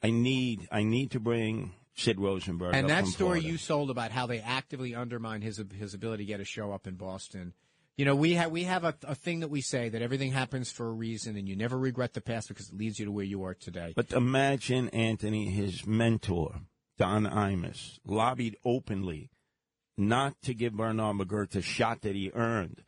I 0.02 0.10
need 0.10 0.68
I 0.70 0.82
need 0.82 1.10
to 1.10 1.20
bring 1.20 1.72
Sid 1.94 2.20
Rosenberg. 2.20 2.74
And 2.74 2.88
that 2.88 3.06
story 3.06 3.40
Florida. 3.40 3.46
you 3.48 3.58
sold 3.58 3.90
about 3.90 4.12
how 4.12 4.26
they 4.26 4.40
actively 4.40 4.94
undermine 4.94 5.42
his 5.42 5.62
his 5.78 5.94
ability 5.94 6.24
to 6.24 6.28
get 6.28 6.40
a 6.40 6.44
show 6.44 6.72
up 6.72 6.86
in 6.86 6.94
Boston. 6.94 7.54
You 7.96 8.04
know, 8.04 8.14
we 8.14 8.34
have 8.34 8.50
we 8.50 8.64
have 8.64 8.84
a, 8.84 8.94
a 9.04 9.14
thing 9.14 9.40
that 9.40 9.48
we 9.48 9.62
say 9.62 9.88
that 9.88 10.02
everything 10.02 10.30
happens 10.30 10.70
for 10.70 10.86
a 10.86 10.92
reason, 10.92 11.36
and 11.36 11.48
you 11.48 11.56
never 11.56 11.78
regret 11.78 12.12
the 12.12 12.20
past 12.20 12.48
because 12.48 12.68
it 12.68 12.76
leads 12.76 12.98
you 12.98 13.06
to 13.06 13.12
where 13.12 13.24
you 13.24 13.44
are 13.44 13.54
today. 13.54 13.94
But 13.96 14.12
imagine 14.12 14.90
Anthony, 14.90 15.46
his 15.50 15.86
mentor, 15.86 16.60
Don 16.98 17.24
Imus, 17.24 17.98
lobbied 18.04 18.56
openly 18.64 19.30
not 19.96 20.34
to 20.42 20.52
give 20.52 20.74
Bernard 20.74 21.16
McGurk 21.16 21.50
the 21.50 21.62
shot 21.62 22.02
that 22.02 22.14
he 22.14 22.30
earned 22.34 22.82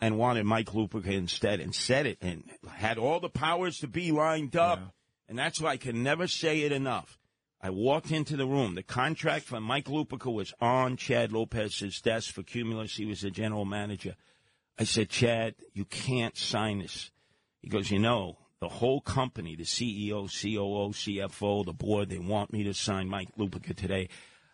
and 0.00 0.16
wanted 0.16 0.44
Mike 0.44 0.72
Lupica 0.72 1.12
instead 1.12 1.60
and 1.60 1.74
said 1.74 2.06
it 2.06 2.18
and 2.22 2.44
had 2.72 2.96
all 2.98 3.20
the 3.20 3.28
powers 3.28 3.78
to 3.80 3.86
be 3.88 4.12
lined 4.12 4.56
up. 4.56 4.94
And 5.28 5.38
that's 5.38 5.60
why 5.60 5.72
I 5.72 5.76
can 5.76 6.02
never 6.02 6.26
say 6.26 6.62
it 6.62 6.72
enough. 6.72 7.18
I 7.60 7.70
walked 7.70 8.12
into 8.12 8.36
the 8.36 8.46
room. 8.46 8.76
The 8.76 8.82
contract 8.82 9.44
for 9.44 9.60
Mike 9.60 9.86
Lupica 9.86 10.32
was 10.32 10.54
on 10.60 10.96
Chad 10.96 11.32
Lopez's 11.32 12.00
desk 12.00 12.32
for 12.32 12.42
Cumulus. 12.42 12.96
He 12.96 13.04
was 13.04 13.22
the 13.22 13.30
general 13.30 13.64
manager. 13.64 14.14
I 14.78 14.84
said, 14.84 15.08
Chad, 15.08 15.54
you 15.74 15.84
can't 15.84 16.36
sign 16.36 16.78
this. 16.80 17.10
He 17.62 17.68
goes, 17.68 17.90
you 17.90 17.98
know, 17.98 18.38
the 18.60 18.68
whole 18.68 19.00
company, 19.00 19.56
the 19.56 19.64
CEO, 19.64 20.28
COO, 20.28 20.90
CFO, 20.92 21.64
the 21.64 21.72
board, 21.72 22.10
they 22.10 22.18
want 22.18 22.52
me 22.52 22.64
to 22.64 22.74
sign 22.74 23.08
Mike 23.08 23.28
Lupica 23.38 23.74
today. 23.74 24.08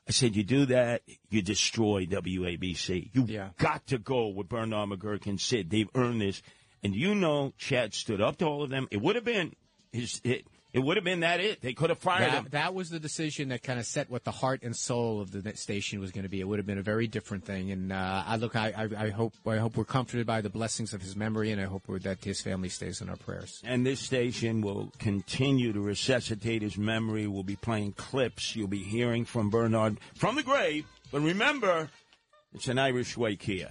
I 0.06 0.12
said, 0.12 0.36
you 0.36 0.42
do 0.44 0.66
that, 0.66 1.02
you 1.30 1.40
destroy 1.42 2.04
WABC. 2.06 3.10
You 3.14 3.24
Yeah. 3.26 3.50
got 3.58 3.86
to 3.88 3.98
go 3.98 4.28
with 4.28 4.48
Bernard 4.48 4.90
McGurk 4.90 5.26
and 5.26 5.40
Sid. 5.40 5.70
They've 5.70 5.88
earned 5.94 6.20
this. 6.20 6.42
And 6.82 6.94
you 6.94 7.14
know, 7.14 7.52
Chad 7.56 7.94
stood 7.94 8.20
up 8.20 8.36
to 8.38 8.44
all 8.46 8.62
of 8.62 8.70
them. 8.70 8.88
It 8.90 9.00
would 9.00 9.16
have 9.16 9.24
been 9.24 9.54
his, 9.92 10.20
it, 10.24 10.46
it 10.74 10.82
would 10.82 10.96
have 10.96 11.04
been 11.04 11.20
that 11.20 11.38
it. 11.38 11.62
They 11.62 11.72
could 11.72 11.90
have 11.90 12.00
fired 12.00 12.32
him. 12.32 12.44
that, 12.44 12.50
that 12.50 12.74
was 12.74 12.90
the 12.90 12.98
decision 12.98 13.50
that 13.50 13.62
kind 13.62 13.78
of 13.78 13.86
set 13.86 14.10
what 14.10 14.24
the 14.24 14.32
heart 14.32 14.64
and 14.64 14.74
soul 14.74 15.20
of 15.20 15.30
the 15.30 15.56
station 15.56 16.00
was 16.00 16.10
going 16.10 16.24
to 16.24 16.28
be. 16.28 16.40
It 16.40 16.48
would 16.48 16.58
have 16.58 16.66
been 16.66 16.78
a 16.78 16.82
very 16.82 17.06
different 17.06 17.44
thing. 17.44 17.70
And 17.70 17.92
uh, 17.92 18.24
I 18.26 18.34
look, 18.36 18.56
I, 18.56 18.72
I, 18.76 19.04
I 19.04 19.10
hope, 19.10 19.34
I 19.46 19.58
hope 19.58 19.76
we're 19.76 19.84
comforted 19.84 20.26
by 20.26 20.40
the 20.40 20.50
blessings 20.50 20.92
of 20.92 21.00
his 21.00 21.14
memory, 21.14 21.52
and 21.52 21.60
I 21.60 21.66
hope 21.66 21.84
we're, 21.86 22.00
that 22.00 22.24
his 22.24 22.40
family 22.40 22.68
stays 22.68 23.00
in 23.00 23.08
our 23.08 23.16
prayers. 23.16 23.62
And 23.64 23.86
this 23.86 24.00
station 24.00 24.62
will 24.62 24.92
continue 24.98 25.72
to 25.72 25.80
resuscitate 25.80 26.62
his 26.62 26.76
memory. 26.76 27.28
We'll 27.28 27.44
be 27.44 27.54
playing 27.54 27.92
clips. 27.92 28.56
You'll 28.56 28.66
be 28.66 28.82
hearing 28.82 29.24
from 29.24 29.50
Bernard 29.50 29.98
from 30.16 30.34
the 30.34 30.42
grave. 30.42 30.86
But 31.12 31.20
remember, 31.20 31.88
it's 32.52 32.66
an 32.66 32.80
Irish 32.80 33.16
wake 33.16 33.42
here. 33.42 33.70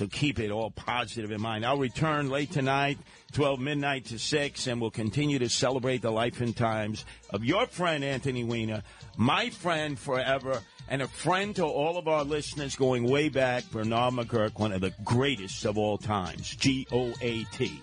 So 0.00 0.06
keep 0.06 0.40
it 0.40 0.50
all 0.50 0.70
positive 0.70 1.30
in 1.30 1.42
mind. 1.42 1.66
I'll 1.66 1.76
return 1.76 2.30
late 2.30 2.50
tonight, 2.50 2.96
12 3.32 3.60
midnight 3.60 4.06
to 4.06 4.18
6, 4.18 4.66
and 4.66 4.80
we'll 4.80 4.90
continue 4.90 5.38
to 5.38 5.50
celebrate 5.50 6.00
the 6.00 6.10
life 6.10 6.40
and 6.40 6.56
times 6.56 7.04
of 7.28 7.44
your 7.44 7.66
friend 7.66 8.02
Anthony 8.02 8.42
Weiner, 8.42 8.82
my 9.18 9.50
friend 9.50 9.98
forever, 9.98 10.62
and 10.88 11.02
a 11.02 11.06
friend 11.06 11.54
to 11.56 11.66
all 11.66 11.98
of 11.98 12.08
our 12.08 12.24
listeners 12.24 12.76
going 12.76 13.10
way 13.10 13.28
back, 13.28 13.70
Bernard 13.70 14.14
McGurk, 14.14 14.58
one 14.58 14.72
of 14.72 14.80
the 14.80 14.94
greatest 15.04 15.66
of 15.66 15.76
all 15.76 15.98
times. 15.98 16.56
G 16.56 16.86
O 16.90 17.12
A 17.20 17.44
T. 17.52 17.82